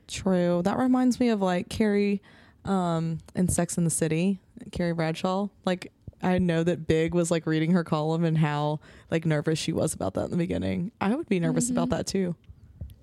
True. 0.09 0.63
That 0.63 0.79
reminds 0.79 1.19
me 1.19 1.31
of 1.31 1.41
like 1.43 1.69
Carrie 1.69 2.23
um 2.65 3.19
in 3.35 3.49
Sex 3.49 3.77
in 3.77 3.85
the 3.85 3.91
City, 3.91 4.41
Carrie 4.73 4.95
Bradshaw. 4.95 5.49
Like 5.65 5.93
I 6.27 6.39
know 6.39 6.63
that 6.65 6.87
Big 6.87 7.15
was 7.15 7.31
like 7.31 7.47
reading 7.47 7.71
her 7.73 7.85
column 7.85 8.25
and 8.25 8.37
how 8.37 8.81
like 9.11 9.25
nervous 9.25 9.59
she 9.59 9.73
was 9.73 9.95
about 9.95 10.15
that 10.15 10.25
in 10.27 10.31
the 10.33 10.37
beginning. 10.37 10.91
I 11.01 11.15
would 11.15 11.29
be 11.29 11.39
nervous 11.41 11.71
about 11.71 11.89
Mhm. 11.89 11.91
that 11.91 12.07
too. 12.07 12.35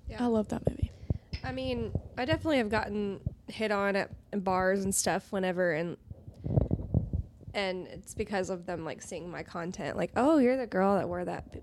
Yeah. 0.08 0.22
I 0.22 0.26
love 0.26 0.48
that 0.48 0.68
movie. 0.68 0.90
I 1.42 1.52
mean, 1.52 1.90
I 2.18 2.24
definitely 2.24 2.58
have 2.58 2.68
gotten 2.70 3.20
hit 3.48 3.70
on 3.72 3.96
at 3.96 4.10
bars 4.44 4.84
and 4.84 4.94
stuff 4.94 5.32
whenever 5.32 5.72
and 5.72 5.96
and 7.54 7.86
it's 7.86 8.14
because 8.14 8.50
of 8.50 8.66
them 8.66 8.84
like 8.84 9.00
seeing 9.00 9.30
my 9.30 9.42
content 9.42 9.96
like, 9.96 10.10
"Oh, 10.16 10.38
you're 10.38 10.56
the 10.56 10.66
girl 10.66 10.96
that 10.96 11.08
wore 11.08 11.24
that 11.24 11.52
b- 11.52 11.60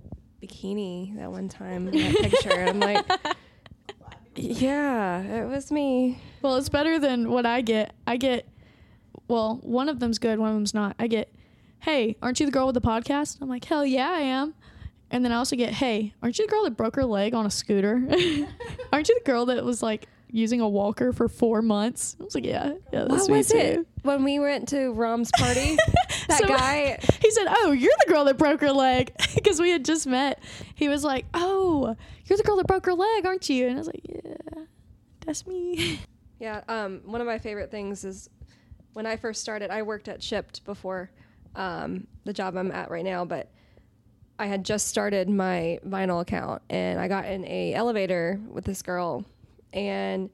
bikini 0.47 1.15
that 1.17 1.32
one 1.32 1.50
time 1.50 1.88
in 1.89 1.97
that 1.97 2.15
picture." 2.15 2.54
I'm 2.63 2.80
like, 2.80 3.06
"Yeah, 4.36 5.21
it 5.21 5.47
was 5.50 5.71
me." 5.71 6.19
Well, 6.41 6.56
it's 6.56 6.69
better 6.69 6.97
than 6.97 7.30
what 7.30 7.45
I 7.45 7.62
get. 7.62 7.93
I 8.08 8.17
get, 8.17 8.47
well, 9.28 9.60
one 9.63 9.89
of 9.89 10.00
them's 10.00 10.17
good, 10.17 10.39
one 10.39 10.50
of 10.50 10.56
them's 10.56 10.74
not. 10.74 10.95
I 10.97 11.08
get 11.08 11.34
"Hey, 11.82 12.15
aren't 12.22 12.39
you 12.39 12.46
the 12.46 12.52
girl 12.52 12.65
with 12.67 12.76
the 12.76 12.82
podcast?" 12.82 13.38
I'm 13.41 13.50
like, 13.50 13.65
"Hell 13.65 13.86
yeah, 13.86 14.10
I 14.10 14.22
am." 14.22 14.54
And 15.10 15.26
then 15.26 15.32
I 15.32 15.36
also 15.36 15.56
get, 15.56 15.74
"Hey, 15.74 16.13
aren't 16.24 16.39
you 16.39 16.46
the 16.48 16.52
girl 16.52 16.63
that 16.63 16.78
broke 16.78 16.96
her 16.96 17.06
leg 17.06 17.34
on 17.34 17.46
a 17.46 17.52
scooter? 17.52 17.96
aren't 18.94 19.10
you 19.10 19.15
the 19.20 19.24
girl 19.26 19.46
that 19.48 19.63
was 19.65 19.84
like 19.84 20.08
using 20.34 20.62
a 20.62 20.70
walker 20.70 21.12
for 21.12 21.28
four 21.28 21.62
months?" 21.62 22.15
I 22.20 22.24
was 22.24 22.36
like, 22.36 22.46
"Yeah, 22.46 22.74
yeah, 22.94 23.06
that's 23.10 23.24
What 23.24 23.30
me 23.30 23.38
was 23.38 23.48
too." 23.52 23.58
it 23.58 23.88
when 24.04 24.24
we 24.24 24.39
went 24.39 24.70
to 24.70 24.91
Rom's 24.94 25.30
party? 25.38 25.76
that 26.28 26.38
So- 26.39 26.48
guy. 26.48 26.98
He 27.22 27.30
said, 27.32 27.48
"Oh, 27.50 27.72
you're 27.72 27.91
the 28.06 28.12
girl 28.12 28.24
that 28.26 28.38
broke 28.38 28.62
her 28.62 28.72
leg," 28.72 29.12
because 29.36 29.60
we 29.60 29.70
had 29.70 29.84
just 29.86 30.08
met. 30.08 30.41
He 30.76 30.88
was 30.88 31.04
like, 31.04 31.26
"Oh, 31.34 31.96
you're 32.26 32.38
the 32.38 32.44
girl 32.44 32.56
that 32.58 32.67
broke 32.67 32.86
her 32.86 32.94
leg, 32.94 33.26
aren't 33.26 33.50
you?" 33.50 33.67
And 33.67 33.76
I 33.76 33.78
was 33.80 33.88
like, 33.88 34.02
"Yeah, 34.08 34.63
that's 35.26 35.46
me." 35.46 36.00
Yeah, 36.39 36.62
um, 36.67 37.02
one 37.06 37.22
of 37.22 37.28
my 37.28 37.38
favorite 37.38 37.70
things 37.70 38.04
is 38.04 38.28
when 38.94 39.06
I 39.06 39.15
first 39.17 39.41
started, 39.41 39.70
I 39.70 39.84
worked 39.84 40.08
at 40.08 40.24
Shipped 40.24 40.65
before 40.65 41.12
um, 41.56 42.08
the 42.26 42.34
job 42.34 42.56
I'm 42.56 42.72
at 42.72 42.90
right 42.92 43.04
now, 43.04 43.26
but 43.26 43.52
I 44.40 44.48
had 44.48 44.66
just 44.66 44.88
started 44.88 45.30
my 45.30 45.80
vinyl 45.88 46.22
account 46.22 46.64
and 46.70 47.00
I 47.00 47.08
got 47.08 47.26
in 47.26 47.46
a 47.46 47.74
elevator 47.74 48.40
with 48.50 48.66
this 48.66 48.82
girl 48.82 49.24
and 49.72 50.30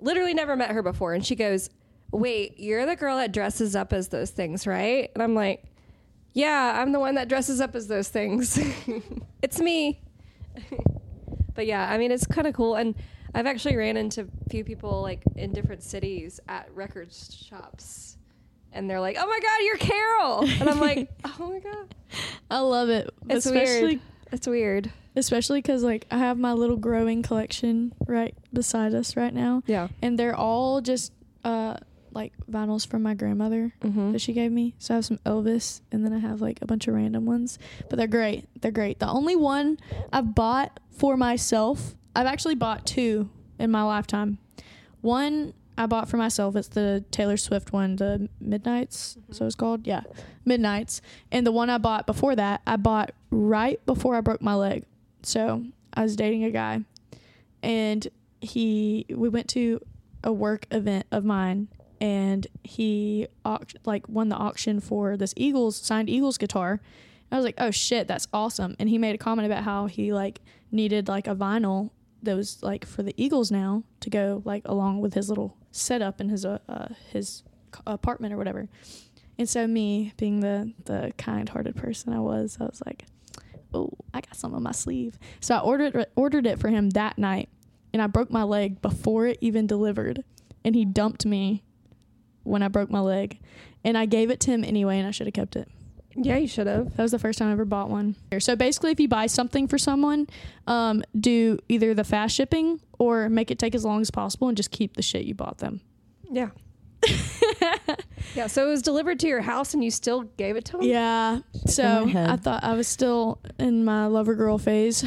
literally 0.00 0.34
never 0.34 0.56
met 0.56 0.70
her 0.70 0.82
before. 0.82 1.12
And 1.14 1.24
she 1.24 1.34
goes, 1.34 1.70
Wait, 2.12 2.58
you're 2.58 2.86
the 2.86 2.96
girl 2.96 3.18
that 3.18 3.32
dresses 3.32 3.76
up 3.76 3.92
as 3.92 4.08
those 4.08 4.30
things, 4.30 4.66
right? 4.66 5.10
And 5.14 5.22
I'm 5.22 5.34
like, 5.34 5.64
Yeah, 6.32 6.80
I'm 6.80 6.92
the 6.92 7.00
one 7.00 7.16
that 7.16 7.28
dresses 7.28 7.60
up 7.60 7.74
as 7.74 7.88
those 7.88 8.08
things. 8.08 8.58
it's 9.42 9.60
me. 9.60 10.00
but 11.54 11.66
yeah, 11.66 11.90
I 11.90 11.98
mean, 11.98 12.12
it's 12.12 12.26
kind 12.26 12.46
of 12.46 12.54
cool. 12.54 12.76
And 12.76 12.94
I've 13.34 13.46
actually 13.46 13.76
ran 13.76 13.98
into 13.98 14.22
a 14.22 14.48
few 14.48 14.64
people 14.64 15.02
like 15.02 15.22
in 15.34 15.52
different 15.52 15.82
cities 15.82 16.40
at 16.48 16.74
record 16.74 17.12
shops. 17.12 18.15
And 18.76 18.88
they're 18.88 19.00
like, 19.00 19.16
"Oh 19.18 19.26
my 19.26 19.40
god, 19.40 19.58
you're 19.64 19.76
Carol!" 19.78 20.40
And 20.60 20.68
I'm 20.70 20.80
like, 20.80 21.10
"Oh 21.24 21.48
my 21.50 21.58
god, 21.60 21.94
I 22.50 22.60
love 22.60 22.88
it, 22.90 23.10
it's 23.28 23.46
especially 23.46 23.82
weird. 23.96 24.00
It's 24.32 24.46
weird." 24.46 24.92
especially 25.18 25.62
because 25.62 25.82
like 25.82 26.06
I 26.10 26.18
have 26.18 26.36
my 26.38 26.52
little 26.52 26.76
growing 26.76 27.22
collection 27.22 27.94
right 28.06 28.34
beside 28.52 28.92
us 28.94 29.16
right 29.16 29.32
now, 29.32 29.62
Yeah. 29.66 29.88
and 30.02 30.18
they're 30.18 30.36
all 30.36 30.82
just 30.82 31.10
uh 31.42 31.76
like 32.12 32.32
vinyls 32.50 32.86
from 32.86 33.02
my 33.02 33.14
grandmother 33.14 33.72
Mm-hmm. 33.82 34.12
that 34.12 34.20
she 34.20 34.32
gave 34.34 34.52
me. 34.52 34.74
So 34.78 34.92
I 34.92 34.96
have 34.96 35.06
some 35.06 35.18
Elvis, 35.24 35.80
and 35.90 36.04
then 36.04 36.12
I 36.12 36.18
have 36.18 36.42
like 36.42 36.58
a 36.60 36.66
bunch 36.66 36.86
of 36.86 36.94
random 36.94 37.24
ones, 37.24 37.58
but 37.88 37.96
they're 37.96 38.06
great. 38.06 38.44
They're 38.60 38.70
great. 38.70 38.98
The 38.98 39.08
only 39.08 39.36
one 39.36 39.78
I've 40.12 40.34
bought 40.34 40.80
for 40.90 41.16
myself, 41.16 41.94
I've 42.14 42.26
actually 42.26 42.54
bought 42.56 42.84
two 42.86 43.30
in 43.58 43.70
my 43.70 43.82
lifetime. 43.84 44.36
One 45.00 45.54
I 45.78 45.86
bought 45.86 46.08
for 46.08 46.16
myself. 46.16 46.56
It's 46.56 46.68
the 46.68 47.04
Taylor 47.10 47.36
Swift 47.36 47.72
one, 47.72 47.96
the 47.96 48.28
Midnights. 48.40 49.18
So 49.30 49.34
mm-hmm. 49.34 49.46
it's 49.46 49.54
called, 49.54 49.86
yeah, 49.86 50.02
Midnights. 50.44 51.02
And 51.30 51.46
the 51.46 51.52
one 51.52 51.70
I 51.70 51.78
bought 51.78 52.06
before 52.06 52.34
that, 52.36 52.62
I 52.66 52.76
bought 52.76 53.12
right 53.30 53.84
before 53.84 54.14
I 54.16 54.20
broke 54.20 54.40
my 54.40 54.54
leg. 54.54 54.84
So 55.22 55.64
I 55.92 56.02
was 56.02 56.16
dating 56.16 56.44
a 56.44 56.50
guy, 56.50 56.82
and 57.62 58.06
he 58.40 59.06
we 59.10 59.28
went 59.28 59.48
to 59.48 59.80
a 60.22 60.32
work 60.32 60.66
event 60.70 61.06
of 61.10 61.24
mine 61.24 61.68
and 62.00 62.46
he 62.62 63.26
auct- 63.44 63.76
like 63.84 64.08
won 64.08 64.28
the 64.28 64.36
auction 64.36 64.80
for 64.80 65.16
this 65.16 65.32
Eagles 65.36 65.76
signed 65.76 66.10
Eagles 66.10 66.38
guitar. 66.38 66.80
I 67.30 67.36
was 67.36 67.44
like, 67.44 67.56
"Oh 67.58 67.70
shit, 67.70 68.06
that's 68.06 68.28
awesome!" 68.32 68.76
And 68.78 68.88
he 68.88 68.98
made 68.98 69.14
a 69.14 69.18
comment 69.18 69.46
about 69.46 69.64
how 69.64 69.86
he 69.86 70.12
like 70.12 70.40
needed 70.70 71.08
like 71.08 71.26
a 71.26 71.34
vinyl 71.34 71.90
that 72.22 72.36
was 72.36 72.62
like 72.62 72.84
for 72.84 73.02
the 73.02 73.14
Eagles 73.16 73.50
now 73.50 73.82
to 74.00 74.10
go 74.10 74.42
like 74.44 74.62
along 74.66 75.00
with 75.00 75.14
his 75.14 75.28
little 75.28 75.56
setup 75.76 76.20
in 76.20 76.28
his 76.28 76.44
uh, 76.44 76.58
uh 76.68 76.88
his 77.12 77.42
apartment 77.86 78.32
or 78.32 78.36
whatever. 78.36 78.68
And 79.38 79.48
so 79.48 79.66
me, 79.66 80.12
being 80.16 80.40
the 80.40 80.72
the 80.84 81.12
kind-hearted 81.18 81.76
person 81.76 82.12
I 82.12 82.20
was, 82.20 82.56
I 82.60 82.64
was 82.64 82.82
like, 82.86 83.04
"Oh, 83.74 83.90
I 84.14 84.20
got 84.20 84.36
some 84.36 84.54
on 84.54 84.62
my 84.62 84.72
sleeve." 84.72 85.18
So 85.40 85.54
I 85.54 85.60
ordered 85.60 86.06
ordered 86.16 86.46
it 86.46 86.58
for 86.58 86.68
him 86.68 86.90
that 86.90 87.18
night, 87.18 87.48
and 87.92 88.00
I 88.00 88.06
broke 88.06 88.30
my 88.30 88.44
leg 88.44 88.80
before 88.80 89.26
it 89.26 89.38
even 89.40 89.66
delivered, 89.66 90.24
and 90.64 90.74
he 90.74 90.84
dumped 90.84 91.26
me 91.26 91.62
when 92.44 92.62
I 92.62 92.68
broke 92.68 92.90
my 92.90 93.00
leg, 93.00 93.40
and 93.84 93.98
I 93.98 94.06
gave 94.06 94.30
it 94.30 94.40
to 94.40 94.50
him 94.50 94.64
anyway, 94.64 94.98
and 94.98 95.06
I 95.06 95.10
should 95.10 95.26
have 95.26 95.34
kept 95.34 95.56
it. 95.56 95.68
Yeah, 96.18 96.38
you 96.38 96.48
should 96.48 96.66
have. 96.66 96.96
That 96.96 97.02
was 97.02 97.12
the 97.12 97.18
first 97.18 97.38
time 97.38 97.48
I 97.48 97.52
ever 97.52 97.66
bought 97.66 97.90
one. 97.90 98.16
So 98.38 98.56
basically, 98.56 98.92
if 98.92 99.00
you 99.00 99.08
buy 99.08 99.26
something 99.26 99.68
for 99.68 99.76
someone, 99.76 100.28
um, 100.66 101.02
do 101.18 101.58
either 101.68 101.92
the 101.92 102.04
fast 102.04 102.34
shipping 102.34 102.80
or 102.98 103.28
make 103.28 103.50
it 103.50 103.58
take 103.58 103.74
as 103.74 103.84
long 103.84 104.00
as 104.00 104.10
possible 104.10 104.48
and 104.48 104.56
just 104.56 104.70
keep 104.70 104.96
the 104.96 105.02
shit 105.02 105.24
you 105.24 105.34
bought 105.34 105.58
them. 105.58 105.80
Yeah. 106.30 106.50
yeah. 108.34 108.46
So 108.46 108.66
it 108.66 108.70
was 108.70 108.82
delivered 108.82 109.18
to 109.20 109.28
your 109.28 109.42
house, 109.42 109.74
and 109.74 109.84
you 109.84 109.90
still 109.90 110.22
gave 110.22 110.56
it 110.56 110.64
to 110.66 110.78
him. 110.78 110.82
Yeah. 110.84 111.40
So. 111.66 112.10
I 112.14 112.36
thought 112.36 112.64
I 112.64 112.74
was 112.74 112.88
still 112.88 113.40
in 113.58 113.84
my 113.84 114.06
lover 114.06 114.34
girl 114.34 114.58
phase. 114.58 115.04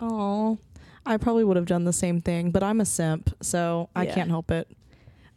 Oh, 0.00 0.58
I 1.06 1.16
probably 1.16 1.44
would 1.44 1.56
have 1.56 1.66
done 1.66 1.84
the 1.84 1.92
same 1.92 2.20
thing, 2.20 2.50
but 2.50 2.62
I'm 2.62 2.80
a 2.80 2.84
simp, 2.84 3.34
so 3.42 3.88
I 3.94 4.04
Yeah. 4.04 4.14
can't 4.14 4.30
help 4.30 4.50
it. 4.50 4.68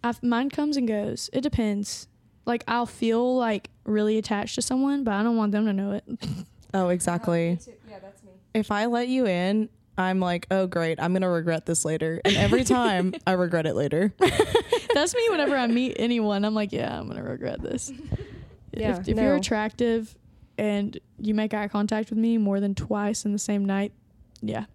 i 0.03 0.13
mine 0.21 0.49
comes 0.49 0.77
and 0.77 0.87
goes. 0.87 1.29
It 1.33 1.41
depends. 1.41 2.07
Like 2.45 2.63
I'll 2.67 2.85
feel 2.85 3.35
like 3.35 3.69
really 3.85 4.17
attached 4.17 4.55
to 4.55 4.61
someone, 4.61 5.03
but 5.03 5.13
I 5.13 5.23
don't 5.23 5.35
want 5.35 5.51
them 5.51 5.65
to 5.65 5.73
know 5.73 5.91
it. 5.91 6.03
Oh, 6.73 6.89
exactly. 6.89 7.57
Yeah, 7.89 7.99
that's 7.99 8.21
me. 8.23 8.31
If 8.53 8.71
I 8.71 8.87
let 8.87 9.07
you 9.07 9.25
in, 9.25 9.69
I'm 9.97 10.19
like, 10.19 10.45
oh, 10.51 10.67
great, 10.67 10.99
I'm 11.01 11.13
gonna 11.13 11.29
regret 11.29 11.65
this 11.65 11.83
later, 11.85 12.21
and 12.23 12.35
every 12.37 12.63
time 12.63 13.13
I 13.25 13.31
regret 13.33 13.65
it 13.65 13.75
later. 13.75 14.13
That's 14.93 15.15
me 15.15 15.27
whenever 15.31 15.55
I 15.55 15.67
meet 15.67 15.95
anyone. 15.99 16.45
I'm 16.45 16.53
like, 16.53 16.71
yeah, 16.71 16.99
I'm 16.99 17.07
gonna 17.07 17.23
regret 17.23 17.61
this. 17.61 17.91
Yeah, 18.73 18.99
if, 18.99 19.07
if 19.07 19.17
you're 19.17 19.35
attractive 19.35 20.15
and 20.57 20.99
you 21.19 21.33
make 21.33 21.53
eye 21.53 21.67
contact 21.67 22.09
with 22.11 22.19
me 22.19 22.37
more 22.37 22.59
than 22.59 22.75
twice 22.75 23.25
in 23.25 23.31
the 23.31 23.39
same 23.39 23.65
night, 23.65 23.91
yeah, 24.41 24.65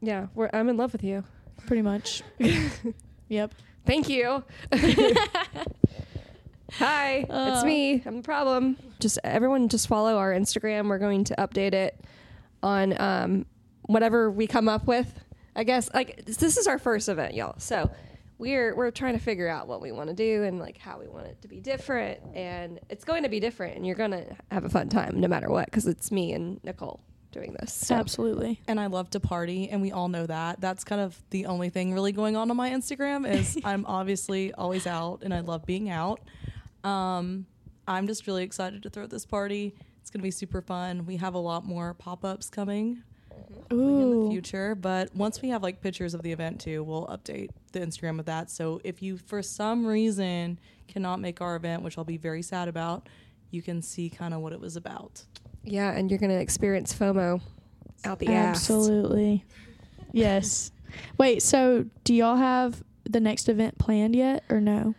Yeah, 0.00 0.26
we're, 0.34 0.50
I'm 0.52 0.68
in 0.68 0.76
love 0.76 0.92
with 0.92 1.02
you. 1.02 1.24
pretty 1.66 1.82
much. 1.82 2.22
yep. 3.28 3.52
Thank 3.84 4.08
you. 4.08 4.44
Hi, 6.72 7.18
it's 7.20 7.30
Uh. 7.30 7.62
me. 7.64 8.02
I'm 8.04 8.18
the 8.18 8.22
problem. 8.22 8.76
Just 9.00 9.18
everyone, 9.24 9.68
just 9.68 9.88
follow 9.88 10.16
our 10.18 10.32
Instagram. 10.32 10.88
We're 10.88 10.98
going 10.98 11.24
to 11.24 11.34
update 11.36 11.72
it 11.72 11.98
on 12.62 13.00
um, 13.00 13.46
whatever 13.88 14.30
we 14.30 14.46
come 14.46 14.68
up 14.68 14.86
with. 14.86 15.12
I 15.56 15.64
guess 15.64 15.90
like 15.92 16.24
this 16.24 16.56
is 16.56 16.68
our 16.68 16.78
first 16.78 17.08
event, 17.08 17.34
y'all. 17.34 17.58
So 17.58 17.90
we're 18.38 18.76
we're 18.76 18.92
trying 18.92 19.14
to 19.14 19.18
figure 19.18 19.48
out 19.48 19.66
what 19.66 19.80
we 19.82 19.90
want 19.90 20.08
to 20.08 20.14
do 20.14 20.44
and 20.44 20.60
like 20.60 20.78
how 20.78 21.00
we 21.00 21.08
want 21.08 21.26
it 21.26 21.42
to 21.42 21.48
be 21.48 21.60
different. 21.60 22.20
And 22.34 22.78
it's 22.88 23.04
going 23.04 23.24
to 23.24 23.28
be 23.28 23.40
different, 23.40 23.76
and 23.76 23.84
you're 23.84 23.96
gonna 23.96 24.24
have 24.52 24.64
a 24.64 24.68
fun 24.68 24.88
time 24.88 25.20
no 25.20 25.26
matter 25.26 25.50
what, 25.50 25.64
because 25.64 25.88
it's 25.88 26.12
me 26.12 26.32
and 26.32 26.62
Nicole 26.62 27.00
doing 27.32 27.56
this. 27.60 27.74
So. 27.74 27.94
Absolutely. 27.94 28.60
and 28.68 28.78
I 28.78 28.86
love 28.86 29.10
to 29.10 29.20
party, 29.20 29.68
and 29.68 29.82
we 29.82 29.90
all 29.90 30.08
know 30.08 30.26
that. 30.26 30.60
That's 30.60 30.84
kind 30.84 31.00
of 31.00 31.20
the 31.30 31.46
only 31.46 31.70
thing 31.70 31.92
really 31.92 32.12
going 32.12 32.36
on 32.36 32.50
on 32.50 32.56
my 32.56 32.70
Instagram 32.70 33.28
is 33.28 33.58
I'm 33.64 33.84
obviously 33.86 34.52
always 34.54 34.86
out, 34.86 35.22
and 35.22 35.34
I 35.34 35.40
love 35.40 35.66
being 35.66 35.90
out. 35.90 36.20
Um, 36.84 37.46
I'm 37.88 38.06
just 38.06 38.26
really 38.26 38.44
excited 38.44 38.82
to 38.84 38.90
throw 38.90 39.06
this 39.06 39.26
party. 39.26 39.74
It's 40.00 40.10
gonna 40.10 40.22
be 40.22 40.30
super 40.30 40.62
fun. 40.62 41.04
We 41.04 41.16
have 41.16 41.34
a 41.34 41.38
lot 41.38 41.64
more 41.64 41.94
pop 41.94 42.24
ups 42.24 42.48
coming 42.48 43.02
Mm-hmm. 43.40 43.54
hopefully 43.54 44.02
in 44.02 44.10
the 44.10 44.16
Ooh. 44.16 44.30
future, 44.30 44.74
but 44.74 45.14
once 45.14 45.42
we 45.42 45.48
have 45.50 45.62
like 45.62 45.80
pictures 45.80 46.14
of 46.14 46.22
the 46.22 46.32
event 46.32 46.60
too, 46.60 46.82
we'll 46.84 47.06
update 47.06 47.50
the 47.72 47.80
Instagram 47.80 48.16
with 48.16 48.26
that. 48.26 48.50
So 48.50 48.80
if 48.84 49.02
you 49.02 49.16
for 49.18 49.42
some 49.42 49.86
reason 49.86 50.58
cannot 50.88 51.20
make 51.20 51.40
our 51.40 51.56
event, 51.56 51.82
which 51.82 51.98
I'll 51.98 52.04
be 52.04 52.16
very 52.16 52.42
sad 52.42 52.68
about, 52.68 53.08
you 53.50 53.62
can 53.62 53.82
see 53.82 54.08
kind 54.10 54.32
of 54.34 54.40
what 54.40 54.52
it 54.52 54.60
was 54.60 54.76
about. 54.76 55.24
Yeah, 55.64 55.90
and 55.90 56.10
you're 56.10 56.18
gonna 56.20 56.34
experience 56.38 56.94
FOMO 56.94 57.40
out 58.04 58.18
the 58.20 58.28
ass. 58.28 58.56
Absolutely. 58.56 59.44
yes. 60.12 60.72
Wait. 61.18 61.42
So, 61.42 61.84
do 62.04 62.14
y'all 62.14 62.36
have 62.36 62.82
the 63.04 63.20
next 63.20 63.48
event 63.48 63.76
planned 63.78 64.16
yet, 64.16 64.44
or 64.48 64.60
no? 64.60 64.94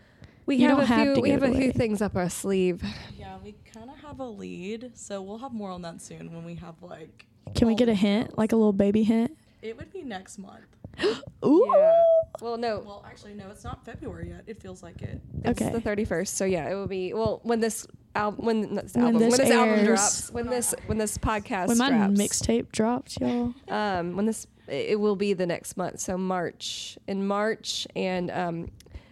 We 0.46 0.58
You 0.58 0.68
have 0.70 0.78
don't 0.78 0.84
a 0.84 0.88
have 0.88 1.02
few. 1.06 1.16
to 1.16 1.22
we 1.22 1.30
give 1.30 1.42
have 1.42 1.52
it 1.52 1.56
a 1.56 1.60
few 1.60 1.72
things 1.72 2.02
up 2.02 2.16
our 2.16 2.30
sleeve. 2.30 2.84
Yeah, 3.18 3.38
we 3.44 3.56
kind 3.74 3.90
of 3.90 3.98
have 4.00 4.20
a 4.20 4.26
lead, 4.26 4.92
so 4.96 5.22
we'll 5.22 5.38
have 5.40 5.54
more 5.54 5.70
on 5.72 5.82
that 5.84 6.02
soon 6.02 6.34
when 6.34 6.44
we 6.44 6.56
have 6.56 6.76
like. 6.82 7.26
Can 7.56 7.68
we 7.68 7.76
get 7.76 7.90
a 7.90 7.94
hint, 7.94 8.26
details. 8.28 8.38
like 8.38 8.52
a 8.52 8.56
little 8.56 8.74
baby 8.74 9.04
hint? 9.04 9.32
It 9.62 9.78
would 9.78 9.92
be 9.92 10.04
next 10.04 10.38
month. 10.38 10.64
Ooh. 11.46 11.72
Yeah. 11.76 12.02
Well, 12.42 12.58
no, 12.58 12.80
Well, 12.86 13.04
actually, 13.08 13.34
no, 13.34 13.50
it's 13.50 13.64
not 13.64 13.84
February 13.86 14.30
yet. 14.30 14.44
It 14.48 14.62
feels 14.62 14.82
like 14.84 15.02
it. 15.02 15.20
it's 15.44 15.62
Okay. 15.62 15.72
the 15.72 15.82
thirty 15.82 16.06
first. 16.06 16.38
So 16.38 16.46
yeah, 16.46 16.70
it 16.70 16.76
will 16.76 16.88
be. 16.88 17.14
Well, 17.14 17.40
when 17.44 17.60
this 17.60 17.86
album, 18.16 18.46
when 18.46 18.76
this 18.76 18.94
When 18.96 19.06
album, 19.06 19.20
this 19.22 19.32
when 19.38 19.48
this 19.48 19.56
album 19.58 19.86
drops, 19.86 20.32
when 20.32 20.48
this 20.48 20.76
when 20.88 20.98
this 20.98 21.18
podcast 21.18 21.68
When 21.68 21.78
my 21.78 21.90
drops, 21.90 22.14
mixtape 22.20 22.72
dropped, 22.72 23.20
y'all. 23.20 23.54
um, 23.68 24.16
when 24.16 24.26
this 24.26 24.48
it 24.68 25.00
will 25.00 25.16
be 25.16 25.34
the 25.34 25.46
next 25.48 25.76
month. 25.78 26.00
So 26.00 26.18
March 26.18 26.98
in 27.08 27.26
March, 27.28 27.88
and 27.96 28.30
um, 28.32 28.70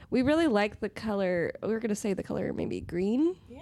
we 0.10 0.22
really 0.22 0.48
like 0.48 0.80
the 0.80 0.90
color. 0.90 1.52
We 1.64 1.74
are 1.74 1.80
gonna 1.80 1.96
say 1.96 2.14
the 2.14 2.24
color 2.24 2.54
maybe 2.54 2.80
green. 2.82 3.36
Yeah. 3.50 3.60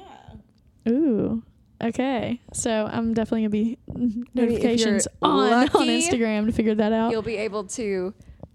Ooh. 0.89 1.41
Okay. 1.81 2.41
So 2.53 2.89
I'm 2.91 3.13
definitely 3.13 3.41
gonna 3.41 3.49
be 3.49 3.77
if 3.87 4.35
notifications 4.35 5.07
you're 5.21 5.29
on 5.31 5.53
on 5.53 5.61
lucky, 5.73 6.01
Instagram 6.01 6.45
to 6.45 6.51
figure 6.51 6.75
that 6.75 6.93
out. 6.93 7.11
You'll 7.11 7.21
be 7.21 7.37
able 7.37 7.65
to 7.65 8.13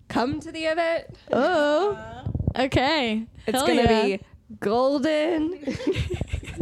come 0.08 0.40
to 0.40 0.50
the 0.52 0.64
event. 0.64 1.06
Oh. 1.32 2.24
Okay. 2.58 3.26
It's 3.46 3.58
Hell 3.58 3.66
gonna 3.66 3.82
yeah. 3.82 4.02
be 4.02 4.20
golden. 4.60 5.76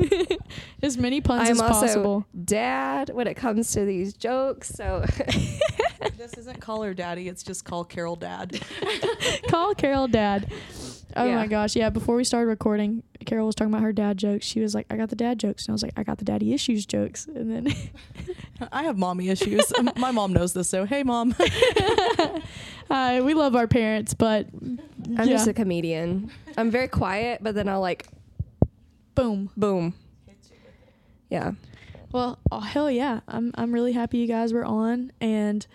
as 0.82 0.96
many 0.96 1.20
puns 1.20 1.48
I'm 1.48 1.52
as 1.52 1.60
also 1.60 1.80
possible. 1.80 2.26
dad 2.44 3.10
when 3.10 3.26
it 3.26 3.34
comes 3.34 3.72
to 3.72 3.84
these 3.84 4.14
jokes. 4.14 4.68
So 4.68 5.04
this 6.16 6.34
isn't 6.36 6.60
call 6.60 6.82
her 6.82 6.94
daddy. 6.94 7.28
It's 7.28 7.42
just 7.42 7.64
call 7.64 7.84
Carol 7.84 8.16
dad. 8.16 8.60
Call 9.48 9.74
Carol 9.74 10.08
dad. 10.08 10.52
Oh 11.16 11.24
Yeah. 11.24 11.36
my 11.36 11.46
gosh. 11.46 11.74
Yeah. 11.74 11.90
Before 11.90 12.16
we 12.16 12.24
started 12.24 12.46
recording, 12.48 13.02
Carol 13.24 13.46
was 13.46 13.54
talking 13.54 13.72
about 13.72 13.82
her 13.82 13.92
dad 13.92 14.18
jokes. 14.18 14.44
She 14.46 14.60
was 14.60 14.74
like, 14.74 14.86
I 14.90 14.96
got 14.96 15.08
the 15.08 15.16
dad 15.16 15.38
jokes. 15.38 15.66
And 15.66 15.72
I 15.72 15.74
was 15.74 15.82
like, 15.82 15.92
I 15.96 16.02
got 16.02 16.18
the 16.18 16.24
daddy 16.24 16.52
issues 16.52 16.86
jokes. 16.86 17.26
And 17.26 17.50
then 17.50 17.74
I 18.72 18.84
have 18.84 18.98
mommy 18.98 19.28
issues. 19.28 19.72
My 19.96 20.10
mom 20.10 20.32
knows 20.32 20.52
this, 20.52 20.68
so 20.68 20.84
hey, 20.84 21.02
mom. 21.02 21.34
uh, 22.90 23.20
we 23.24 23.34
love 23.34 23.56
our 23.56 23.66
parents, 23.66 24.14
but 24.14 24.46
I'm 24.52 24.78
yeah. 25.06 25.24
just 25.24 25.46
a 25.48 25.52
comedian. 25.52 26.30
I'm 26.56 26.70
very 26.70 26.88
quiet, 26.88 27.42
but 27.42 27.54
then 27.54 27.68
I'll 27.68 27.80
like 27.80 28.06
boom. 29.14 29.50
boom. 29.56 29.94
Yeah. 31.30 31.52
Well, 32.12 32.38
oh, 32.50 32.60
hell 32.60 32.90
yeah. 32.90 33.20
I'm, 33.28 33.52
I'm 33.54 33.72
really 33.72 33.92
happy 33.92 34.18
you 34.18 34.26
guys 34.26 34.52
were 34.52 34.64
on. 34.64 35.12
And 35.20 35.66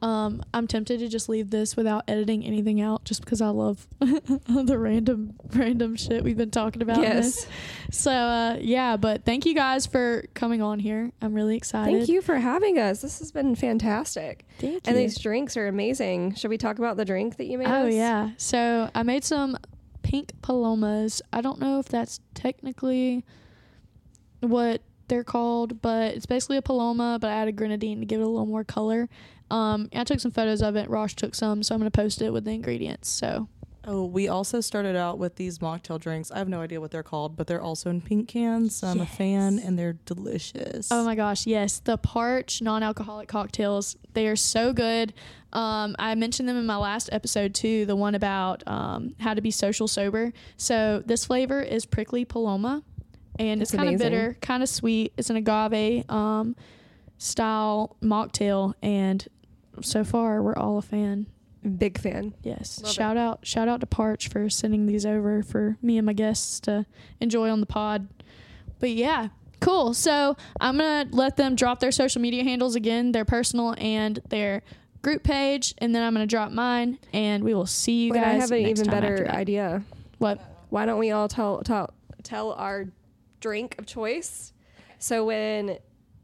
um, 0.00 0.42
I'm 0.54 0.68
tempted 0.68 1.00
to 1.00 1.08
just 1.08 1.28
leave 1.28 1.50
this 1.50 1.76
without 1.76 2.04
editing 2.06 2.44
anything 2.44 2.80
out 2.80 3.04
just 3.04 3.24
because 3.24 3.40
I 3.40 3.48
love 3.48 3.86
the 4.00 4.76
random 4.78 5.34
random 5.52 5.96
shit 5.96 6.22
we've 6.22 6.36
been 6.36 6.52
talking 6.52 6.82
about. 6.82 6.98
in 6.98 7.16
this. 7.16 7.46
Yes. 7.46 7.98
So 7.98 8.12
uh, 8.12 8.56
yeah, 8.60 8.96
but 8.96 9.24
thank 9.24 9.44
you 9.44 9.54
guys 9.54 9.86
for 9.86 10.24
coming 10.34 10.62
on 10.62 10.78
here. 10.78 11.10
I'm 11.20 11.34
really 11.34 11.56
excited. 11.56 11.96
Thank 11.96 12.08
you 12.08 12.22
for 12.22 12.36
having 12.36 12.78
us. 12.78 13.00
This 13.00 13.18
has 13.18 13.32
been 13.32 13.56
fantastic. 13.56 14.46
Thank 14.58 14.74
you. 14.74 14.80
And 14.84 14.96
these 14.96 15.18
drinks 15.18 15.56
are 15.56 15.66
amazing. 15.66 16.36
Should 16.36 16.50
we 16.50 16.58
talk 16.58 16.78
about 16.78 16.96
the 16.96 17.04
drink 17.04 17.36
that 17.38 17.46
you 17.46 17.58
made? 17.58 17.68
Oh 17.68 17.88
us? 17.88 17.94
yeah. 17.94 18.30
So 18.36 18.90
I 18.94 19.02
made 19.02 19.24
some 19.24 19.56
pink 20.02 20.32
palomas. 20.42 21.22
I 21.32 21.40
don't 21.40 21.58
know 21.60 21.80
if 21.80 21.88
that's 21.88 22.20
technically 22.34 23.24
what 24.40 24.82
they're 25.08 25.24
called, 25.24 25.82
but 25.82 26.14
it's 26.14 26.26
basically 26.26 26.58
a 26.58 26.62
paloma, 26.62 27.18
but 27.20 27.30
I 27.30 27.34
added 27.34 27.56
grenadine 27.56 28.00
to 28.00 28.06
give 28.06 28.20
it 28.20 28.24
a 28.24 28.28
little 28.28 28.46
more 28.46 28.64
color. 28.64 29.08
Um, 29.50 29.88
I 29.94 30.04
took 30.04 30.20
some 30.20 30.30
photos 30.30 30.62
of 30.62 30.76
it. 30.76 30.88
Rosh 30.90 31.14
took 31.14 31.34
some, 31.34 31.62
so 31.62 31.74
I'm 31.74 31.80
gonna 31.80 31.90
post 31.90 32.22
it 32.22 32.32
with 32.32 32.44
the 32.44 32.52
ingredients. 32.52 33.08
So 33.08 33.48
Oh, 33.90 34.04
we 34.04 34.28
also 34.28 34.60
started 34.60 34.96
out 34.96 35.18
with 35.18 35.36
these 35.36 35.60
mocktail 35.60 35.98
drinks. 35.98 36.30
I 36.30 36.36
have 36.36 36.48
no 36.48 36.60
idea 36.60 36.78
what 36.78 36.90
they're 36.90 37.02
called, 37.02 37.36
but 37.38 37.46
they're 37.46 37.62
also 37.62 37.88
in 37.88 38.02
pink 38.02 38.28
cans. 38.28 38.76
So 38.76 38.86
I'm 38.86 39.00
a 39.00 39.06
fan, 39.06 39.58
and 39.58 39.78
they're 39.78 39.94
delicious. 40.04 40.88
Oh 40.90 41.04
my 41.06 41.14
gosh, 41.14 41.46
yes, 41.46 41.80
the 41.80 41.96
Parch 41.96 42.60
non-alcoholic 42.60 43.28
cocktails. 43.28 43.96
They 44.12 44.28
are 44.28 44.36
so 44.36 44.74
good. 44.74 45.14
Um, 45.54 45.96
I 45.98 46.14
mentioned 46.16 46.50
them 46.50 46.58
in 46.58 46.66
my 46.66 46.76
last 46.76 47.08
episode 47.12 47.54
too, 47.54 47.86
the 47.86 47.96
one 47.96 48.14
about 48.14 48.62
um, 48.66 49.14
how 49.20 49.32
to 49.32 49.40
be 49.40 49.50
social 49.50 49.88
sober. 49.88 50.34
So 50.58 51.02
this 51.06 51.24
flavor 51.24 51.62
is 51.62 51.86
prickly 51.86 52.26
paloma, 52.26 52.82
and 53.38 53.62
it's 53.62 53.70
kind 53.70 53.94
of 53.94 53.98
bitter, 53.98 54.36
kind 54.42 54.62
of 54.62 54.68
sweet. 54.68 55.14
It's 55.16 55.30
an 55.30 55.36
agave 55.36 56.04
um, 56.10 56.56
style 57.16 57.96
mocktail, 58.02 58.74
and 58.82 59.26
so 59.84 60.04
far 60.04 60.42
we're 60.42 60.56
all 60.56 60.78
a 60.78 60.82
fan. 60.82 61.26
Big 61.76 61.98
fan. 61.98 62.34
Yes, 62.42 62.80
Love 62.82 62.90
it. 62.90 62.94
shout 62.94 63.16
out, 63.16 63.40
shout 63.46 63.68
out 63.68 63.80
to 63.80 63.86
Parch 63.86 64.28
for 64.28 64.48
sending 64.48 64.86
these 64.86 65.04
over 65.04 65.42
for 65.42 65.76
me 65.82 65.98
and 65.98 66.06
my 66.06 66.12
guests 66.12 66.60
to 66.60 66.86
enjoy 67.20 67.50
on 67.50 67.60
the 67.60 67.66
pod. 67.66 68.08
But 68.78 68.90
yeah, 68.90 69.28
cool. 69.60 69.92
So 69.92 70.36
I'm 70.60 70.78
gonna 70.78 71.08
let 71.10 71.36
them 71.36 71.56
drop 71.56 71.80
their 71.80 71.90
social 71.90 72.22
media 72.22 72.44
handles 72.44 72.76
again, 72.76 73.10
their 73.12 73.24
personal 73.24 73.74
and 73.78 74.20
their 74.28 74.62
group 75.02 75.24
page, 75.24 75.74
and 75.78 75.94
then 75.94 76.02
I'm 76.04 76.12
gonna 76.14 76.26
drop 76.26 76.52
mine, 76.52 76.98
and 77.12 77.42
we 77.42 77.54
will 77.54 77.66
see 77.66 78.04
you 78.06 78.12
Wait, 78.12 78.20
guys. 78.20 78.34
I 78.36 78.38
have 78.40 78.52
an 78.52 78.66
even 78.66 78.86
better 78.86 79.26
idea. 79.28 79.82
What? 80.18 80.40
Why 80.70 80.86
don't 80.86 80.98
we 80.98 81.10
all 81.10 81.26
tell 81.28 81.62
tell 81.62 81.92
tell 82.22 82.52
our 82.52 82.86
drink 83.40 83.74
of 83.78 83.86
choice? 83.86 84.52
So 85.00 85.24
when 85.24 85.78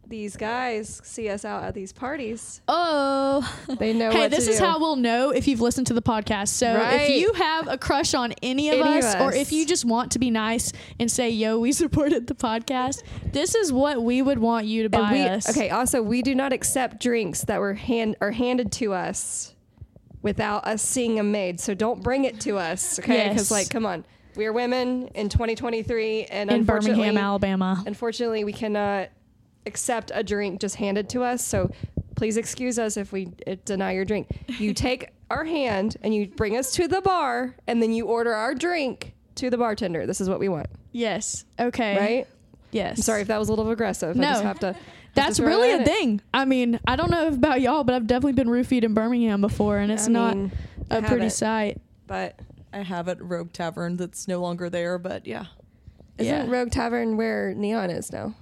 these 0.06 0.36
guys 0.36 1.00
see 1.04 1.28
us 1.28 1.44
out 1.44 1.62
at 1.64 1.74
these 1.74 1.92
parties, 1.92 2.60
Oh. 2.68 3.40
they 3.78 3.92
know 3.92 4.10
Hey, 4.10 4.28
this 4.28 4.46
is 4.48 4.58
do. 4.58 4.64
how 4.64 4.78
we'll 4.78 4.96
know 4.96 5.30
if 5.30 5.48
you've 5.48 5.60
listened 5.60 5.86
to 5.88 5.94
the 5.94 6.02
podcast. 6.02 6.48
So 6.48 6.74
Right. 6.74 7.00
if 7.02 7.20
you 7.20 7.32
have 7.34 7.68
a 7.68 7.78
crush 7.78 8.14
on 8.14 8.32
any 8.42 8.68
of, 8.70 8.80
Any 8.80 8.98
of 8.98 9.04
us, 9.04 9.14
or 9.16 9.32
if 9.32 9.52
you 9.52 9.64
just 9.66 9.84
want 9.84 10.12
to 10.12 10.18
be 10.18 10.30
nice 10.30 10.72
and 11.00 11.10
say, 11.10 11.30
"Yo, 11.30 11.58
we 11.58 11.72
supported 11.84 12.26
the 12.26 12.34
podcast," 12.34 13.02
this 13.32 13.54
is 13.54 13.72
what 13.72 14.02
we 14.02 14.20
would 14.22 14.38
want 14.38 14.66
you 14.66 14.82
to 14.84 14.88
buy 14.88 15.12
we, 15.12 15.20
us. 15.22 15.48
Okay. 15.50 15.70
Also, 15.70 16.02
we 16.02 16.22
do 16.22 16.34
not 16.34 16.52
accept 16.52 17.00
drinks 17.00 17.42
that 17.44 17.58
were 17.60 17.74
hand 17.74 18.16
are 18.20 18.30
handed 18.32 18.70
to 18.72 18.92
us 18.92 19.54
without 20.22 20.66
us 20.66 20.82
seeing 20.82 21.16
them 21.16 21.32
made. 21.32 21.60
So 21.60 21.74
don't 21.74 22.02
bring 22.02 22.24
it 22.24 22.40
to 22.40 22.56
us. 22.58 22.98
Okay. 22.98 23.28
Because 23.28 23.42
Yes. 23.42 23.50
like, 23.50 23.68
come 23.70 23.84
on, 23.86 24.04
we 24.36 24.46
are 24.46 24.52
women 24.52 25.08
in 25.14 25.28
2023, 25.28 26.24
and 26.24 26.50
in 26.50 26.60
unfortunately, 26.60 27.02
Birmingham, 27.04 27.16
Alabama. 27.24 27.82
unfortunately, 27.86 28.42
we 28.44 28.52
cannot 28.52 29.08
accept 29.66 30.10
a 30.14 30.22
drink 30.22 30.60
just 30.60 30.76
handed 30.76 31.08
to 31.10 31.22
us. 31.22 31.44
So 31.44 31.70
please 32.16 32.36
excuse 32.36 32.78
us 32.78 32.96
if 32.96 33.12
we 33.12 33.28
uh, 33.46 33.56
deny 33.64 33.92
your 33.92 34.04
drink. 34.04 34.28
You 34.58 34.74
take 34.74 35.10
our 35.30 35.44
hand 35.44 35.96
and 36.02 36.14
you 36.14 36.28
bring 36.28 36.56
us 36.56 36.72
to 36.72 36.86
the 36.88 37.00
bar, 37.00 37.54
and 37.66 37.82
then 37.82 37.92
you 37.92 38.06
order 38.06 38.32
our 38.34 38.54
drink 38.54 39.14
to 39.36 39.50
the 39.50 39.56
bartender. 39.58 40.06
This 40.06 40.20
is 40.20 40.28
what 40.28 40.38
we 40.38 40.48
want, 40.48 40.66
Yes. 40.92 41.44
Okay. 41.58 41.96
right? 41.98 42.26
Yes. 42.70 42.98
I'm 42.98 43.02
sorry 43.02 43.22
if 43.22 43.28
that 43.28 43.38
was 43.38 43.48
a 43.48 43.52
little 43.52 43.70
aggressive. 43.70 44.16
I 44.16 44.20
No. 44.20 44.28
just 44.32 44.42
have 44.44 44.58
to. 44.60 44.66
have 44.74 44.76
to 44.76 44.82
That's 45.14 45.36
throw 45.38 45.46
really 45.46 45.70
that 45.70 45.78
a 45.78 45.82
in. 45.82 45.86
thing. 45.86 46.20
I 46.32 46.44
mean, 46.44 46.78
I 46.86 46.96
don't 46.96 47.10
know 47.10 47.28
about 47.28 47.60
y'all, 47.60 47.84
but 47.84 47.94
I've 47.94 48.06
definitely 48.06 48.32
been 48.32 48.48
roofied 48.48 48.82
in 48.84 48.94
Birmingham 48.94 49.40
before, 49.40 49.78
and 49.78 49.90
it's 49.92 50.08
I 50.08 50.10
not 50.12 50.36
mean, 50.36 50.52
I 50.90 50.96
a 50.96 51.00
have 51.00 51.08
pretty 51.10 51.26
it, 51.26 51.30
sight. 51.30 51.80
But 52.08 52.38
I 52.72 52.78
have 52.82 53.08
at 53.08 53.22
Rogue 53.22 53.52
Tavern 53.52 53.96
that's 53.96 54.26
no 54.28 54.40
longer 54.40 54.68
there, 54.70 54.98
but 54.98 55.24
yeah. 55.26 55.46
isn't 56.18 56.48
Yeah. 56.48 56.50
Rogue 56.52 56.70
Tavern 56.72 57.16
where 57.16 57.54
Neon 57.54 57.90
is 57.90 58.12
now? 58.12 58.34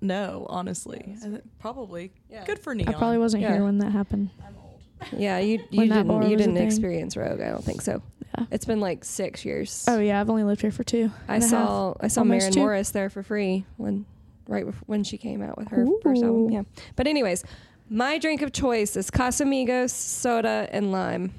I 0.00 0.06
don't 0.06 0.08
know, 0.08 0.46
honestly. 0.48 1.16
I 1.24 1.28
thi- 1.28 1.40
probably. 1.58 2.12
Yeah. 2.30 2.44
Good 2.44 2.58
for 2.60 2.74
Neon. 2.74 2.94
I 2.94 2.96
probably 2.98 3.18
wasn't 3.18 3.42
Yeah. 3.42 3.54
here 3.54 3.64
when 3.64 3.78
that 3.78 3.90
happened. 3.92 4.30
I'm 4.46 4.54
old. 4.62 4.80
Yeah, 5.20 5.38
you 5.38 5.60
you 5.70 5.78
When 5.80 5.88
that 5.90 6.06
bar 6.06 6.20
didn't 6.20 6.30
you 6.30 6.36
didn't 6.36 6.56
experience 6.58 7.16
Rogue. 7.16 7.40
I 7.40 7.50
don't 7.50 7.64
think 7.64 7.82
so. 7.82 8.02
Yeah. 8.38 8.46
It's 8.50 8.64
been 8.64 8.80
like 8.80 9.04
six 9.04 9.44
years. 9.44 9.84
Oh 9.88 9.98
yeah, 9.98 10.20
I've 10.20 10.30
only 10.30 10.44
lived 10.44 10.60
here 10.60 10.70
for 10.70 10.84
two. 10.84 11.10
I 11.28 11.38
saw 11.40 11.94
I 12.00 12.08
saw 12.08 12.20
almost 12.20 12.40
Maren 12.42 12.52
two. 12.52 12.60
Morris 12.60 12.90
there 12.90 13.10
for 13.10 13.22
free 13.22 13.64
when 13.76 14.06
right 14.46 14.64
when 14.86 15.04
she 15.04 15.18
came 15.18 15.42
out 15.42 15.56
with 15.58 15.68
her 15.68 15.86
first 16.02 16.22
album. 16.22 16.50
Yeah. 16.50 16.62
But 16.96 17.06
anyways, 17.06 17.44
my 17.88 18.18
drink 18.18 18.42
of 18.42 18.52
choice 18.52 18.96
is 18.96 19.10
Casamigos 19.10 19.90
soda 19.90 20.68
and 20.72 20.92
lime. 20.92 21.32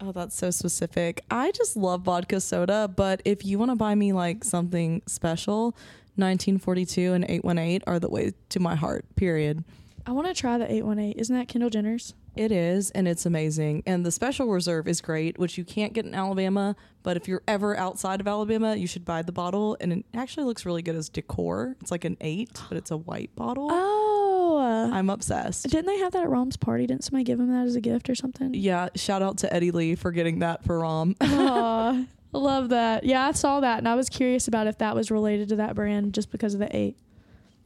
Oh, 0.00 0.10
that's 0.12 0.34
so 0.36 0.50
specific. 0.50 1.22
I 1.30 1.50
just 1.52 1.76
love 1.76 2.02
vodka 2.02 2.40
soda, 2.40 2.88
but 2.94 3.22
if 3.24 3.44
you 3.44 3.58
want 3.58 3.70
to 3.70 3.76
buy 3.76 3.94
me 3.94 4.12
like 4.12 4.42
something 4.44 5.00
special, 5.06 5.76
1942 6.16 7.12
and 7.12 7.24
818 7.24 7.80
are 7.86 7.98
the 7.98 8.08
way 8.08 8.32
to 8.50 8.60
my 8.60 8.74
heart, 8.74 9.04
period. 9.16 9.64
I 10.06 10.12
want 10.12 10.26
to 10.26 10.34
try 10.34 10.58
the 10.58 10.70
818. 10.70 11.12
Isn't 11.18 11.36
that 11.36 11.48
Kendall 11.48 11.70
Jenner's? 11.70 12.14
It 12.34 12.50
is, 12.50 12.90
and 12.90 13.06
it's 13.06 13.26
amazing. 13.26 13.82
And 13.86 14.06
the 14.06 14.10
special 14.10 14.48
reserve 14.48 14.88
is 14.88 15.00
great, 15.00 15.38
which 15.38 15.58
you 15.58 15.64
can't 15.64 15.92
get 15.92 16.06
in 16.06 16.14
Alabama. 16.14 16.74
But 17.02 17.16
if 17.16 17.28
you're 17.28 17.42
ever 17.46 17.76
outside 17.76 18.20
of 18.20 18.26
Alabama, 18.26 18.74
you 18.74 18.86
should 18.86 19.04
buy 19.04 19.22
the 19.22 19.32
bottle. 19.32 19.76
And 19.80 19.92
it 19.92 20.04
actually 20.14 20.44
looks 20.44 20.64
really 20.64 20.82
good 20.82 20.96
as 20.96 21.08
decor. 21.08 21.76
It's 21.80 21.90
like 21.90 22.04
an 22.04 22.16
eight, 22.20 22.50
but 22.68 22.78
it's 22.78 22.90
a 22.90 22.96
white 22.96 23.34
bottle. 23.36 23.68
Oh. 23.70 24.90
I'm 24.92 25.10
obsessed. 25.10 25.68
Didn't 25.68 25.86
they 25.86 25.98
have 25.98 26.12
that 26.12 26.24
at 26.24 26.30
Rom's 26.30 26.56
party? 26.56 26.86
Didn't 26.86 27.04
somebody 27.04 27.24
give 27.24 27.38
him 27.38 27.50
that 27.52 27.66
as 27.66 27.76
a 27.76 27.80
gift 27.80 28.08
or 28.08 28.14
something? 28.14 28.54
Yeah, 28.54 28.88
shout 28.94 29.22
out 29.22 29.38
to 29.38 29.52
Eddie 29.52 29.70
Lee 29.70 29.94
for 29.94 30.10
getting 30.10 30.40
that 30.40 30.64
for 30.64 30.80
Rom. 30.80 31.16
Love 32.32 32.70
that. 32.70 33.04
Yeah, 33.04 33.28
I 33.28 33.32
saw 33.32 33.60
that 33.60 33.78
and 33.78 33.88
I 33.88 33.94
was 33.94 34.08
curious 34.08 34.48
about 34.48 34.66
if 34.66 34.78
that 34.78 34.94
was 34.94 35.10
related 35.10 35.50
to 35.50 35.56
that 35.56 35.74
brand 35.74 36.14
just 36.14 36.30
because 36.30 36.54
of 36.54 36.60
the 36.60 36.74
eight. 36.74 36.96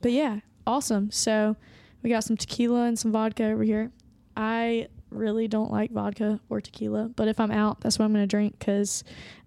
But 0.01 0.13
yeah, 0.13 0.41
awesome. 0.67 1.11
So 1.11 1.57
we 2.03 2.11
got 2.11 2.25
some 2.25 2.37
tequila 2.37 2.85
and 2.85 2.99
some 2.99 3.13
vodka 3.13 3.45
over 3.45 3.63
here. 3.63 3.91
I 4.37 4.89
really 5.11 5.49
don't 5.49 5.71
like 5.71 5.93
vodka 5.93 6.41
or 6.49 6.61
tequila, 6.61 7.11
but 7.15 7.29
if 7.29 7.39
I'm 7.41 7.51
out, 7.51 7.81
that's 7.81 7.99
what 7.99 8.05
I'm 8.05 8.13
going 8.13 8.25
to 8.25 8.27
drink 8.27 8.59
because 8.59 9.05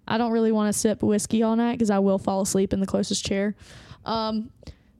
I 0.08 0.18
don't 0.18 0.32
really 0.32 0.52
want 0.52 0.72
to 0.72 0.78
sip 0.78 1.02
whiskey 1.02 1.42
all 1.42 1.54
night 1.54 1.74
because 1.74 1.90
I 1.90 1.98
will 1.98 2.18
fall 2.18 2.40
asleep 2.40 2.72
in 2.72 2.80
the 2.80 2.86
closest 2.86 3.24
chair. 3.24 3.54
Um, 4.04 4.50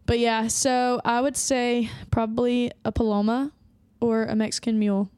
but 0.07 0.18
yeah, 0.18 0.49
so 0.49 1.01
I 1.05 1.21
would 1.21 1.37
say 1.37 1.91
probably 2.11 2.71
a 2.85 2.93
Paloma 2.93 3.53
or 4.01 4.25
a 4.25 4.37
Mexican 4.37 4.79
mule. 4.79 5.11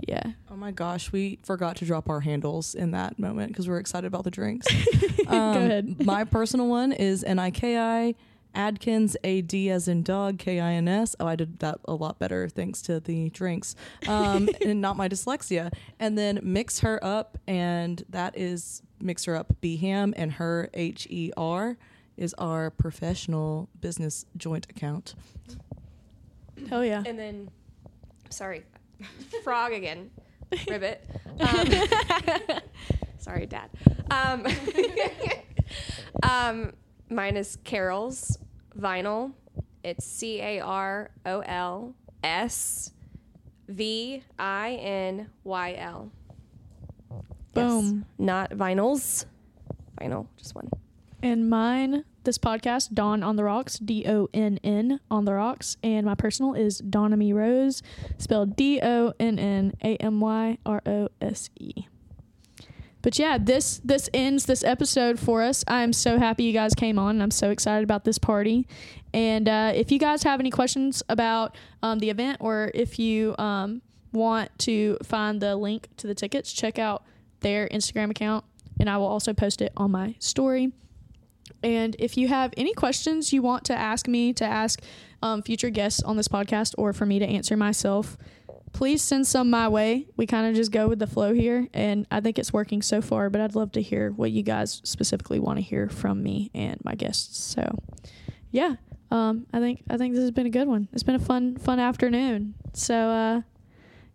Yeah. 0.00 0.32
Oh 0.50 0.56
my 0.56 0.72
gosh, 0.72 1.10
we 1.12 1.38
forgot 1.42 1.76
to 1.76 1.84
drop 1.86 2.08
our 2.10 2.20
handles 2.20 2.74
in 2.74 2.90
that 2.90 3.18
moment 3.18 3.52
because 3.52 3.68
we're 3.68 3.78
excited 3.78 4.06
about 4.06 4.24
the 4.24 4.30
drinks. 4.30 4.66
Go 5.26 5.30
Um, 5.30 5.56
ahead. 5.56 6.04
my 6.06 6.24
personal 6.24 6.68
one 6.68 6.92
is 6.92 7.24
N-I-K-I, 7.24 8.14
Adkins, 8.54 9.16
A-D 9.24 9.70
as 9.70 9.88
in 9.88 10.02
dog, 10.02 10.38
K-I-N-S. 10.38 11.16
Oh, 11.18 11.26
I 11.26 11.34
did 11.36 11.58
that 11.60 11.78
a 11.86 11.94
lot 11.94 12.18
better 12.18 12.48
thanks 12.48 12.82
to 12.82 13.00
the 13.00 13.30
drinks 13.30 13.74
um, 14.06 14.48
and 14.64 14.80
not 14.80 14.96
my 14.96 15.08
dyslexia. 15.08 15.72
And 15.98 16.16
then 16.18 16.40
Mix 16.42 16.80
Her 16.80 17.02
Up, 17.02 17.38
and 17.46 18.02
that 18.10 18.36
is 18.36 18.82
Mix 19.00 19.24
Her 19.24 19.34
Up 19.36 19.54
B-Ham, 19.60 20.12
and 20.16 20.32
her 20.32 20.68
H-E-R 20.74 21.76
is 22.16 22.34
our 22.38 22.70
professional 22.70 23.68
business 23.80 24.24
joint 24.36 24.66
account. 24.70 25.14
Hell 26.68 26.84
yeah. 26.84 27.02
And 27.04 27.18
then 27.18 27.50
sorry. 28.30 28.64
Frog 29.44 29.72
again. 29.72 30.10
Ribbit. 30.68 31.04
Um, 31.40 31.68
sorry, 33.18 33.46
Dad. 33.46 33.70
Um, 34.10 34.46
um, 36.22 36.72
Mine 37.08 37.36
is 37.36 37.56
Carol's 37.64 38.38
Vinyl. 38.78 39.32
It's 39.84 40.04
C 40.04 40.40
A 40.40 40.60
R 40.60 41.10
O 41.24 41.40
L 41.40 41.94
S 42.22 42.92
V 43.68 44.22
I 44.38 44.70
N 44.72 45.30
Y 45.44 45.74
L. 45.78 46.10
Boom. 47.54 48.04
Not 48.18 48.50
vinyls. 48.50 49.24
Vinyl, 50.00 50.26
just 50.36 50.54
one. 50.54 50.68
And 51.22 51.48
mine, 51.48 52.04
this 52.26 52.36
podcast, 52.36 52.92
Donn 52.92 53.22
on 53.22 53.36
the 53.36 53.44
Rocks, 53.44 53.78
D 53.78 54.04
O 54.06 54.28
N 54.34 54.60
N 54.62 55.00
on 55.10 55.24
the 55.24 55.32
Rocks. 55.32 55.78
And 55.82 56.04
my 56.04 56.14
personal 56.14 56.52
is 56.52 56.82
Donnamy 56.82 57.32
Rose, 57.32 57.82
spelled 58.18 58.54
D 58.54 58.80
O 58.82 59.14
N 59.18 59.38
N 59.38 59.72
A 59.82 59.96
M 59.96 60.20
Y 60.20 60.58
R 60.66 60.82
O 60.84 61.08
S 61.22 61.48
E. 61.58 61.86
But 63.00 63.18
yeah, 63.18 63.38
this 63.38 63.80
this 63.84 64.10
ends 64.12 64.46
this 64.46 64.64
episode 64.64 65.18
for 65.18 65.42
us. 65.42 65.64
I'm 65.68 65.92
so 65.92 66.18
happy 66.18 66.44
you 66.44 66.52
guys 66.52 66.74
came 66.74 66.98
on. 66.98 67.16
And 67.16 67.22
I'm 67.22 67.30
so 67.30 67.50
excited 67.50 67.84
about 67.84 68.04
this 68.04 68.18
party. 68.18 68.66
And 69.14 69.48
uh, 69.48 69.72
if 69.74 69.90
you 69.90 69.98
guys 69.98 70.24
have 70.24 70.40
any 70.40 70.50
questions 70.50 71.02
about 71.08 71.56
um, 71.82 72.00
the 72.00 72.10
event, 72.10 72.38
or 72.40 72.72
if 72.74 72.98
you 72.98 73.34
um, 73.38 73.80
want 74.12 74.50
to 74.60 74.98
find 75.04 75.40
the 75.40 75.56
link 75.56 75.88
to 75.98 76.06
the 76.06 76.14
tickets, 76.14 76.52
check 76.52 76.78
out 76.78 77.04
their 77.40 77.68
Instagram 77.68 78.10
account, 78.10 78.44
and 78.80 78.90
I 78.90 78.98
will 78.98 79.06
also 79.06 79.32
post 79.32 79.62
it 79.62 79.72
on 79.76 79.92
my 79.92 80.16
story. 80.18 80.72
And 81.62 81.96
if 81.98 82.16
you 82.16 82.28
have 82.28 82.52
any 82.56 82.74
questions 82.74 83.32
you 83.32 83.42
want 83.42 83.64
to 83.66 83.74
ask 83.74 84.06
me, 84.08 84.32
to 84.34 84.44
ask 84.44 84.80
um, 85.22 85.42
future 85.42 85.70
guests 85.70 86.02
on 86.02 86.16
this 86.16 86.28
podcast, 86.28 86.74
or 86.78 86.92
for 86.92 87.06
me 87.06 87.18
to 87.18 87.26
answer 87.26 87.56
myself, 87.56 88.16
please 88.72 89.02
send 89.02 89.26
some 89.26 89.48
my 89.48 89.68
way. 89.68 90.06
We 90.16 90.26
kind 90.26 90.46
of 90.46 90.54
just 90.54 90.70
go 90.70 90.86
with 90.88 90.98
the 90.98 91.06
flow 91.06 91.32
here, 91.32 91.66
and 91.72 92.06
I 92.10 92.20
think 92.20 92.38
it's 92.38 92.52
working 92.52 92.82
so 92.82 93.00
far. 93.00 93.30
But 93.30 93.40
I'd 93.40 93.54
love 93.54 93.72
to 93.72 93.82
hear 93.82 94.10
what 94.10 94.30
you 94.30 94.42
guys 94.42 94.82
specifically 94.84 95.40
want 95.40 95.58
to 95.58 95.62
hear 95.62 95.88
from 95.88 96.22
me 96.22 96.50
and 96.54 96.78
my 96.84 96.94
guests. 96.94 97.38
So, 97.38 97.78
yeah, 98.50 98.76
um, 99.10 99.46
I 99.52 99.60
think 99.60 99.82
I 99.88 99.96
think 99.96 100.14
this 100.14 100.22
has 100.22 100.30
been 100.30 100.46
a 100.46 100.50
good 100.50 100.68
one. 100.68 100.88
It's 100.92 101.02
been 101.02 101.14
a 101.14 101.20
fun 101.20 101.56
fun 101.56 101.80
afternoon. 101.80 102.54
So, 102.74 102.94
uh, 102.94 103.40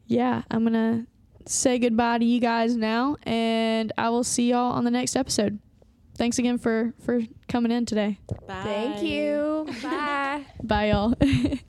yeah, 0.05 0.43
I'm 0.51 0.63
gonna 0.63 1.07
say 1.47 1.79
goodbye 1.79 2.19
to 2.19 2.25
you 2.25 2.39
guys 2.39 2.75
now, 2.75 3.17
and 3.23 3.91
I 3.97 4.09
will 4.09 4.23
see 4.23 4.51
y'all 4.51 4.73
on 4.73 4.83
the 4.83 4.91
next 4.91 5.15
episode. 5.15 5.59
Thanks 6.21 6.37
again 6.37 6.59
for 6.59 6.93
for 7.03 7.19
coming 7.47 7.71
in 7.71 7.87
today. 7.87 8.19
Bye. 8.47 8.61
Thank 8.63 9.01
you. 9.01 9.65
Bye. 9.81 10.45
Bye, 10.61 10.89
y'all. 10.91 11.15